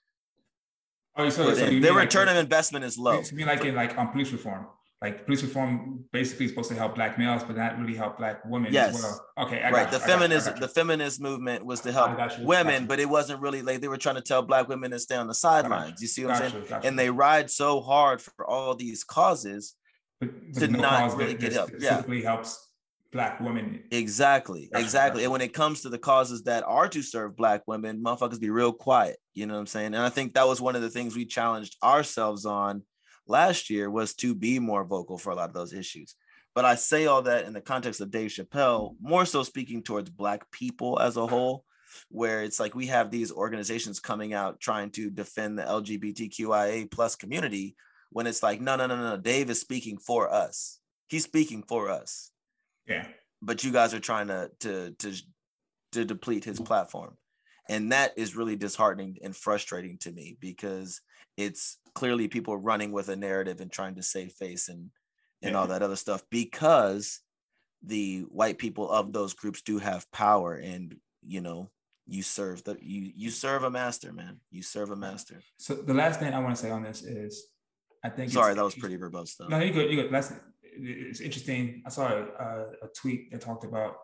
oh, 1.17 1.29
so, 1.29 1.53
so 1.53 1.79
their 1.79 1.93
return 1.93 2.27
like, 2.27 2.35
of 2.35 2.43
investment 2.43 2.85
is 2.85 2.97
low. 2.97 3.19
You 3.19 3.37
mean 3.37 3.47
like 3.47 3.65
in 3.65 3.75
like 3.75 3.97
on 3.97 4.09
police 4.09 4.31
reform? 4.31 4.67
Like 5.01 5.25
police 5.25 5.43
reform 5.43 6.05
basically 6.11 6.45
is 6.45 6.51
supposed 6.51 6.69
to 6.69 6.75
help 6.75 6.95
black 6.95 7.19
males 7.19 7.43
but 7.43 7.55
not 7.55 7.77
really 7.79 7.93
help 7.93 8.17
black 8.17 8.43
women 8.45 8.73
yes. 8.73 8.95
as 8.95 9.03
well. 9.03 9.45
Okay 9.45 9.61
I 9.61 9.69
right 9.69 9.91
the 9.91 9.99
feminist 9.99 10.55
the 10.55 10.67
feminist 10.67 11.21
movement 11.21 11.63
was 11.63 11.81
to 11.81 11.91
help 11.91 12.17
women 12.39 12.87
but 12.87 12.99
it 12.99 13.07
wasn't 13.07 13.39
really 13.39 13.61
like 13.61 13.81
they 13.81 13.87
were 13.87 13.97
trying 13.97 14.15
to 14.15 14.21
tell 14.21 14.41
black 14.41 14.67
women 14.67 14.89
to 14.91 14.99
stay 14.99 15.15
on 15.15 15.27
the 15.27 15.35
sidelines 15.35 16.01
you 16.01 16.07
see 16.07 16.25
what 16.25 16.41
i'm 16.41 16.51
saying? 16.51 16.81
and 16.83 16.97
they 16.97 17.11
ride 17.11 17.51
so 17.51 17.79
hard 17.79 18.19
for 18.19 18.43
all 18.49 18.73
these 18.73 19.03
causes 19.03 19.75
but, 20.19 20.31
but 20.51 20.59
to 20.61 20.67
no 20.67 20.79
not 20.79 21.15
really 21.15 21.35
get 21.35 21.53
help 21.53 21.69
yeah. 21.77 22.01
helps 22.23 22.66
black 23.11 23.39
women. 23.39 23.83
Exactly, 23.91 24.69
exactly. 24.75 25.23
And 25.23 25.31
when 25.31 25.41
it 25.41 25.53
comes 25.53 25.81
to 25.81 25.89
the 25.89 25.97
causes 25.97 26.43
that 26.43 26.63
are 26.65 26.87
to 26.89 27.01
serve 27.01 27.35
black 27.35 27.63
women, 27.67 28.03
motherfuckers 28.03 28.39
be 28.39 28.49
real 28.49 28.73
quiet. 28.73 29.17
You 29.33 29.45
know 29.45 29.53
what 29.53 29.61
I'm 29.61 29.67
saying? 29.67 29.87
And 29.87 29.97
I 29.97 30.09
think 30.09 30.33
that 30.33 30.47
was 30.47 30.61
one 30.61 30.75
of 30.75 30.81
the 30.81 30.89
things 30.89 31.15
we 31.15 31.25
challenged 31.25 31.77
ourselves 31.83 32.45
on 32.45 32.83
last 33.27 33.69
year 33.69 33.89
was 33.89 34.13
to 34.15 34.33
be 34.33 34.59
more 34.59 34.83
vocal 34.83 35.17
for 35.17 35.31
a 35.31 35.35
lot 35.35 35.49
of 35.49 35.53
those 35.53 35.73
issues. 35.73 36.15
But 36.55 36.65
I 36.65 36.75
say 36.75 37.05
all 37.05 37.21
that 37.23 37.45
in 37.45 37.53
the 37.53 37.61
context 37.61 38.01
of 38.01 38.09
Dave 38.09 38.31
Chappelle, 38.31 38.95
more 38.99 39.25
so 39.25 39.43
speaking 39.43 39.83
towards 39.83 40.09
black 40.09 40.49
people 40.51 40.99
as 40.99 41.15
a 41.15 41.27
whole, 41.27 41.63
where 42.09 42.43
it's 42.43 42.59
like 42.59 42.73
we 42.73 42.87
have 42.87 43.11
these 43.11 43.31
organizations 43.31 43.99
coming 43.99 44.33
out 44.33 44.59
trying 44.59 44.89
to 44.91 45.09
defend 45.09 45.57
the 45.57 45.63
LGBTQIA 45.63 46.89
plus 46.89 47.15
community 47.15 47.75
when 48.11 48.27
it's 48.27 48.41
like, 48.41 48.61
no, 48.61 48.75
no, 48.75 48.87
no, 48.87 48.95
no, 48.95 49.17
Dave 49.17 49.49
is 49.49 49.61
speaking 49.61 49.97
for 49.97 50.31
us. 50.33 50.79
He's 51.09 51.25
speaking 51.25 51.63
for 51.63 51.89
us 51.89 52.31
yeah. 52.87 53.07
But 53.41 53.63
you 53.63 53.71
guys 53.71 53.93
are 53.93 53.99
trying 53.99 54.27
to 54.27 54.49
to 54.61 54.91
to 54.99 55.13
to 55.93 56.05
deplete 56.05 56.43
his 56.43 56.59
platform. 56.59 57.17
And 57.69 57.91
that 57.91 58.13
is 58.17 58.35
really 58.35 58.55
disheartening 58.55 59.17
and 59.23 59.35
frustrating 59.35 59.97
to 59.99 60.11
me 60.11 60.37
because 60.39 61.01
it's 61.35 61.77
clearly 61.93 62.27
people 62.27 62.55
running 62.57 62.91
with 62.91 63.09
a 63.09 63.15
narrative 63.15 63.59
and 63.59 63.71
trying 63.71 63.95
to 63.95 64.03
save 64.03 64.31
face 64.33 64.69
and 64.69 64.89
and 65.41 65.51
yeah. 65.51 65.59
all 65.59 65.67
that 65.67 65.83
other 65.83 65.95
stuff 65.95 66.23
because 66.31 67.19
the 67.83 68.21
white 68.29 68.57
people 68.57 68.89
of 68.89 69.13
those 69.13 69.33
groups 69.33 69.61
do 69.61 69.77
have 69.77 70.09
power 70.11 70.55
and 70.55 70.95
you 71.21 71.41
know 71.41 71.69
you 72.07 72.23
serve 72.23 72.63
the 72.63 72.75
you 72.81 73.11
you 73.15 73.29
serve 73.29 73.63
a 73.63 73.69
master 73.69 74.11
man 74.11 74.39
you 74.49 74.63
serve 74.63 74.91
a 74.91 74.95
master 74.95 75.41
so 75.57 75.75
the 75.75 75.93
last 75.93 76.19
thing 76.19 76.33
i 76.33 76.39
want 76.39 76.55
to 76.55 76.61
say 76.61 76.71
on 76.71 76.81
this 76.81 77.03
is 77.03 77.47
i 78.03 78.09
think 78.09 78.31
sorry 78.31 78.55
that 78.55 78.63
was 78.63 78.75
pretty 78.75 78.97
verbose 78.97 79.35
though 79.37 79.47
no 79.47 79.59
you 79.59 79.71
good 79.71 79.91
you 79.91 80.01
good 80.01 80.11
last 80.11 80.33
it's 80.79 81.19
interesting. 81.21 81.83
I 81.85 81.89
saw 81.89 82.07
a, 82.07 82.65
a, 82.83 82.87
tweet 82.95 83.31
that 83.31 83.41
talked 83.41 83.63
about 83.63 83.95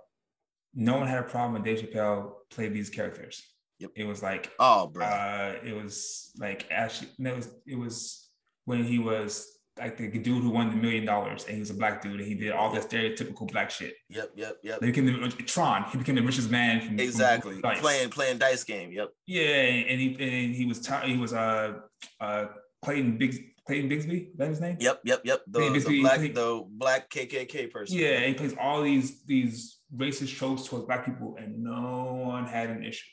no 0.74 0.98
one 0.98 1.08
had 1.08 1.20
a 1.20 1.24
problem 1.24 1.54
when 1.54 1.64
Dave 1.64 1.80
Chappelle 1.80 2.34
played 2.50 2.74
these 2.74 2.90
characters. 2.90 3.42
Yep. 3.80 3.92
It 3.96 4.06
was 4.06 4.24
like 4.24 4.52
Oh, 4.60 4.88
bro. 4.88 5.06
uh, 5.06 5.56
it 5.64 5.74
was 5.76 6.32
like 6.38 6.68
actually 6.72 7.10
no, 7.18 7.32
it 7.34 7.36
was 7.38 7.50
it 7.68 7.76
was 7.76 8.30
when 8.66 8.84
he 8.84 9.00
was 9.00 9.48
like 9.80 9.98
the 9.98 10.08
dude 10.08 10.44
who 10.44 10.52
won 10.52 10.70
the 10.70 10.76
million 10.76 11.04
dollars 11.04 11.46
and 11.46 11.56
he 11.56 11.60
was 11.60 11.72
a 11.72 11.74
black 11.74 12.02
dude 12.02 12.20
and 12.20 12.28
he 12.28 12.36
did 12.36 12.52
all 12.52 12.72
the 12.72 12.80
stereotypical 12.80 13.52
black 13.52 13.72
shit. 13.72 13.96
yep, 14.08 14.30
yep, 14.36 14.58
yep. 14.64 14.80
They 14.80 14.88
became 14.88 15.06
the 15.08 15.30
Tron. 15.44 15.84
He 15.92 15.98
became 15.98 16.16
the 16.16 16.22
richest 16.22 16.52
man 16.52 16.80
from 16.80 16.90
from 16.90 17.00
Exactly. 17.00 17.60
Dice. 17.62 17.80
Playing 17.80 18.10
playing 18.10 18.38
dice 18.38 18.64
game. 18.64 18.92
Yep. 18.92 19.10
Yeah, 19.26 19.44
and 19.44 20.00
he 20.00 20.08
and 20.20 20.56
he 20.56 20.66
was 20.66 20.80
ti- 20.80 21.06
he 21.08 21.18
was 21.18 21.34
uh 21.34 21.74
uh 22.22 22.46
Clayton 22.86 23.18
Bigs 23.18 23.40
Clayton 23.66 23.90
Bigsby. 23.90 24.32
Is 24.32 24.38
that 24.38 24.48
his 24.50 24.62
name? 24.62 24.78
Yep, 24.80 25.02
yep, 25.06 25.22
yep. 25.24 25.42
The, 25.48 25.60
the 25.80 26.02
black 26.02 26.20
he- 26.20 26.28
the 26.30 26.66
black 26.70 27.10
KKK 27.10 27.72
person. 27.72 27.98
Yeah, 27.98 28.18
and 28.18 28.26
he 28.26 28.34
plays 28.34 28.54
all 28.60 28.82
these 28.82 29.24
these 29.24 29.80
racist 29.96 30.36
tropes 30.36 30.68
towards 30.68 30.86
black 30.86 31.06
people, 31.06 31.36
and 31.40 31.64
no 31.64 32.24
one 32.26 32.46
had 32.46 32.70
an 32.70 32.84
issue. 32.84 33.06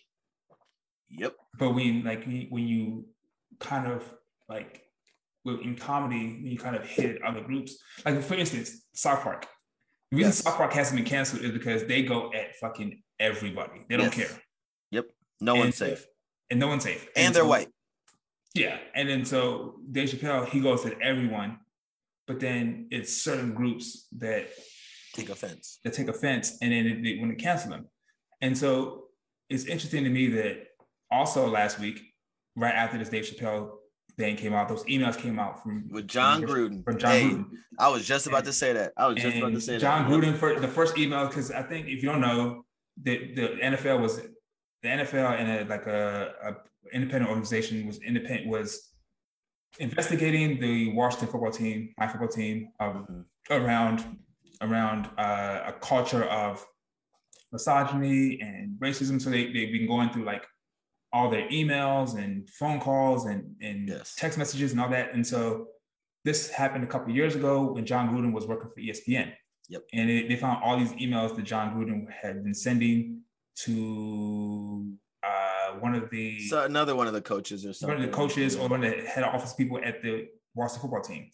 Yep. 1.10 1.34
But 1.58 1.70
when 1.74 2.04
like 2.04 2.24
when 2.24 2.66
you- 2.66 3.06
kind 3.58 3.86
of 3.92 4.02
like 4.48 4.82
with- 5.44 5.60
in 5.60 5.76
comedy, 5.76 6.34
when 6.42 6.46
you 6.46 6.58
kind 6.58 6.74
of 6.76 6.84
hit 6.86 7.20
other 7.22 7.42
groups, 7.42 7.76
like 8.04 8.20
for 8.22 8.34
instance, 8.34 8.86
South 8.94 9.22
Park. 9.22 9.46
The 10.10 10.16
reason 10.16 10.28
Yes. 10.30 10.38
South 10.38 10.56
Park 10.56 10.72
hasn't 10.72 10.96
been 10.96 11.04
canceled 11.06 11.42
is 11.42 11.52
because 11.52 11.84
they 11.84 12.02
go 12.02 12.32
at 12.32 12.56
fucking 12.56 13.02
everybody. 13.20 13.84
They 13.88 13.96
don't 13.96 14.06
Yes. 14.16 14.28
care, 14.32 14.42
Yep. 14.90 15.06
No 15.40 15.52
And 15.52 15.60
one's 15.60 15.76
safe. 15.76 16.04
and 16.50 16.58
no 16.58 16.66
one's 16.68 16.82
safe. 16.82 17.08
And 17.14 17.32
they're 17.34 17.42
so- 17.44 17.48
white. 17.48 17.68
Yeah, 18.54 18.78
and 18.94 19.08
then 19.08 19.24
so 19.24 19.76
Dave 19.92 20.08
Chappelle 20.10 20.48
he 20.48 20.60
goes 20.60 20.84
at 20.86 21.00
everyone, 21.00 21.58
but 22.26 22.40
then 22.40 22.88
it's 22.90 23.22
certain 23.22 23.54
groups 23.54 24.06
that 24.18 24.48
Take 25.14 25.28
offense. 25.30 25.78
that 25.84 25.92
take 25.92 26.08
offense 26.08 26.56
and 26.62 26.72
then 26.72 27.02
they, 27.02 27.16
want 27.20 27.36
to 27.36 27.42
cancel 27.42 27.70
them. 27.70 27.86
And 28.40 28.56
so 28.56 29.04
it's 29.48 29.64
interesting 29.66 30.04
to 30.04 30.10
me 30.10 30.28
that 30.28 30.68
also 31.10 31.48
last 31.48 31.78
week, 31.80 32.00
right 32.56 32.74
after 32.74 32.96
this 32.98 33.08
Dave 33.08 33.24
Chappelle 33.24 33.70
thing 34.16 34.36
came 34.36 34.52
out, 34.52 34.68
those 34.68 34.84
emails 34.84 35.16
came 35.16 35.38
out 35.38 35.62
from 35.62 35.88
With 35.90 36.06
Jon 36.08 36.40
from, 36.42 36.50
Gruden. 36.50 36.84
from 36.84 36.98
Jon 36.98 37.10
Hey, 37.12 37.24
Gruden. 37.30 37.44
I 37.78 37.88
was 37.88 38.06
just 38.06 38.26
about 38.26 38.44
to 38.44 38.52
say 38.52 38.72
that. 38.72 38.92
I 38.96 39.06
was 39.08 39.16
just 39.16 39.36
about 39.36 39.48
to 39.48 39.52
And 39.54 39.62
say 39.62 39.78
Jon 39.78 40.08
that. 40.08 40.16
Gruden 40.16 40.36
for 40.36 40.58
the 40.58 40.68
first 40.68 40.96
email 40.98 41.26
because 41.26 41.50
I 41.52 41.62
think 41.62 41.86
if 41.86 42.02
you 42.02 42.08
don't 42.08 42.20
know, 42.20 42.64
the 43.02 43.32
the 43.34 43.48
NFL 43.62 44.00
was 44.00 44.20
the 44.82 44.88
NFL 44.88 45.38
and 45.38 45.50
a, 45.50 45.64
like 45.70 45.86
a, 45.86 46.32
a 46.44 46.54
independent 46.96 47.28
organization 47.28 47.86
was 47.86 47.98
independent 48.02 48.48
was 48.48 48.88
investigating 49.78 50.58
the 50.60 50.92
Washington 50.94 51.28
football 51.28 51.50
team, 51.52 51.94
my 51.98 52.08
football 52.08 52.28
team, 52.28 52.72
um, 52.80 53.06
Mhm. 53.08 53.24
around 53.64 54.18
around 54.62 55.06
uh, 55.16 55.62
a 55.66 55.72
culture 55.80 56.24
of 56.24 56.64
misogyny 57.52 58.40
and 58.40 58.78
racism. 58.80 59.20
So 59.20 59.30
they 59.30 59.44
they've 59.52 59.72
been 59.72 59.86
going 59.86 60.10
through 60.10 60.24
like 60.24 60.44
all 61.12 61.28
their 61.30 61.48
emails 61.48 62.16
and 62.22 62.48
phone 62.50 62.80
calls 62.80 63.26
and 63.26 63.56
and 63.60 63.88
Yes. 63.88 64.14
text 64.16 64.38
messages 64.38 64.72
and 64.72 64.80
all 64.80 64.90
that. 64.90 65.14
And 65.14 65.26
so 65.26 65.68
this 66.24 66.50
happened 66.50 66.84
a 66.84 66.86
couple 66.86 67.10
of 67.10 67.16
years 67.16 67.34
ago 67.34 67.72
when 67.72 67.84
Jon 67.86 68.04
Gruden 68.10 68.32
was 68.32 68.46
working 68.46 68.70
for 68.72 68.80
ESPN. 68.80 69.32
Yep. 69.70 69.82
And 69.94 70.10
it, 70.10 70.28
they 70.28 70.36
found 70.36 70.62
all 70.62 70.76
these 70.78 70.92
emails 71.04 71.34
that 71.36 71.42
Jon 71.52 71.66
Gruden 71.74 72.00
had 72.12 72.42
been 72.44 72.54
sending 72.54 73.22
to 73.64 73.74
one 75.80 75.94
of 75.94 76.10
the 76.10 76.40
So 76.48 76.62
another 76.64 76.94
one 76.96 77.06
of 77.06 77.12
the 77.12 77.20
coaches 77.22 77.64
or 77.64 77.72
one 77.86 77.96
of 77.96 78.02
the 78.02 78.08
coaches 78.08 78.56
or 78.56 78.68
one 78.68 78.84
of 78.84 78.90
the 78.90 79.02
head 79.02 79.24
office 79.24 79.54
people 79.54 79.78
at 79.82 80.02
the 80.02 80.28
Washington 80.54 80.80
football 80.82 81.02
team. 81.02 81.30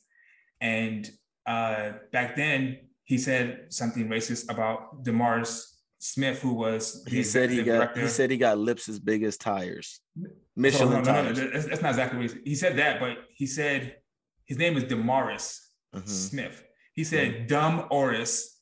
And 0.61 1.09
uh, 1.47 1.92
back 2.12 2.36
then, 2.36 2.78
he 3.05 3.18
said 3.18 3.66
something 3.68 4.09
racist 4.09 4.51
about 4.51 5.05
DeMaurice 5.05 5.62
Smith, 5.99 6.40
who 6.40 6.55
was 6.55 7.05
the 7.05 7.11
He 7.11 7.22
said 7.22 7.51
he 7.51 7.62
got 7.62 7.97
he 7.97 8.09
said 8.09 8.30
he 8.30 8.36
got 8.36 8.59
lips 8.59 8.88
as 8.88 8.99
big 8.99 9.22
as 9.22 9.36
tires. 9.36 10.01
So, 10.20 10.28
Michelin 10.57 10.90
no, 10.90 11.01
no, 11.01 11.22
no, 11.22 11.34
tires. 11.34 11.53
that's, 11.53 11.66
that's 11.66 11.82
not 11.82 11.90
exactly 11.90 12.18
what 12.18 12.22
he 12.24 12.28
said. 12.34 12.42
He 12.44 12.55
said 12.55 12.76
that, 12.78 13.01
but 13.01 13.16
he 13.34 13.47
said 13.47 13.97
his 14.44 14.59
name 14.59 14.76
is 14.76 14.84
DeMaurice 14.84 15.61
Mhm. 15.94 16.09
Smith. 16.09 16.62
He 16.94 17.05
said 17.05 17.47
dumb 17.47 17.86
Oris 17.90 18.61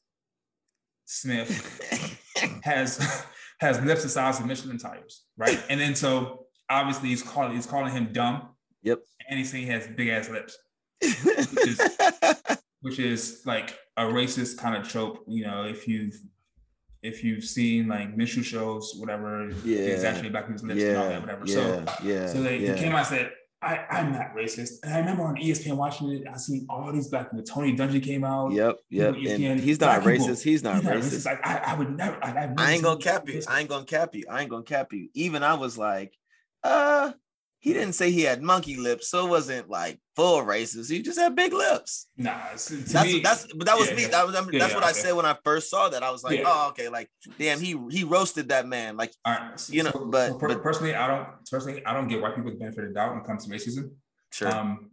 Smith 1.04 1.50
has 2.62 2.98
has 3.64 3.80
lips 3.80 4.02
the 4.02 4.08
size 4.08 4.38
of 4.40 4.46
Michelin 4.46 4.78
tires, 4.78 5.24
right? 5.36 5.60
and 5.68 5.80
then 5.80 5.94
so 5.94 6.46
obviously 6.70 7.08
he's 7.10 7.22
calling 7.22 7.54
he's 7.54 7.66
calling 7.66 7.92
him 7.92 8.12
dumb. 8.12 8.48
Yep. 8.82 9.00
And 9.28 9.38
he's 9.38 9.50
saying 9.50 9.64
he 9.64 9.70
has 9.72 9.86
big 9.86 10.08
ass 10.08 10.28
lips, 10.28 10.56
which 12.80 12.98
is 12.98 13.42
like 13.46 13.78
a 13.96 14.02
racist 14.04 14.58
kind 14.58 14.76
of 14.76 14.88
trope. 14.88 15.24
You 15.26 15.44
know, 15.46 15.64
if 15.64 15.88
you've 15.88 16.14
if 17.02 17.22
you've 17.22 17.44
seen 17.44 17.88
like 17.88 18.16
minstrel 18.16 18.42
shows, 18.44 18.94
whatever, 18.98 19.48
Yeah. 19.64 19.78
it's 19.78 20.04
actually 20.04 20.30
black 20.30 20.44
people's 20.46 20.62
lips 20.64 20.82
and 20.82 20.96
all 20.96 21.04
yeah, 21.04 21.08
that, 21.10 21.20
whatever. 21.20 21.44
yeah, 21.46 21.54
So 21.54 21.84
yeah, 22.02 22.26
so 22.28 22.42
they, 22.42 22.58
yeah. 22.58 22.74
he 22.74 22.80
came 22.82 22.92
out 22.92 22.98
and 22.98 23.06
said, 23.06 23.30
I, 23.64 23.86
I'm 23.90 24.12
not 24.12 24.34
racist. 24.34 24.82
And 24.82 24.92
I 24.92 24.98
remember 24.98 25.22
on 25.22 25.36
ESPN 25.36 25.76
watching 25.76 26.10
it, 26.10 26.24
I 26.32 26.36
seen 26.36 26.66
all 26.68 26.92
these 26.92 27.08
black 27.08 27.30
people. 27.30 27.44
Tony 27.44 27.74
Dungy 27.76 28.02
came 28.02 28.24
out. 28.24 28.52
Yep, 28.52 28.76
yep. 28.90 29.14
People, 29.14 29.32
And 29.32 29.42
ESPN, 29.42 29.60
he's 29.60 29.80
not 29.80 30.02
black 30.02 30.14
people, 30.14 30.28
racist. 30.28 30.42
He's 30.42 30.62
not 30.62 30.74
He's 30.76 30.84
not 30.84 30.94
racist. 30.94 31.02
racist. 31.02 31.26
Like, 31.26 31.46
I, 31.46 31.56
I 31.58 31.74
would 31.78 31.96
never. 31.96 32.24
I, 32.24 32.32
never 32.32 32.54
I 32.58 32.72
ain't 32.72 32.82
gonna 32.82 33.00
cap 33.00 33.28
you. 33.28 33.42
I 33.48 33.60
ain't 33.60 33.68
gonna 33.68 33.84
cap 33.84 34.14
you. 34.14 34.24
I 34.30 34.42
ain't 34.42 34.50
gonna 34.50 34.62
cap 34.62 34.92
you. 34.92 35.08
Even 35.14 35.42
I 35.42 35.54
was 35.54 35.78
like, 35.78 36.14
uh, 36.62 37.12
he 37.64 37.72
didn't 37.72 37.94
say 37.94 38.10
he 38.10 38.20
had 38.20 38.42
monkey 38.42 38.76
lips, 38.76 39.08
so 39.08 39.26
it 39.26 39.30
wasn't 39.30 39.70
like 39.70 39.98
full 40.14 40.42
racist. 40.42 40.90
He 40.90 41.00
just 41.00 41.18
had 41.18 41.34
big 41.34 41.54
lips. 41.54 42.08
Nah, 42.18 42.36
it's- 42.48 42.66
to 42.66 42.74
That's 42.76 43.06
me, 43.12 43.20
that's 43.20 43.46
but 43.54 43.64
that 43.66 43.78
was 43.78 43.88
yeah, 43.88 43.96
me. 43.96 44.04
That 44.04 44.26
was, 44.26 44.36
I 44.36 44.42
mean, 44.42 44.50
Yeah, 44.52 44.58
that's 44.58 44.72
yeah, 44.74 44.80
what 44.80 44.84
I 44.84 44.92
said 44.92 45.12
when 45.12 45.24
I 45.24 45.34
first 45.44 45.70
saw 45.70 45.88
that. 45.88 46.02
I 46.02 46.10
was 46.10 46.22
like, 46.22 46.42
oh, 46.44 46.68
okay, 46.70 46.90
like 46.90 47.08
damn, 47.38 47.58
he 47.58 47.70
he 47.90 48.04
roasted 48.04 48.50
that 48.50 48.66
man. 48.68 48.98
Like 48.98 49.12
all 49.24 49.32
right, 49.32 49.58
so- 49.58 49.72
you 49.72 49.82
know, 49.82 49.92
so- 49.92 50.04
but- 50.04 50.28
so 50.32 50.38
per- 50.38 50.48
but- 50.48 50.62
personally, 50.62 50.94
I 50.94 51.06
don't 51.08 51.26
personally 51.50 51.82
I 51.86 51.94
don't 51.94 52.06
get 52.06 52.20
white 52.20 52.36
people 52.36 52.50
benefit 52.52 52.84
of 52.84 52.88
the 52.90 52.94
doubt 52.94 53.12
when 53.12 53.20
it 53.22 53.26
comes 53.26 53.46
to 53.46 53.50
racism. 53.50 53.92
sure, 54.30 54.48
Um, 54.54 54.90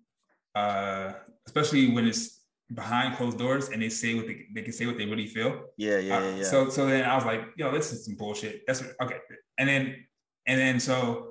uh, 0.56 1.12
especially 1.48 1.92
when 1.92 2.08
it's 2.08 2.40
behind 2.74 3.18
closed 3.18 3.38
doors 3.38 3.68
and 3.68 3.82
they 3.82 3.90
say 3.90 4.14
what 4.16 4.28
they, 4.28 4.46
they 4.56 4.62
can 4.62 4.72
say 4.72 4.86
what 4.86 4.98
they 4.98 5.06
really 5.06 5.28
feel. 5.28 5.66
yeah, 5.76 5.98
yeah, 5.98 6.18
Uh, 6.18 6.22
yeah, 6.22 6.36
yeah. 6.38 6.44
So 6.44 6.70
so 6.70 6.86
then 6.88 7.04
I 7.04 7.16
was 7.16 7.26
like, 7.26 7.42
yo, 7.58 7.70
this 7.74 7.92
is 7.92 8.06
some 8.06 8.16
bullshit. 8.16 8.62
That's 8.66 8.82
what, 8.82 8.96
okay. 9.04 9.18
And 9.58 9.68
then 9.68 9.84
and 10.48 10.58
then 10.60 10.80
so 10.80 11.31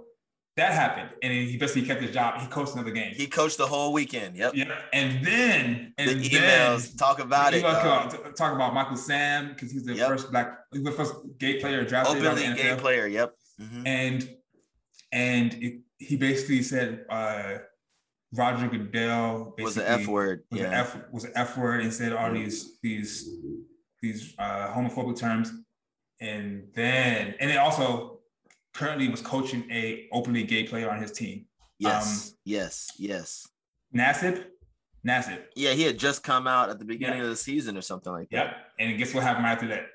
that 0.61 0.73
happened, 0.73 1.11
and 1.23 1.33
he 1.33 1.57
basically 1.57 1.83
kept 1.87 2.01
his 2.03 2.13
job. 2.13 2.41
He 2.41 2.47
coached 2.49 2.75
another 2.75 2.91
game. 2.91 3.13
he 3.15 3.27
coached 3.27 3.57
the 3.59 3.67
whole 3.67 3.93
weekend. 3.93 4.37
Yep. 4.37 4.55
Yep. 4.55 4.69
and 4.93 5.25
then 5.25 5.93
The 5.97 6.03
and 6.13 6.21
emails 6.23 6.89
then, 6.89 6.97
talk 6.99 7.19
about 7.19 7.55
it. 7.55 7.63
emails 7.65 7.81
come 7.81 7.85
dog. 7.85 8.15
out, 8.15 8.25
t- 8.27 8.33
talk 8.37 8.55
about 8.55 8.75
Michael 8.75 8.97
Sam 8.97 9.49
because 9.49 9.73
he's 9.73 9.85
the 9.85 9.95
Yep. 9.95 10.09
first 10.09 10.31
black, 10.31 10.49
he's 10.73 10.85
the 10.85 10.93
first 10.93 11.15
gay 11.39 11.59
player 11.61 11.85
drafted 11.85 12.23
the 12.23 12.31
Openly 12.31 12.55
gay 12.63 12.77
player. 12.77 13.07
Yep. 13.07 13.35
Mhm. 13.61 13.83
and 13.87 14.37
and 15.13 15.55
it, 15.55 15.81
he 15.99 16.17
basically 16.17 16.63
said 16.63 17.05
uh, 17.11 17.59
Roger 18.33 18.69
Goodell 18.69 19.55
Was 19.59 19.77
an 19.77 19.85
F 19.87 20.07
word. 20.07 20.45
was 20.51 20.61
an 20.61 20.71
Yeah. 20.71 20.81
F 20.83 20.97
was 21.13 21.25
an 21.25 21.33
F 21.35 21.57
word 21.59 21.81
and 21.81 21.93
said 21.93 22.13
all 22.13 22.29
Yeah. 22.35 22.43
these 22.45 22.79
these 22.83 23.29
these 24.03 24.35
uh, 24.39 24.73
homophobic 24.75 25.19
terms, 25.19 25.53
and 26.21 26.69
then 26.75 27.35
and 27.41 27.51
then 27.51 27.59
also 27.59 28.10
currently 28.75 29.09
was 29.09 29.21
coaching 29.21 29.65
a 29.71 30.09
openly 30.13 30.45
gay 30.45 30.65
player 30.65 30.91
on 30.91 31.01
his 31.01 31.13
team, 31.13 31.47
Yes. 31.79 32.35
yes. 32.45 32.91
Yes. 32.99 33.47
Nassib, 33.95 34.45
Nassib. 35.07 35.41
Yeah, 35.57 35.73
he 35.73 35.83
had 35.83 35.99
just 35.99 36.23
come 36.23 36.47
out 36.47 36.71
at 36.71 36.79
the 36.79 36.85
beginning 36.85 37.21
of 37.21 37.29
the 37.29 37.37
season 37.37 37.77
or 37.77 37.83
something 37.83 38.13
like 38.13 38.29
that. 38.31 38.37
Yep. 38.37 38.57
And 38.79 38.99
guess 38.99 39.15
what 39.15 39.23
happened 39.25 39.47
after 39.47 39.67
that? 39.69 39.87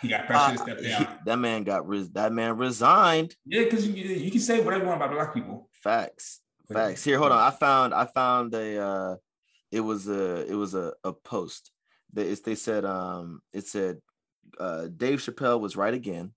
He 0.00 0.08
got 0.08 0.22
Uh, 0.22 0.26
pressured 0.26 0.58
to 0.58 0.62
step 0.62 0.78
he- 0.78 0.88
down. 1.04 1.18
that 1.26 1.38
man 1.38 1.64
got 1.64 1.88
res- 1.88 2.10
that 2.12 2.32
man 2.32 2.56
resigned. 2.56 3.34
Yeah, 3.44 3.64
because 3.64 3.86
you, 3.88 3.94
you 3.94 4.30
can 4.30 4.40
say 4.40 4.60
whatever 4.60 4.84
you 4.84 4.88
want 4.88 5.02
about 5.02 5.12
black 5.14 5.34
people. 5.34 5.68
Facts. 5.72 6.40
Facts. 6.72 7.02
Here, 7.02 7.18
hold 7.18 7.32
on. 7.32 7.38
I 7.38 7.50
found 7.50 7.94
I 7.94 8.04
found 8.04 8.54
a 8.54 8.78
uh 8.80 9.16
it 9.72 9.80
was 9.80 10.06
a 10.08 10.46
it 10.46 10.54
was 10.54 10.74
a, 10.74 10.92
a 11.02 11.12
post. 11.12 11.72
They 12.12 12.32
they 12.34 12.54
said 12.54 12.84
um 12.84 13.40
it 13.52 13.66
said 13.66 13.98
uh 14.60 14.86
Dave 14.96 15.18
Chappelle 15.18 15.60
was 15.60 15.76
right 15.76 15.94
again. 15.94 16.32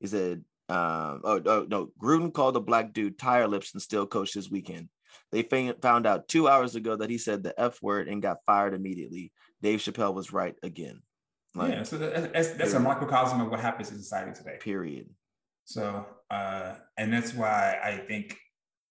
He 0.00 0.06
said 0.06 0.44
um 0.68 1.20
oh, 1.24 1.42
oh 1.44 1.66
no 1.68 1.90
Gruden 2.02 2.32
called 2.32 2.56
a 2.56 2.60
black 2.60 2.92
dude 2.92 3.18
tire 3.18 3.46
lips 3.48 3.72
and 3.74 3.82
still 3.82 4.06
coached 4.06 4.34
this 4.34 4.50
weekend. 4.50 4.88
They 5.30 5.42
found 5.42 6.06
out 6.06 6.28
two 6.28 6.48
hours 6.48 6.74
ago 6.74 6.96
that 6.96 7.10
he 7.10 7.18
said 7.18 7.42
the 7.42 7.58
F 7.60 7.80
word 7.82 8.08
and 8.08 8.22
got 8.22 8.38
fired 8.46 8.74
immediately. 8.74 9.32
Dave 9.62 9.80
Chappelle 9.80 10.14
was 10.14 10.32
right 10.32 10.54
again. 10.62 11.02
Like 11.54 11.70
yeah, 11.72 11.82
so 11.84 11.98
that- 11.98 12.32
that's 12.32 12.52
that's 12.52 12.72
a 12.74 12.80
microcosm 12.80 13.40
of 13.40 13.50
what 13.50 13.60
happens 13.60 13.90
in 13.90 13.98
society 13.98 14.32
today. 14.34 14.56
period. 14.60 15.08
So, 15.66 16.06
uh, 16.30 16.74
and 16.98 17.12
that's 17.12 17.32
why 17.32 17.78
I 17.82 17.96
think 18.06 18.36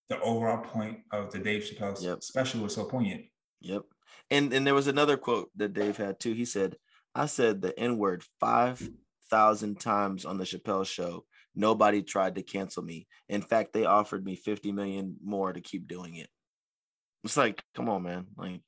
the 0.10 0.20
overall 0.22 0.64
point 0.64 1.00
of 1.12 1.32
the 1.32 1.40
Dave 1.40 1.64
Chappelle 1.64 2.02
Yep. 2.02 2.24
special 2.24 2.62
was 2.62 2.74
so 2.74 2.86
poignant. 2.86 3.26
Yep. 3.62 3.84
And 4.32 4.52
and 4.54 4.66
there 4.66 4.74
was 4.74 4.88
another 4.88 5.18
quote 5.18 5.50
that 5.58 5.74
Dave 5.74 5.98
had 5.98 6.20
too. 6.20 6.34
He 6.34 6.46
said, 6.46 6.78
I 7.14 7.26
said 7.28 7.62
the 7.62 7.78
N-word 7.80 8.24
five 8.40 8.90
thousand 9.34 9.80
times 9.80 10.26
on 10.26 10.38
the 10.38 10.44
Chappelle 10.44 10.86
show. 10.86 11.26
Nobody 11.56 12.04
tried 12.04 12.36
to 12.36 12.44
cancel 12.44 12.84
me. 12.84 13.08
In 13.30 13.42
fact, 13.42 13.74
they 13.74 13.86
offered 13.86 14.24
me 14.24 14.36
50 14.36 14.72
million 14.72 15.16
more 15.24 15.52
to 15.52 15.60
keep 15.60 15.88
doing 15.88 16.16
it. 16.18 16.30
It's 17.24 17.36
like, 17.36 17.64
come 17.74 17.90
on, 17.90 18.04
man. 18.04 18.28
Like, 18.38 18.62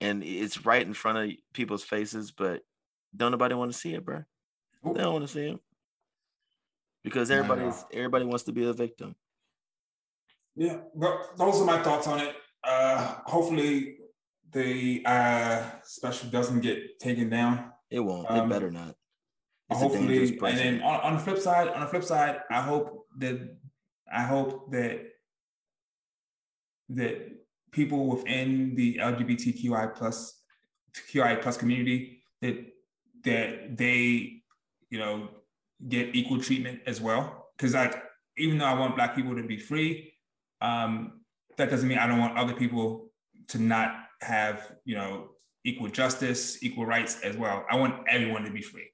and 0.00 0.22
it's 0.22 0.64
right 0.64 0.86
in 0.86 0.94
front 0.94 1.18
of 1.18 1.36
people's 1.52 1.82
faces, 1.82 2.30
but 2.30 2.62
don't 3.16 3.32
nobody 3.32 3.56
want 3.56 3.72
to 3.72 3.78
see 3.78 3.92
it, 3.94 4.04
bro. 4.04 4.22
They 4.84 5.00
don't 5.00 5.14
want 5.14 5.26
to 5.26 5.32
see 5.32 5.46
it. 5.46 5.58
because 7.02 7.30
everybody's 7.30 7.84
everybody 7.92 8.24
wants 8.24 8.44
to 8.44 8.52
be 8.52 8.64
a 8.64 8.72
victim. 8.72 9.16
Yeah, 10.54 10.78
but 10.94 11.36
those 11.36 11.60
are 11.60 11.64
my 11.64 11.82
thoughts 11.82 12.06
on 12.06 12.20
it. 12.20 12.36
Uh, 12.62 13.16
hopefully, 13.24 13.96
the 14.52 15.02
uh, 15.06 15.70
special 15.82 16.30
doesn't 16.30 16.60
get 16.60 17.00
taken 17.00 17.30
down. 17.30 17.72
It 17.90 18.00
won't. 18.00 18.30
Um, 18.30 18.46
it 18.46 18.48
better 18.52 18.70
not. 18.70 18.94
Hopefully, 19.70 20.36
and 20.42 20.58
then 20.58 20.82
on, 20.82 21.00
on 21.00 21.12
the 21.14 21.20
flip 21.20 21.38
side, 21.38 21.68
on 21.68 21.80
the 21.80 21.86
flip 21.86 22.02
side, 22.02 22.40
I 22.50 22.60
hope 22.60 23.06
that 23.18 23.56
I 24.12 24.22
hope 24.22 24.70
that 24.72 25.06
that 26.90 27.30
people 27.70 28.06
within 28.06 28.74
the 28.74 28.96
LGBTQI 28.96 29.94
plus 29.94 30.40
QI 31.12 31.40
plus 31.40 31.56
community 31.56 32.22
that 32.42 32.56
that 33.24 33.76
they 33.76 34.42
you 34.90 34.98
know 34.98 35.28
get 35.88 36.14
equal 36.14 36.40
treatment 36.40 36.80
as 36.86 37.00
well. 37.00 37.48
Because 37.56 37.74
like 37.74 38.02
even 38.36 38.58
though 38.58 38.66
I 38.66 38.74
want 38.74 38.96
Black 38.96 39.14
people 39.14 39.36
to 39.36 39.42
be 39.42 39.58
free, 39.58 40.14
um, 40.60 41.20
that 41.56 41.70
doesn't 41.70 41.88
mean 41.88 41.98
I 41.98 42.06
don't 42.06 42.18
want 42.18 42.36
other 42.36 42.54
people 42.54 43.10
to 43.48 43.58
not 43.58 43.94
have 44.20 44.72
you 44.84 44.96
know 44.96 45.30
equal 45.64 45.88
justice, 45.88 46.62
equal 46.62 46.86
rights 46.86 47.20
as 47.20 47.36
well. 47.36 47.64
I 47.70 47.76
want 47.76 48.06
everyone 48.08 48.44
to 48.44 48.50
be 48.50 48.62
free, 48.62 48.90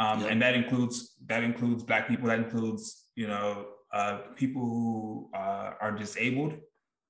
um, 0.00 0.22
yep. 0.22 0.30
and 0.30 0.42
that 0.42 0.54
includes 0.54 1.14
that 1.26 1.44
includes 1.44 1.84
Black 1.84 2.08
people. 2.08 2.28
That 2.28 2.38
includes 2.38 3.04
you 3.14 3.28
know 3.28 3.66
uh, 3.92 4.18
people 4.34 4.62
who 4.62 5.30
uh, 5.34 5.72
are 5.80 5.92
disabled. 5.92 6.54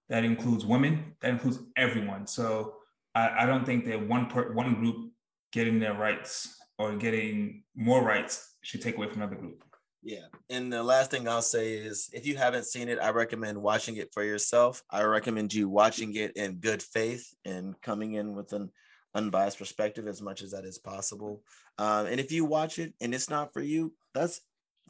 That 0.08 0.24
includes 0.24 0.66
women. 0.66 1.14
That 1.22 1.30
includes 1.30 1.60
everyone. 1.76 2.26
So 2.26 2.74
I, 3.14 3.42
I 3.42 3.46
don't 3.46 3.64
think 3.64 3.86
that 3.86 4.08
one 4.08 4.26
per, 4.26 4.52
one 4.52 4.74
group 4.74 5.12
getting 5.52 5.78
their 5.78 5.94
rights 5.94 6.56
or 6.78 6.96
getting 6.96 7.62
more 7.76 8.02
rights 8.02 8.56
should 8.62 8.82
take 8.82 8.96
away 8.96 9.08
from 9.08 9.22
another 9.22 9.36
group. 9.36 9.62
Yeah. 10.02 10.26
And 10.48 10.72
the 10.72 10.82
last 10.82 11.10
thing 11.10 11.28
I'll 11.28 11.42
say 11.42 11.74
is 11.74 12.10
if 12.12 12.26
you 12.26 12.36
haven't 12.36 12.64
seen 12.64 12.88
it, 12.88 12.98
I 13.00 13.10
recommend 13.10 13.60
watching 13.60 13.96
it 13.96 14.12
for 14.12 14.24
yourself. 14.24 14.82
I 14.90 15.02
recommend 15.02 15.52
you 15.52 15.68
watching 15.68 16.14
it 16.16 16.36
in 16.36 16.54
good 16.56 16.82
faith 16.82 17.32
and 17.44 17.80
coming 17.82 18.14
in 18.14 18.34
with 18.34 18.52
an 18.52 18.70
unbiased 19.14 19.58
perspective 19.58 20.06
as 20.06 20.22
much 20.22 20.42
as 20.42 20.52
that 20.52 20.64
is 20.64 20.78
possible. 20.78 21.42
Um, 21.78 22.06
and 22.06 22.20
if 22.20 22.30
you 22.32 22.44
watch 22.44 22.78
it 22.78 22.94
and 23.00 23.14
it's 23.14 23.30
not 23.30 23.52
for 23.52 23.60
you, 23.60 23.92
that's 24.14 24.40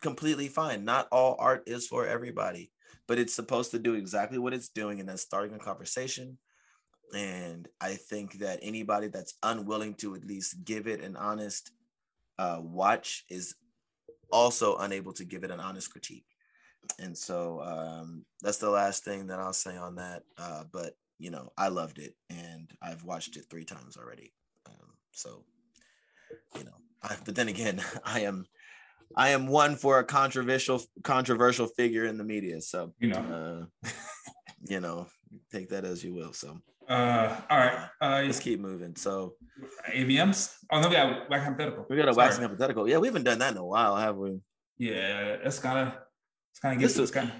completely 0.00 0.48
fine. 0.48 0.84
Not 0.84 1.08
all 1.10 1.36
art 1.38 1.64
is 1.66 1.86
for 1.86 2.06
everybody, 2.06 2.70
but 3.06 3.18
it's 3.18 3.34
supposed 3.34 3.70
to 3.72 3.78
do 3.78 3.94
exactly 3.94 4.38
what 4.38 4.54
it's 4.54 4.68
doing, 4.68 5.00
and 5.00 5.08
that's 5.08 5.22
starting 5.22 5.54
a 5.54 5.58
conversation. 5.58 6.38
And 7.14 7.66
I 7.80 7.94
think 7.94 8.38
that 8.38 8.60
anybody 8.62 9.08
that's 9.08 9.34
unwilling 9.42 9.94
to 9.94 10.14
at 10.14 10.24
least 10.24 10.64
give 10.64 10.86
it 10.86 11.00
an 11.00 11.16
honest 11.16 11.72
uh, 12.38 12.58
watch 12.60 13.24
is 13.28 13.54
also 14.32 14.76
unable 14.76 15.12
to 15.14 15.24
give 15.24 15.44
it 15.44 15.50
an 15.50 15.60
honest 15.60 15.90
critique. 15.90 16.24
And 16.98 17.16
so 17.16 17.60
um, 17.62 18.24
that's 18.42 18.58
the 18.58 18.70
last 18.70 19.04
thing 19.04 19.26
that 19.26 19.38
I'll 19.38 19.52
say 19.52 19.76
on 19.76 19.96
that. 19.96 20.22
Uh, 20.38 20.64
but 20.72 20.94
you 21.20 21.30
know, 21.30 21.52
I 21.56 21.68
loved 21.68 21.98
it, 21.98 22.14
and 22.30 22.68
I've 22.82 23.04
watched 23.04 23.36
it 23.36 23.44
three 23.50 23.64
times 23.64 23.98
already. 23.98 24.32
Um, 24.66 24.94
so, 25.12 25.44
you 26.56 26.64
know, 26.64 26.72
I, 27.02 27.16
but 27.24 27.34
then 27.34 27.48
again, 27.48 27.82
I 28.04 28.20
am 28.20 28.46
I 29.14 29.30
am 29.30 29.46
one 29.46 29.76
for 29.76 29.98
a 29.98 30.04
controversial 30.04 30.80
controversial 31.04 31.66
figure 31.66 32.06
in 32.06 32.16
the 32.16 32.24
media. 32.24 32.60
So 32.62 32.94
you 32.98 33.08
know, 33.08 33.68
uh, 33.84 33.88
you 34.68 34.80
know, 34.80 35.06
take 35.52 35.68
that 35.68 35.84
as 35.84 36.02
you 36.02 36.14
will. 36.14 36.32
So 36.32 36.58
uh, 36.88 37.40
all 37.50 37.58
right, 37.58 37.88
uh, 38.00 38.22
let's 38.24 38.40
keep 38.40 38.58
moving. 38.58 38.96
So 38.96 39.34
AVMs. 39.94 40.54
Oh 40.72 40.80
no, 40.80 40.88
we 40.88 40.94
got 40.94 41.28
wax 41.28 41.44
hypothetical. 41.44 41.86
We 41.90 41.96
got 41.96 42.08
a 42.08 42.14
wax 42.14 42.38
hypothetical. 42.38 42.88
Yeah, 42.88 42.96
we 42.96 43.08
haven't 43.08 43.24
done 43.24 43.40
that 43.40 43.52
in 43.52 43.58
a 43.58 43.64
while, 43.64 43.94
have 43.96 44.16
we? 44.16 44.40
Yeah, 44.78 45.36
it's 45.44 45.58
kind 45.58 45.86
of 45.86 45.94
it's 46.50 46.60
kind 46.60 46.76
of 46.76 46.82
this 46.82 46.98
is 46.98 47.10
kind 47.10 47.28
of. 47.28 47.34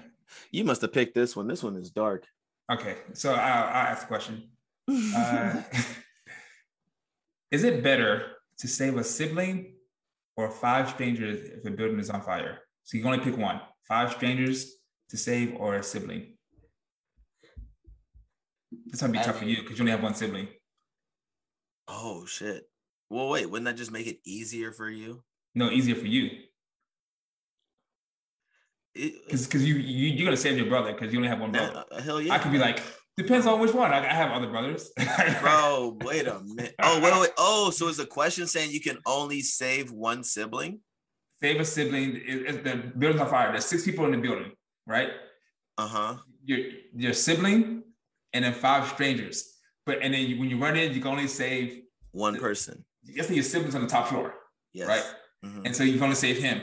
You 0.51 0.65
must 0.65 0.81
have 0.81 0.93
picked 0.93 1.15
this 1.15 1.35
one. 1.35 1.47
This 1.47 1.63
one 1.63 1.75
is 1.75 1.89
dark. 1.89 2.25
Okay, 2.71 2.95
so 3.13 3.33
I'll, 3.33 3.63
I'll 3.67 3.87
ask 3.91 4.01
the 4.01 4.07
question. 4.07 4.49
Uh, 5.15 5.61
is 7.51 7.63
it 7.63 7.81
better 7.81 8.33
to 8.57 8.67
save 8.67 8.97
a 8.97 9.03
sibling 9.03 9.75
or 10.35 10.49
five 10.49 10.89
strangers 10.89 11.39
if 11.49 11.65
a 11.65 11.71
building 11.71 11.99
is 11.99 12.09
on 12.09 12.21
fire? 12.21 12.59
So 12.83 12.97
you 12.97 13.03
can 13.03 13.13
only 13.13 13.23
pick 13.23 13.37
one: 13.37 13.61
five 13.87 14.11
strangers 14.11 14.73
to 15.09 15.17
save 15.17 15.55
or 15.55 15.75
a 15.75 15.83
sibling. 15.83 16.35
This 18.87 19.01
might 19.01 19.11
be 19.11 19.19
tough 19.19 19.37
for 19.37 19.45
you 19.45 19.61
because 19.61 19.77
you 19.77 19.83
only 19.83 19.91
have 19.91 20.03
one 20.03 20.15
sibling. 20.15 20.47
Oh 21.87 22.25
shit. 22.25 22.63
Well, 23.09 23.29
wait, 23.29 23.45
wouldn't 23.49 23.65
that 23.65 23.77
just 23.77 23.91
make 23.91 24.07
it 24.07 24.19
easier 24.25 24.71
for 24.71 24.89
you? 24.89 25.23
No, 25.53 25.69
easier 25.69 25.95
for 25.95 26.07
you. 26.07 26.31
Because 28.93 29.45
because 29.45 29.65
you, 29.65 29.75
you 29.75 30.09
you're 30.09 30.25
gonna 30.25 30.37
save 30.37 30.57
your 30.57 30.67
brother 30.67 30.93
because 30.93 31.13
you 31.13 31.19
only 31.19 31.29
have 31.29 31.39
one 31.39 31.51
brother. 31.51 31.85
Uh, 31.91 32.01
hell 32.01 32.21
yeah. 32.21 32.33
I 32.33 32.39
could 32.39 32.51
be 32.51 32.57
like, 32.57 32.81
depends 33.17 33.47
on 33.47 33.59
which 33.59 33.73
one. 33.73 33.91
I, 33.91 33.99
I 33.99 34.13
have 34.13 34.31
other 34.31 34.47
brothers. 34.47 34.91
Bro, 35.41 35.97
wait 36.01 36.27
a 36.27 36.41
minute. 36.41 36.75
Oh, 36.81 36.99
wait, 36.99 37.13
wait. 37.19 37.31
Oh, 37.37 37.69
so 37.69 37.87
is 37.87 37.97
the 37.97 38.05
question 38.05 38.47
saying 38.47 38.71
you 38.71 38.81
can 38.81 38.97
only 39.05 39.41
save 39.41 39.91
one 39.91 40.23
sibling? 40.23 40.79
Save 41.41 41.59
a 41.59 41.65
sibling. 41.65 42.17
It, 42.17 42.55
it, 42.55 42.63
the 42.63 42.75
building's 42.97 43.21
on 43.21 43.29
fire. 43.29 43.51
There's 43.51 43.65
six 43.65 43.85
people 43.85 44.05
in 44.05 44.11
the 44.11 44.17
building, 44.17 44.51
right? 44.85 45.09
Uh-huh. 45.77 46.17
Your 46.43 46.59
your 46.95 47.13
sibling 47.13 47.83
and 48.33 48.45
then 48.45 48.53
five 48.53 48.87
strangers. 48.87 49.57
But 49.85 49.99
and 50.01 50.13
then 50.13 50.21
you, 50.21 50.39
when 50.39 50.49
you 50.49 50.57
run 50.57 50.77
in, 50.77 50.93
you 50.93 51.01
can 51.01 51.11
only 51.11 51.27
save 51.27 51.81
one 52.11 52.37
person. 52.37 52.83
Just 53.15 53.29
your 53.31 53.43
siblings 53.43 53.73
on 53.73 53.81
the 53.81 53.87
top 53.87 54.07
floor, 54.07 54.33
yes. 54.73 54.87
right? 54.87 55.03
Mm-hmm. 55.43 55.65
And 55.65 55.75
so 55.75 55.83
you 55.83 55.93
can 55.93 56.03
only 56.03 56.15
save 56.15 56.37
him, 56.37 56.61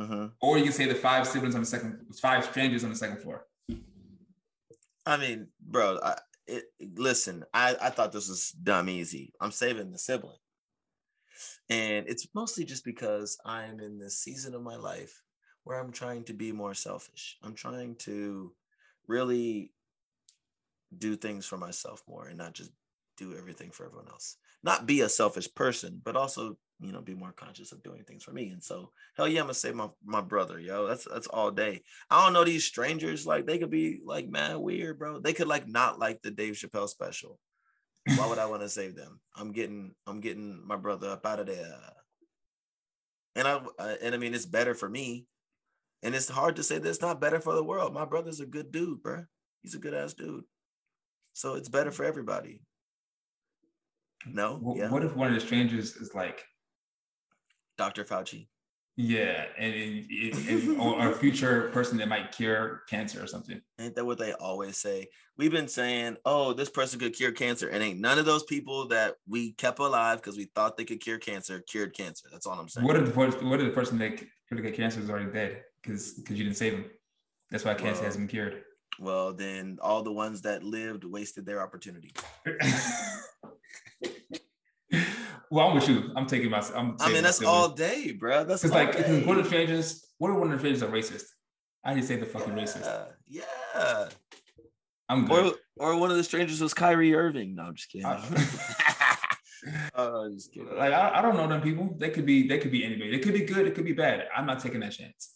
mm-hmm. 0.00 0.26
or 0.40 0.58
you 0.58 0.64
can 0.64 0.72
save 0.72 0.88
the 0.88 0.94
five 0.94 1.26
siblings 1.26 1.54
on 1.54 1.60
the 1.60 1.66
second, 1.66 1.98
five 2.20 2.44
strangers 2.44 2.84
on 2.84 2.90
the 2.90 2.96
second 2.96 3.18
floor. 3.18 3.46
I 5.06 5.16
mean, 5.16 5.48
bro, 5.60 5.98
I, 6.02 6.16
it, 6.46 6.64
listen, 6.96 7.44
I, 7.54 7.76
I 7.80 7.90
thought 7.90 8.12
this 8.12 8.28
was 8.28 8.50
dumb 8.50 8.88
easy. 8.88 9.32
I'm 9.40 9.52
saving 9.52 9.90
the 9.90 9.98
sibling. 9.98 10.36
And 11.68 12.06
it's 12.08 12.28
mostly 12.34 12.64
just 12.64 12.84
because 12.84 13.38
I'm 13.44 13.80
in 13.80 13.98
this 13.98 14.18
season 14.18 14.54
of 14.54 14.62
my 14.62 14.76
life 14.76 15.22
where 15.64 15.78
I'm 15.78 15.92
trying 15.92 16.24
to 16.24 16.32
be 16.32 16.52
more 16.52 16.74
selfish. 16.74 17.38
I'm 17.42 17.54
trying 17.54 17.96
to 18.00 18.52
really 19.06 19.72
do 20.96 21.16
things 21.16 21.46
for 21.46 21.56
myself 21.56 22.02
more 22.08 22.26
and 22.26 22.38
not 22.38 22.54
just 22.54 22.72
do 23.16 23.36
everything 23.36 23.70
for 23.70 23.86
everyone 23.86 24.08
else. 24.08 24.36
Not 24.62 24.86
be 24.86 25.00
a 25.02 25.08
selfish 25.08 25.52
person, 25.54 26.00
but 26.04 26.16
also, 26.16 26.56
you 26.80 26.92
know, 26.92 27.00
be 27.00 27.14
more 27.14 27.32
conscious 27.32 27.72
of 27.72 27.82
doing 27.82 28.02
things 28.04 28.24
for 28.24 28.32
me. 28.32 28.48
And 28.48 28.62
so, 28.62 28.90
hell 29.16 29.28
yeah, 29.28 29.40
I'm 29.40 29.46
gonna 29.46 29.54
say 29.54 29.72
my 29.72 29.88
my 30.04 30.20
brother, 30.20 30.58
yo. 30.58 30.86
That's 30.86 31.04
that's 31.04 31.26
all 31.26 31.50
day. 31.50 31.82
I 32.10 32.24
don't 32.24 32.32
know 32.32 32.44
these 32.44 32.64
strangers, 32.64 33.26
like 33.26 33.46
they 33.46 33.58
could 33.58 33.70
be 33.70 34.00
like 34.04 34.28
man 34.28 34.60
weird, 34.60 34.98
bro. 34.98 35.20
They 35.20 35.32
could 35.32 35.48
like 35.48 35.68
not 35.68 35.98
like 35.98 36.22
the 36.22 36.30
Dave 36.30 36.54
Chappelle 36.54 36.88
special. 36.88 37.38
Why 38.16 38.26
would 38.26 38.38
I 38.38 38.46
want 38.46 38.62
to 38.62 38.68
save 38.68 38.96
them? 38.96 39.20
I'm 39.36 39.52
getting 39.52 39.94
I'm 40.06 40.20
getting 40.20 40.66
my 40.66 40.76
brother 40.76 41.10
up 41.10 41.26
out 41.26 41.40
of 41.40 41.46
there. 41.46 41.74
And 43.36 43.46
I 43.46 43.60
uh, 43.78 43.94
and 44.02 44.14
I 44.14 44.18
mean 44.18 44.34
it's 44.34 44.46
better 44.46 44.74
for 44.74 44.88
me. 44.88 45.26
And 46.02 46.14
it's 46.14 46.30
hard 46.30 46.56
to 46.56 46.62
say 46.62 46.78
that 46.78 46.88
it's 46.88 47.02
not 47.02 47.20
better 47.20 47.40
for 47.40 47.54
the 47.54 47.64
world. 47.64 47.92
My 47.92 48.06
brother's 48.06 48.40
a 48.40 48.46
good 48.46 48.72
dude, 48.72 49.02
bro. 49.02 49.24
He's 49.62 49.74
a 49.74 49.78
good 49.78 49.92
ass 49.92 50.14
dude. 50.14 50.44
So 51.34 51.54
it's 51.54 51.68
better 51.68 51.90
for 51.90 52.04
everybody. 52.04 52.62
No. 54.26 54.74
Yeah. 54.76 54.90
what 54.90 55.04
if 55.04 55.14
one 55.14 55.28
of 55.28 55.34
the 55.34 55.40
strangers 55.40 55.96
is 55.96 56.14
like 56.14 56.42
Dr. 57.80 58.04
Fauci? 58.04 58.46
Yeah, 58.98 59.46
and, 59.56 60.78
or 60.78 61.08
a 61.08 61.14
future 61.14 61.70
person 61.72 61.96
that 61.96 62.08
might 62.08 62.32
cure 62.32 62.82
cancer 62.90 63.24
or 63.24 63.26
something. 63.26 63.58
Ain't 63.80 63.94
that 63.94 64.04
what 64.04 64.18
they 64.18 64.34
always 64.34 64.76
say? 64.76 65.08
We've 65.38 65.50
been 65.50 65.68
saying, 65.68 66.18
"Oh, 66.26 66.52
this 66.52 66.68
person 66.68 67.00
could 67.00 67.14
cure 67.14 67.32
cancer," 67.32 67.70
and 67.70 67.82
ain't 67.82 67.98
none 67.98 68.18
of 68.18 68.26
those 68.26 68.42
people 68.42 68.88
that 68.88 69.14
we 69.26 69.52
kept 69.52 69.78
alive 69.78 70.18
because 70.18 70.36
we 70.36 70.50
thought 70.54 70.76
they 70.76 70.84
could 70.84 71.00
cure 71.00 71.16
cancer 71.16 71.62
cured 71.66 71.96
cancer. 71.96 72.28
That's 72.30 72.46
all 72.46 72.60
I'm 72.60 72.68
saying. 72.68 72.86
What 72.86 72.96
if 72.96 73.06
the 73.06 73.12
person, 73.12 73.48
what 73.48 73.60
if 73.60 73.68
the 73.68 73.72
person 73.72 73.96
that 73.98 74.18
could 74.18 74.62
get 74.62 74.74
cancer 74.74 75.00
is 75.00 75.08
already 75.08 75.32
dead 75.32 75.62
because 75.82 76.12
because 76.14 76.36
you 76.36 76.44
didn't 76.44 76.58
save 76.58 76.74
him? 76.74 76.84
That's 77.50 77.64
why 77.64 77.72
cancer 77.72 78.02
well, 78.02 78.04
hasn't 78.04 78.26
been 78.26 78.28
cured. 78.28 78.62
Well, 78.98 79.32
then 79.32 79.78
all 79.80 80.02
the 80.02 80.12
ones 80.12 80.42
that 80.42 80.62
lived 80.62 81.04
wasted 81.04 81.46
their 81.46 81.62
opportunity. 81.62 82.12
well, 85.50 85.68
I'm 85.68 85.74
with 85.74 85.88
you. 85.88 86.12
I'm 86.16 86.26
taking 86.26 86.50
my. 86.50 86.64
I'm 86.74 86.96
I 87.00 87.12
mean, 87.12 87.22
that's 87.22 87.42
all 87.42 87.70
day, 87.70 88.12
bro. 88.12 88.44
That's 88.44 88.62
because 88.62 88.74
like 88.74 88.96
day. 88.96 89.24
one 89.24 89.36
of 89.36 89.44
the 89.44 89.48
strangers. 89.48 90.06
What 90.18 90.30
if 90.30 90.36
one 90.36 90.46
of 90.46 90.52
the 90.52 90.58
strangers 90.58 90.82
are 90.82 90.88
racist? 90.88 91.24
I 91.84 91.94
just 91.94 92.08
say 92.08 92.16
the 92.16 92.26
fucking 92.26 92.54
racist. 92.54 93.08
Yeah. 93.26 94.08
I'm 95.08 95.26
good. 95.26 95.54
Or, 95.76 95.92
or 95.92 95.96
one 95.96 96.10
of 96.10 96.16
the 96.16 96.24
strangers 96.24 96.60
was 96.60 96.72
Kyrie 96.72 97.14
Irving. 97.14 97.56
No, 97.56 97.64
I'm 97.64 97.74
just 97.74 97.90
kidding. 97.90 98.06
I, 98.06 98.22
uh, 99.94 100.28
just 100.34 100.52
kidding. 100.52 100.76
Like 100.76 100.92
I, 100.92 101.18
I 101.18 101.22
don't 101.22 101.36
know 101.36 101.48
them 101.48 101.60
people. 101.60 101.96
They 101.98 102.10
could 102.10 102.24
be. 102.24 102.46
They 102.46 102.58
could 102.58 102.70
be 102.70 102.84
anybody. 102.84 103.10
They 103.10 103.18
could 103.18 103.34
be 103.34 103.44
good. 103.44 103.66
It 103.66 103.74
could 103.74 103.84
be 103.84 103.92
bad. 103.92 104.28
I'm 104.34 104.46
not 104.46 104.60
taking 104.60 104.80
that 104.80 104.92
chance. 104.92 105.34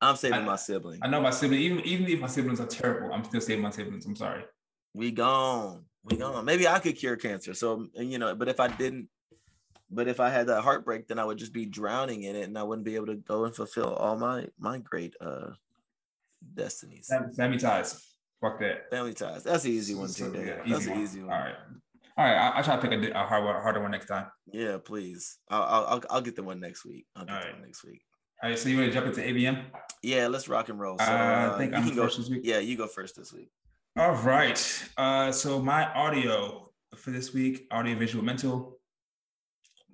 I'm 0.00 0.16
saving 0.16 0.40
I, 0.40 0.44
my 0.44 0.56
sibling. 0.56 1.00
I 1.02 1.08
know 1.08 1.20
my 1.20 1.30
sibling. 1.30 1.60
Even 1.60 1.80
even 1.80 2.06
if 2.06 2.20
my 2.20 2.26
siblings 2.26 2.58
are 2.58 2.66
terrible, 2.66 3.12
I'm 3.12 3.22
still 3.24 3.40
saving 3.42 3.62
my 3.62 3.70
siblings. 3.70 4.06
I'm 4.06 4.16
sorry. 4.16 4.44
We 4.94 5.10
gone. 5.10 5.84
We 6.04 6.16
gone. 6.16 6.44
Maybe 6.46 6.66
I 6.66 6.78
could 6.78 6.96
cure 6.96 7.16
cancer. 7.16 7.52
So 7.52 7.88
you 7.94 8.18
know, 8.18 8.34
but 8.34 8.48
if 8.48 8.60
I 8.60 8.68
didn't, 8.68 9.08
But 9.92 10.08
if 10.08 10.20
I 10.20 10.30
had 10.30 10.46
that 10.46 10.62
heartbreak, 10.62 11.06
then 11.06 11.18
I 11.18 11.24
would 11.24 11.38
just 11.38 11.52
be 11.52 11.66
drowning 11.66 12.22
in 12.22 12.34
it, 12.34 12.44
and 12.44 12.58
I 12.58 12.62
wouldn't 12.62 12.86
be 12.86 12.96
able 12.96 13.06
to 13.06 13.16
go 13.16 13.44
and 13.44 13.54
fulfill 13.54 13.94
all 13.94 14.16
my 14.16 14.46
my 14.58 14.78
great 14.78 15.14
uh 15.20 15.50
destinies. 16.54 17.10
Family 17.36 17.58
ties. 17.58 18.12
Fuck 18.40 18.58
that. 18.60 18.90
Family 18.90 19.14
ties. 19.14 19.44
That's 19.44 19.62
the 19.62 19.70
easy 19.70 19.94
one 19.94 20.08
too. 20.08 20.32
Yeah, 20.34 20.62
That's 20.66 20.86
the 20.86 20.98
easy 20.98 21.20
one. 21.20 21.30
All 21.30 21.38
right. 21.38 21.54
All 22.16 22.24
right. 22.24 22.36
I, 22.36 22.56
will 22.56 22.64
try 22.64 22.76
to 22.76 22.82
pick 22.82 22.92
a, 22.92 23.20
a 23.20 23.26
harder, 23.26 23.60
harder 23.60 23.80
one 23.80 23.90
next 23.90 24.06
time. 24.06 24.26
Yeah, 24.50 24.78
please. 24.84 25.38
I'll, 25.50 25.62
I'll 25.62 26.02
I'll 26.10 26.20
get 26.20 26.36
the 26.36 26.42
one 26.42 26.58
next 26.58 26.84
week. 26.84 27.06
I'll 27.14 27.24
get 27.24 27.34
all 27.34 27.40
the 27.40 27.46
right. 27.46 27.54
one 27.54 27.62
next 27.62 27.84
week. 27.84 28.02
All 28.42 28.50
right. 28.50 28.58
So 28.58 28.68
you 28.68 28.78
want 28.78 28.88
to 28.88 28.92
jump 28.92 29.06
into 29.06 29.20
AVM? 29.20 29.64
Yeah, 30.02 30.26
let's 30.26 30.48
rock 30.48 30.68
and 30.68 30.80
roll. 30.80 30.98
So, 30.98 31.04
uh, 31.04 31.52
I 31.54 31.58
think 31.58 31.72
you 31.72 31.78
I'm 31.78 31.84
can 31.84 31.96
first 31.96 32.16
go, 32.16 32.22
this 32.22 32.30
week. 32.30 32.40
Yeah, 32.44 32.58
you 32.58 32.76
go 32.76 32.86
first 32.86 33.16
this 33.16 33.32
week. 33.32 33.50
All 33.96 34.14
right. 34.16 34.88
Uh, 34.96 35.30
so 35.30 35.60
my 35.60 35.92
audio 35.92 36.70
for 36.96 37.10
this 37.10 37.32
week, 37.32 37.66
audio 37.70 37.94
visual 37.96 38.24
mental. 38.24 38.78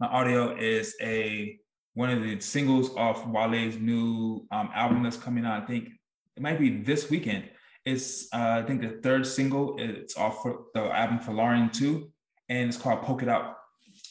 My 0.01 0.07
audio 0.07 0.57
is 0.57 0.95
a 1.01 1.59
one 1.95 2.11
of 2.11 2.23
the 2.23 2.39
singles 2.39 2.95
off 2.95 3.27
Wale's 3.27 3.77
new 3.77 4.47
um, 4.53 4.71
album 4.73 5.03
that's 5.03 5.17
coming 5.17 5.45
out. 5.45 5.63
I 5.63 5.67
think 5.67 5.89
it 6.37 6.43
might 6.43 6.61
be 6.61 6.83
this 6.83 7.11
weekend. 7.11 7.51
It's 7.85 8.33
uh, 8.33 8.63
I 8.63 8.63
think 8.63 8.81
the 8.83 9.01
third 9.03 9.27
single. 9.27 9.77
It's 9.79 10.17
off 10.17 10.43
for 10.43 10.67
the 10.75 10.83
album 10.83 11.19
Folarin 11.19 11.69
II, 11.81 12.07
and 12.49 12.69
it's 12.69 12.77
called 12.77 13.03
"Poke 13.03 13.23
It 13.23 13.29
Out," 13.29 13.57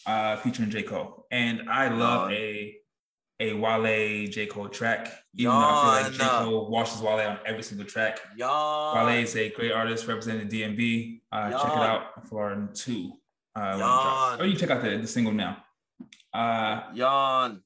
uh, 0.05 0.35
featuring 0.37 0.69
J 0.69 0.83
Cole. 0.83 1.25
And 1.31 1.69
I 1.69 1.87
love 1.87 2.31
a 2.31 2.75
a 3.39 3.53
Wale 3.53 4.27
J 4.27 4.47
Cole 4.47 4.67
track, 4.67 5.13
even 5.35 5.53
though 5.53 5.57
I 5.57 6.03
feel 6.03 6.11
like 6.11 6.19
J 6.19 6.27
Cole 6.27 6.69
washes 6.69 7.01
Wale 7.01 7.29
on 7.29 7.39
every 7.45 7.63
single 7.63 7.85
track. 7.85 8.19
Y'all. 8.35 8.93
Wale 9.05 9.23
is 9.23 9.37
a 9.37 9.49
great 9.51 9.71
artist 9.71 10.05
representing 10.07 10.49
DMV. 10.49 11.21
Uh, 11.31 11.51
check 11.51 11.71
it 11.71 11.77
out 11.77 12.27
for 12.27 12.69
two. 12.73 13.13
Uh, 13.55 13.59
when 13.59 13.75
it 13.75 13.79
Yawn. 13.79 14.03
drops. 14.03 14.41
or 14.41 14.45
you 14.47 14.55
check 14.57 14.69
out 14.69 14.83
the, 14.83 14.97
the 14.97 15.07
single 15.07 15.33
now. 15.33 15.63
Uh, 16.37 16.83
Yawn. 16.93 17.63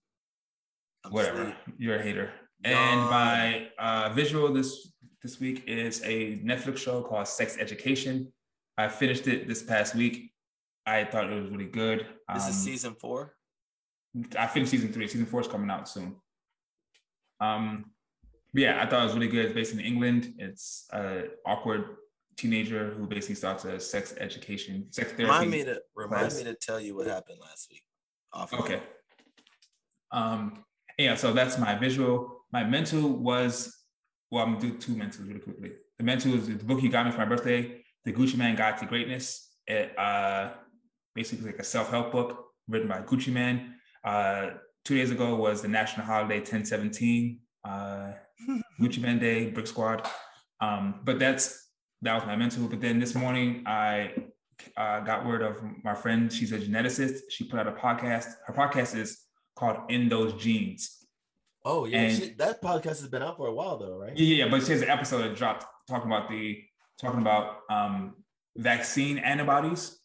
I'm 1.03 1.11
whatever. 1.11 1.41
asleep. 1.41 1.55
You're 1.77 1.95
a 1.97 2.01
hater. 2.01 2.31
Yawn. 2.63 2.73
And 2.73 3.01
my 3.09 3.67
uh, 3.77 4.09
visual 4.13 4.53
this 4.53 4.93
this 5.21 5.39
week 5.39 5.63
is 5.67 6.01
a 6.03 6.37
Netflix 6.39 6.77
show 6.77 7.01
called 7.03 7.27
Sex 7.27 7.57
Education. 7.59 8.31
I 8.77 8.87
finished 8.87 9.27
it 9.27 9.47
this 9.47 9.61
past 9.61 9.93
week. 9.93 10.31
I 10.85 11.03
thought 11.03 11.29
it 11.31 11.39
was 11.41 11.49
really 11.51 11.67
good. 11.67 12.07
This 12.33 12.47
is 12.47 12.55
Um, 12.55 12.61
season 12.69 12.95
four. 12.95 13.35
I 14.37 14.47
finished 14.47 14.71
season 14.71 14.91
three. 14.93 15.07
Season 15.07 15.25
four 15.25 15.41
is 15.41 15.47
coming 15.47 15.69
out 15.69 15.87
soon. 15.87 16.15
Um, 17.39 17.91
but 18.53 18.61
yeah, 18.61 18.81
I 18.81 18.85
thought 18.87 19.01
it 19.01 19.05
was 19.05 19.13
really 19.13 19.27
good. 19.27 19.45
It's 19.45 19.53
based 19.53 19.73
in 19.73 19.79
England. 19.81 20.33
It's 20.37 20.87
a 20.93 21.25
awkward 21.45 21.83
teenager 22.37 22.93
who 22.95 23.05
basically 23.05 23.35
starts 23.35 23.65
a 23.65 23.79
sex 23.79 24.13
education, 24.17 24.87
sex 24.91 25.09
therapy. 25.11 25.23
Remind 25.25 25.51
me 25.51 25.63
to 25.65 25.81
remind 25.95 26.21
class. 26.21 26.37
me 26.37 26.45
to 26.45 26.55
tell 26.55 26.79
you 26.79 26.95
what 26.95 27.07
happened 27.07 27.39
last 27.41 27.69
week. 27.69 27.83
Off 28.33 28.53
Okay. 28.53 28.81
Um, 30.11 30.63
yeah, 30.97 31.15
so 31.15 31.33
that's 31.33 31.57
my 31.57 31.75
visual. 31.75 32.43
My 32.51 32.63
mental 32.63 33.09
was, 33.09 33.75
well, 34.29 34.43
I'm 34.43 34.53
gonna 34.53 34.71
do 34.71 34.77
two 34.77 34.93
mentals 34.93 35.27
really 35.27 35.39
quickly. 35.39 35.71
The 35.97 36.03
mental 36.03 36.33
is 36.33 36.47
the 36.47 36.55
book 36.55 36.81
you 36.81 36.89
got 36.89 37.05
me 37.05 37.11
for 37.11 37.19
my 37.19 37.25
birthday, 37.25 37.83
The 38.05 38.13
Gucci 38.13 38.37
Mane 38.37 38.55
Guide 38.55 38.77
to 38.79 38.85
Greatness. 38.85 39.49
It 39.67 39.97
uh 39.97 40.51
basically 41.15 41.45
like 41.47 41.59
a 41.59 41.63
self-help 41.63 42.11
book 42.11 42.45
written 42.67 42.87
by 42.87 43.01
Gucci 43.01 43.31
Mane. 43.31 43.75
Uh 44.03 44.51
two 44.83 44.95
days 44.95 45.11
ago 45.11 45.35
was 45.35 45.61
the 45.61 45.67
national 45.67 46.05
holiday 46.05 46.39
1017, 46.39 47.39
uh 47.63 48.13
Gucci 48.81 49.01
Mane 49.01 49.19
Day, 49.19 49.49
Brick 49.49 49.67
Squad. 49.67 50.07
Um, 50.59 51.01
but 51.03 51.19
that's 51.19 51.69
that 52.01 52.15
was 52.15 52.25
my 52.25 52.35
mental. 52.35 52.67
But 52.67 52.81
then 52.81 52.99
this 52.99 53.15
morning 53.15 53.63
I 53.65 54.13
uh, 54.77 54.99
got 55.01 55.25
word 55.25 55.41
of 55.41 55.61
my 55.83 55.93
friend. 55.93 56.31
She's 56.31 56.51
a 56.51 56.59
geneticist. 56.59 57.19
She 57.29 57.43
put 57.45 57.59
out 57.59 57.67
a 57.67 57.71
podcast. 57.71 58.27
Her 58.45 58.53
podcast 58.53 58.95
is 58.95 59.19
called 59.55 59.77
In 59.89 60.09
Those 60.09 60.33
Genes. 60.41 61.05
Oh 61.63 61.85
yeah, 61.85 61.99
And- 62.01 62.17
she, 62.17 62.29
that 62.35 62.61
podcast 62.61 63.01
has 63.01 63.07
been 63.07 63.21
out 63.21 63.37
for 63.37 63.47
a 63.47 63.53
while 63.53 63.77
though, 63.77 63.97
right? 63.97 64.15
Yeah, 64.15 64.45
yeah, 64.45 64.51
but 64.51 64.63
she 64.65 64.71
has 64.71 64.81
an 64.81 64.89
episode 64.89 65.19
that 65.23 65.35
dropped 65.35 65.65
talking 65.87 66.09
about 66.11 66.29
the 66.29 66.59
talking 66.99 67.21
about 67.21 67.57
um, 67.69 68.15
vaccine 68.57 69.17
antibodies. 69.19 69.99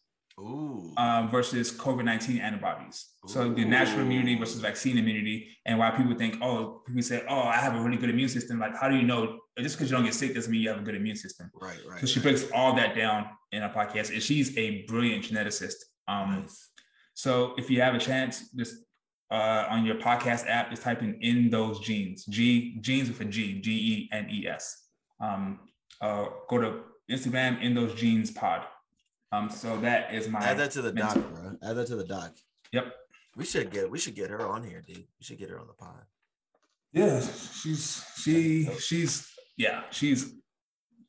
Um, 0.97 1.29
versus 1.29 1.71
COVID 1.71 2.05
nineteen 2.05 2.39
antibodies. 2.39 3.07
So 3.25 3.53
the 3.53 3.65
natural 3.65 4.01
immunity 4.01 4.35
versus 4.37 4.61
vaccine 4.61 4.97
immunity, 4.97 5.47
and 5.65 5.79
why 5.79 5.91
people 5.91 6.15
think, 6.15 6.37
oh, 6.41 6.81
people 6.85 7.01
say, 7.01 7.23
oh, 7.27 7.41
I 7.41 7.57
have 7.57 7.75
a 7.75 7.81
really 7.81 7.97
good 7.97 8.09
immune 8.09 8.29
system. 8.29 8.59
Like, 8.59 8.77
how 8.77 8.87
do 8.87 8.95
you 8.95 9.03
know? 9.03 9.39
Just 9.59 9.75
because 9.75 9.89
you 9.89 9.97
don't 9.97 10.05
get 10.05 10.13
sick 10.13 10.35
doesn't 10.35 10.51
mean 10.51 10.61
you 10.61 10.69
have 10.69 10.79
a 10.79 10.83
good 10.83 10.95
immune 10.95 11.15
system. 11.15 11.49
right, 11.59 11.79
right. 11.89 11.99
So 11.99 12.05
she 12.05 12.19
breaks 12.19 12.45
all 12.53 12.75
that 12.75 12.95
down 12.95 13.25
in 13.51 13.63
a 13.63 13.69
podcast, 13.69 14.11
and 14.11 14.21
she's 14.21 14.55
a 14.57 14.83
brilliant 14.83 15.23
geneticist. 15.25 15.75
Um, 16.07 16.41
Nice. 16.41 16.69
So 17.15 17.53
if 17.57 17.71
you 17.71 17.81
have 17.81 17.95
a 17.95 17.99
chance, 17.99 18.49
just 18.51 18.75
uh, 19.31 19.65
on 19.69 19.85
your 19.85 19.95
podcast 19.95 20.47
app, 20.47 20.69
just 20.69 20.83
type 20.83 21.01
in 21.01 21.17
in 21.21 21.49
those 21.49 21.79
genes, 21.79 22.25
G 22.25 22.77
genes 22.79 23.09
with 23.09 23.19
a 23.21 23.25
G, 23.25 23.59
G 23.59 23.71
E 23.71 24.09
N 24.11 24.29
E 24.29 24.47
S. 24.47 24.83
Um, 25.19 25.59
uh, 25.99 26.27
go 26.47 26.59
to 26.59 26.81
Instagram 27.09 27.61
in 27.61 27.73
those 27.73 27.95
genes 27.95 28.29
pod. 28.29 28.61
Um, 29.31 29.49
so 29.49 29.77
that 29.81 30.13
is 30.13 30.29
my 30.29 30.39
Add 30.39 30.57
that 30.57 30.71
to 30.71 30.81
the 30.81 30.91
doc, 30.91 31.15
bro. 31.15 31.57
Add 31.61 31.75
that 31.75 31.87
to 31.87 31.95
the 31.95 32.05
doc. 32.05 32.31
Yep. 32.71 32.93
We 33.35 33.45
should 33.45 33.71
get 33.71 33.91
we 33.91 33.99
should 33.99 34.15
get 34.15 34.29
her 34.29 34.47
on 34.47 34.63
here, 34.63 34.81
dude. 34.81 34.97
We 34.97 35.23
should 35.23 35.37
get 35.37 35.49
her 35.49 35.59
on 35.59 35.67
the 35.67 35.73
pod. 35.73 36.05
Yeah, 36.93 37.21
she's 37.21 38.03
she 38.17 38.65
she's 38.79 39.29
yeah 39.57 39.83
she's 39.91 40.33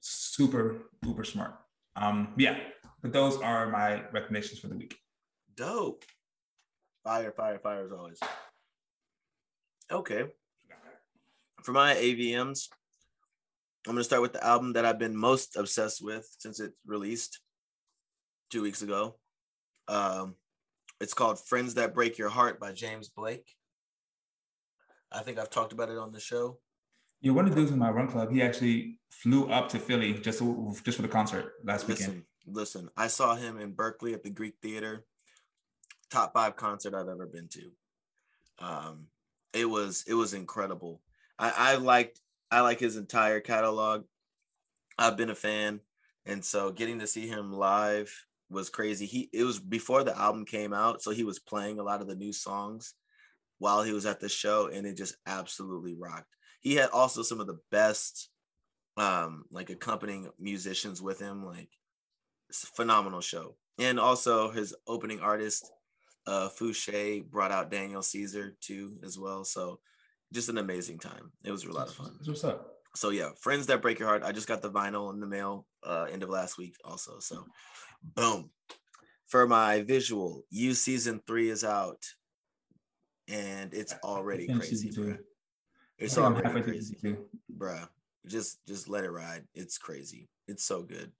super 0.00 0.90
uber 1.04 1.24
smart. 1.24 1.54
Um, 1.96 2.34
yeah, 2.36 2.58
but 3.02 3.12
those 3.12 3.40
are 3.40 3.70
my 3.70 4.02
recommendations 4.12 4.58
for 4.58 4.66
the 4.66 4.76
week. 4.76 4.96
Dope. 5.56 6.04
Fire, 7.04 7.32
fire, 7.32 7.58
fire 7.58 7.86
as 7.86 7.92
always. 7.92 8.20
Okay. 9.90 10.24
For 11.62 11.72
my 11.72 11.94
AVMs, 11.94 12.68
I'm 13.86 13.94
gonna 13.94 14.04
start 14.04 14.22
with 14.22 14.32
the 14.34 14.44
album 14.44 14.74
that 14.74 14.84
I've 14.84 14.98
been 14.98 15.16
most 15.16 15.56
obsessed 15.56 16.04
with 16.04 16.28
since 16.38 16.60
it 16.60 16.72
released 16.84 17.40
two 18.50 18.62
weeks 18.62 18.82
ago. 18.82 19.16
Um, 19.88 20.34
it's 21.00 21.14
called 21.14 21.38
"Friends 21.40 21.74
That 21.74 21.94
Break 21.94 22.18
Your 22.18 22.28
Heart" 22.28 22.60
by 22.60 22.72
James 22.72 23.08
Blake. 23.08 23.54
I 25.12 25.20
think 25.20 25.38
I've 25.38 25.50
talked 25.50 25.72
about 25.72 25.88
it 25.88 25.98
on 25.98 26.12
the 26.12 26.20
show. 26.20 26.58
Yeah, 27.20 27.32
one 27.32 27.46
of 27.46 27.50
the 27.50 27.56
dudes 27.56 27.72
in 27.72 27.78
my 27.78 27.90
run 27.90 28.08
club, 28.08 28.30
he 28.30 28.42
actually 28.42 28.98
flew 29.10 29.50
up 29.50 29.68
to 29.70 29.78
Philly 29.78 30.14
just 30.14 30.38
to, 30.38 30.74
just 30.84 30.96
for 30.96 31.02
the 31.02 31.08
concert 31.08 31.54
last 31.64 31.88
weekend. 31.88 32.24
Listen, 32.46 32.82
listen. 32.82 32.90
I 32.96 33.08
saw 33.08 33.34
him 33.34 33.58
in 33.58 33.72
Berkeley 33.72 34.14
at 34.14 34.22
the 34.22 34.30
Greek 34.30 34.54
Theater. 34.62 35.04
Top 36.10 36.32
five 36.32 36.56
concert 36.56 36.94
I've 36.94 37.08
ever 37.08 37.26
been 37.26 37.48
to. 37.48 37.70
Um, 38.60 39.06
it 39.52 39.68
was 39.68 40.04
it 40.06 40.14
was 40.14 40.34
incredible. 40.34 41.00
I, 41.38 41.52
I 41.56 41.74
liked 41.76 42.20
I 42.50 42.60
like 42.60 42.80
his 42.80 42.96
entire 42.96 43.40
catalog. 43.40 44.04
I've 44.98 45.16
been 45.16 45.30
a 45.30 45.34
fan, 45.34 45.80
and 46.26 46.44
so 46.44 46.72
getting 46.72 47.00
to 47.00 47.06
see 47.06 47.28
him 47.28 47.52
live 47.52 48.12
was 48.50 48.70
crazy. 48.70 49.06
He 49.06 49.28
it 49.32 49.44
was 49.44 49.58
before 49.58 50.04
the 50.04 50.16
album 50.18 50.44
came 50.44 50.72
out, 50.72 51.02
so 51.02 51.10
he 51.10 51.24
was 51.24 51.38
playing 51.38 51.78
a 51.78 51.82
lot 51.82 52.00
of 52.00 52.06
the 52.08 52.14
new 52.16 52.32
songs 52.32 52.94
while 53.58 53.82
he 53.82 53.92
was 53.92 54.06
at 54.06 54.20
the 54.20 54.28
show, 54.28 54.68
and 54.68 54.86
it 54.86 54.96
just 54.96 55.16
absolutely 55.26 55.94
rocked. 55.98 56.34
He 56.60 56.74
had 56.74 56.90
also 56.90 57.22
some 57.22 57.40
of 57.40 57.46
the 57.46 57.58
best 57.70 58.30
um 58.96 59.44
like 59.52 59.70
accompanying 59.70 60.28
musicians 60.40 61.00
with 61.00 61.20
him 61.20 61.44
like 61.46 61.68
it's 62.48 62.64
a 62.64 62.66
phenomenal 62.66 63.20
show 63.20 63.54
and 63.78 64.00
also 64.00 64.50
his 64.50 64.74
opening 64.88 65.20
artist 65.20 65.70
uh 66.26 66.48
Fousheé 66.48 67.24
brought 67.24 67.52
out 67.52 67.70
daniel 67.70 68.02
caesar 68.02 68.56
too 68.60 68.98
as 69.04 69.16
well 69.16 69.44
so 69.44 69.78
just 70.32 70.48
an 70.48 70.58
amazing 70.58 70.98
time 70.98 71.30
it 71.44 71.52
was 71.52 71.62
a 71.64 71.70
lot 71.70 71.86
of 71.86 71.94
fun 71.94 72.10
That's 72.18 72.28
what's 72.28 72.42
up. 72.42 72.74
so 72.96 73.10
yeah 73.10 73.28
friends 73.40 73.66
that 73.66 73.82
break 73.82 74.00
your 74.00 74.08
heart 74.08 74.24
i 74.24 74.32
just 74.32 74.48
got 74.48 74.62
the 74.62 74.70
vinyl 74.70 75.12
in 75.14 75.20
the 75.20 75.28
mail 75.28 75.64
uh 75.84 76.06
end 76.10 76.24
of 76.24 76.28
last 76.28 76.58
week 76.58 76.74
also 76.84 77.20
so 77.20 77.44
boom. 78.02 78.50
For 79.26 79.46
my 79.46 79.82
visual 79.82 80.44
you 80.50 80.74
season 80.74 81.20
three 81.26 81.50
is 81.50 81.62
out 81.62 82.02
and 83.28 83.74
it's 83.74 83.94
already 84.02 84.46
crazy 84.46 84.90
bruh. 84.90 85.18
it's 85.98 86.16
I 86.16 86.32
think 86.32 86.46
I'm 86.46 86.52
already 86.52 86.62
crazy 86.62 86.96
two. 87.00 87.28
just 88.26 88.64
just 88.66 88.88
let 88.88 89.04
it 89.04 89.10
ride. 89.10 89.44
It's 89.54 89.78
crazy. 89.78 90.28
It's 90.46 90.64
so 90.64 90.82
good. 90.82 91.12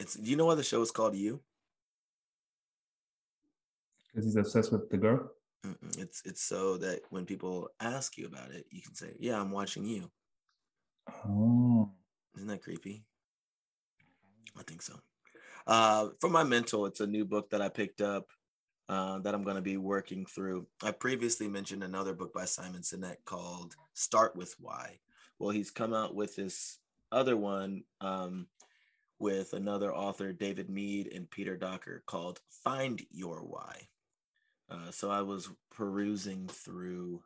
It's 0.00 0.14
do 0.14 0.30
you 0.30 0.36
know 0.36 0.46
why 0.46 0.54
the 0.54 0.62
show 0.62 0.80
is 0.80 0.90
called 0.90 1.14
you 1.14 1.40
because 4.16 4.24
he's 4.24 4.36
obsessed 4.36 4.72
with 4.72 4.88
the 4.88 4.96
girl. 4.96 5.30
Mm-mm. 5.64 5.98
it's 5.98 6.22
it's 6.24 6.42
so 6.42 6.76
that 6.78 7.00
when 7.10 7.26
people 7.26 7.68
ask 7.80 8.16
you 8.16 8.26
about 8.26 8.52
it 8.52 8.66
you 8.70 8.80
can 8.82 8.94
say 8.94 9.12
yeah 9.18 9.40
i'm 9.40 9.50
watching 9.50 9.84
you. 9.84 10.10
Oh, 11.24 11.90
isn't 12.36 12.48
that 12.48 12.62
creepy? 12.62 13.04
I 14.58 14.62
think 14.62 14.82
so 14.82 14.94
uh 15.66 16.08
for 16.20 16.30
my 16.30 16.44
mental 16.44 16.86
it's 16.86 17.00
a 17.00 17.06
new 17.06 17.24
book 17.24 17.50
that 17.50 17.62
i 17.62 17.68
picked 17.68 18.00
up 18.00 18.26
uh, 18.88 19.18
that 19.20 19.34
i'm 19.34 19.42
going 19.44 19.56
to 19.56 19.62
be 19.62 19.76
working 19.76 20.26
through 20.26 20.66
i 20.82 20.90
previously 20.92 21.48
mentioned 21.48 21.82
another 21.82 22.14
book 22.14 22.32
by 22.32 22.44
simon 22.44 22.82
sinek 22.82 23.16
called 23.24 23.74
start 23.94 24.36
with 24.36 24.54
why 24.60 24.98
well 25.38 25.50
he's 25.50 25.70
come 25.70 25.92
out 25.94 26.14
with 26.14 26.36
this 26.36 26.78
other 27.12 27.36
one 27.36 27.82
um, 28.00 28.46
with 29.18 29.52
another 29.54 29.94
author 29.94 30.32
david 30.32 30.70
mead 30.70 31.08
and 31.14 31.30
peter 31.30 31.56
docker 31.56 32.02
called 32.06 32.40
find 32.64 33.02
your 33.10 33.40
why 33.44 33.80
Uh, 34.70 34.90
so 34.90 35.10
I 35.10 35.22
was 35.22 35.50
perusing 35.70 36.48
through 36.48 37.22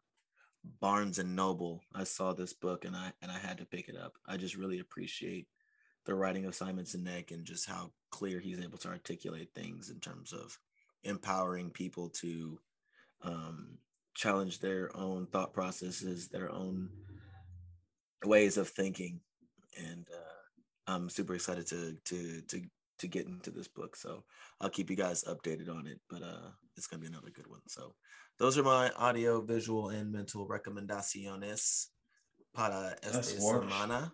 Barnes 0.80 1.18
and 1.18 1.34
Noble. 1.34 1.82
I 1.94 2.04
saw 2.04 2.32
this 2.34 2.52
book 2.52 2.84
and 2.84 2.94
I 2.96 3.12
and 3.22 3.30
I 3.32 3.38
had 3.38 3.58
to 3.58 3.64
pick 3.66 3.88
it 3.88 3.96
up. 3.96 4.14
I 4.26 4.36
just 4.36 4.56
really 4.56 4.80
appreciate 4.80 5.48
the 6.10 6.16
writing 6.16 6.44
of 6.44 6.56
Simon 6.56 6.84
Sinek 6.84 7.30
and 7.30 7.44
just 7.44 7.68
how 7.68 7.92
clear 8.10 8.40
he's 8.40 8.58
able 8.58 8.78
to 8.78 8.88
articulate 8.88 9.50
things 9.54 9.90
in 9.90 10.00
terms 10.00 10.32
of 10.32 10.58
empowering 11.04 11.70
people 11.70 12.08
to 12.08 12.58
um, 13.22 13.78
challenge 14.16 14.58
their 14.58 14.90
own 14.96 15.28
thought 15.28 15.52
processes, 15.54 16.26
their 16.26 16.50
own 16.50 16.88
ways 18.24 18.56
of 18.56 18.68
thinking, 18.68 19.20
and 19.78 20.04
uh, 20.12 20.92
I'm 20.92 21.08
super 21.08 21.36
excited 21.36 21.68
to 21.68 21.96
to 22.06 22.40
to 22.48 22.62
to 22.98 23.06
get 23.06 23.26
into 23.26 23.52
this 23.52 23.68
book. 23.68 23.94
So 23.94 24.24
I'll 24.60 24.68
keep 24.68 24.90
you 24.90 24.96
guys 24.96 25.22
updated 25.22 25.70
on 25.70 25.86
it, 25.86 26.00
but 26.10 26.22
uh, 26.22 26.50
it's 26.76 26.88
gonna 26.88 27.02
be 27.02 27.06
another 27.06 27.30
good 27.32 27.46
one. 27.46 27.62
So 27.68 27.94
those 28.40 28.58
are 28.58 28.64
my 28.64 28.90
audio, 28.98 29.42
visual, 29.42 29.90
and 29.90 30.10
mental 30.10 30.48
recomendaciones 30.48 31.86
para 32.52 32.96
esta 33.00 33.22
semana. 33.22 34.10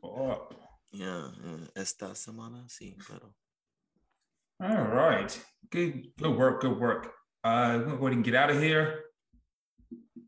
Yeah, 0.93 1.29
yeah, 1.45 1.67
esta 1.77 2.15
semana, 2.15 2.65
sí, 2.69 2.97
pero. 3.07 3.35
All 4.61 4.85
right, 4.85 5.39
good, 5.71 6.09
good 6.17 6.37
work, 6.37 6.63
good 6.63 6.79
work. 6.79 7.13
Uh, 7.45 7.83
we're 7.87 7.97
going 7.97 8.23
to 8.23 8.31
get 8.31 8.35
out 8.35 8.51
of 8.51 8.61
here. 8.61 9.05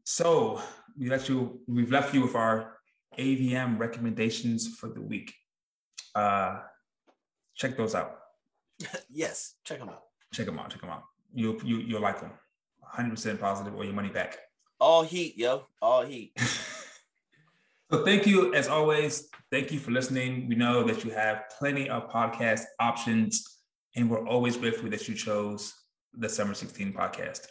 So 0.05 0.61
we 0.99 1.09
let 1.09 1.29
you, 1.29 1.61
we've 1.67 1.91
left 1.91 2.15
you 2.15 2.23
with 2.23 2.35
our 2.35 2.79
AVM 3.19 3.79
recommendations 3.79 4.69
for 4.69 4.89
the 4.89 5.01
week. 5.01 5.35
Uh, 6.15 6.61
check 7.55 7.77
those 7.77 7.95
out. 7.95 8.19
yes, 9.11 9.55
check 9.65 9.79
them 9.79 9.89
out. 9.89 10.03
Check 10.33 10.47
them 10.47 10.59
out. 10.59 10.71
Check 10.71 10.81
them 10.81 10.91
out. 10.91 11.05
You 11.35 11.59
you 11.65 11.79
you'll 11.79 12.01
like 12.01 12.21
them. 12.21 12.33
100% 12.97 13.39
positive 13.41 13.75
or 13.75 13.85
your 13.85 13.93
money 13.95 14.09
back. 14.09 14.39
All 14.81 15.03
heat, 15.03 15.37
yo. 15.37 15.67
All 15.83 16.05
heat. 16.05 16.33
so 17.91 18.05
thank 18.05 18.27
you 18.27 18.55
as 18.55 18.69
always. 18.69 19.29
Thank 19.51 19.73
you 19.73 19.79
for 19.79 19.91
listening. 19.91 20.49
We 20.49 20.55
know 20.55 20.83
that 20.85 21.05
you 21.05 21.11
have 21.13 21.45
plenty 21.59 21.89
of 21.89 22.11
podcast 22.11 22.65
options, 22.81 23.61
and 23.97 24.11
we're 24.11 24.27
always 24.27 24.57
grateful 24.57 24.91
that 24.91 25.09
you 25.09 25.15
chose 25.15 25.73
the 26.13 26.29
Summer 26.29 26.55
16 26.55 26.93
podcast. 26.93 27.47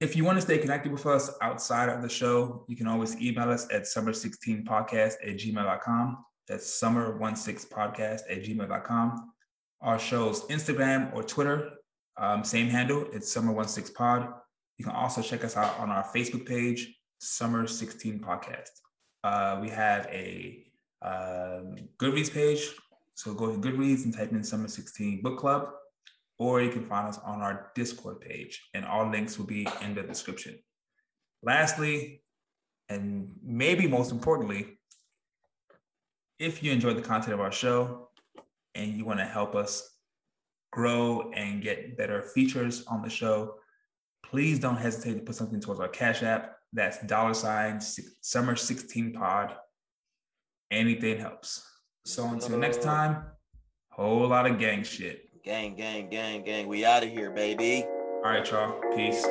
If 0.00 0.14
you 0.14 0.24
want 0.24 0.38
to 0.38 0.42
stay 0.42 0.58
connected 0.58 0.92
with 0.92 1.04
us 1.06 1.30
outside 1.42 1.88
of 1.88 2.02
the 2.02 2.08
show, 2.08 2.64
you 2.68 2.76
can 2.76 2.86
always 2.86 3.20
email 3.20 3.50
us 3.50 3.66
at 3.72 3.82
summer16podcast 3.82 5.14
at 5.26 5.36
gmail.com. 5.36 6.24
That's 6.46 6.80
summer16podcast 6.80 8.20
at 8.30 8.44
gmail.com. 8.44 9.32
Our 9.80 9.98
show's 9.98 10.42
Instagram 10.46 11.12
or 11.14 11.24
Twitter, 11.24 11.72
um, 12.16 12.44
same 12.44 12.68
handle, 12.68 13.06
it's 13.12 13.34
summer16pod. 13.34 14.32
You 14.76 14.84
can 14.84 14.94
also 14.94 15.20
check 15.20 15.44
us 15.44 15.56
out 15.56 15.76
on 15.80 15.90
our 15.90 16.04
Facebook 16.04 16.46
page, 16.46 16.94
Summer 17.18 17.66
16 17.66 18.20
Podcast. 18.20 18.70
Uh, 19.24 19.58
we 19.60 19.68
have 19.68 20.06
a 20.06 20.64
um, 21.02 21.76
Goodreads 21.98 22.32
page. 22.32 22.74
So 23.14 23.34
go 23.34 23.52
to 23.52 23.58
Goodreads 23.58 24.04
and 24.04 24.14
type 24.14 24.32
in 24.32 24.44
Summer 24.44 24.68
16 24.68 25.22
Book 25.22 25.38
Club 25.38 25.68
or 26.38 26.62
you 26.62 26.70
can 26.70 26.84
find 26.84 27.08
us 27.08 27.18
on 27.24 27.40
our 27.40 27.70
Discord 27.74 28.20
page, 28.20 28.68
and 28.74 28.84
all 28.84 29.10
links 29.10 29.38
will 29.38 29.46
be 29.46 29.66
in 29.82 29.94
the 29.94 30.02
description. 30.02 30.58
Lastly, 31.42 32.22
and 32.88 33.30
maybe 33.42 33.86
most 33.86 34.12
importantly, 34.12 34.78
if 36.38 36.62
you 36.62 36.72
enjoyed 36.72 36.96
the 36.96 37.02
content 37.02 37.34
of 37.34 37.40
our 37.40 37.52
show 37.52 38.10
and 38.74 38.94
you 38.94 39.04
want 39.04 39.18
to 39.18 39.24
help 39.24 39.56
us 39.56 39.96
grow 40.70 41.32
and 41.34 41.60
get 41.60 41.96
better 41.96 42.22
features 42.22 42.84
on 42.86 43.02
the 43.02 43.10
show, 43.10 43.56
please 44.24 44.60
don't 44.60 44.76
hesitate 44.76 45.14
to 45.14 45.20
put 45.20 45.34
something 45.34 45.60
towards 45.60 45.80
our 45.80 45.88
Cash 45.88 46.22
App. 46.22 46.57
That's 46.72 47.00
dollar 47.02 47.34
sign 47.34 47.80
summer 48.20 48.56
16 48.56 49.12
pod. 49.14 49.54
Anything 50.70 51.18
helps. 51.18 51.66
So 52.04 52.26
until 52.28 52.58
next 52.58 52.82
time, 52.82 53.24
whole 53.90 54.28
lot 54.28 54.46
of 54.46 54.58
gang 54.58 54.82
shit. 54.82 55.42
Gang, 55.44 55.76
gang, 55.76 56.10
gang, 56.10 56.44
gang. 56.44 56.68
We 56.68 56.84
out 56.84 57.02
of 57.02 57.10
here, 57.10 57.30
baby. 57.30 57.84
All 57.84 58.22
right, 58.22 58.50
y'all. 58.50 58.80
Peace. 58.94 59.26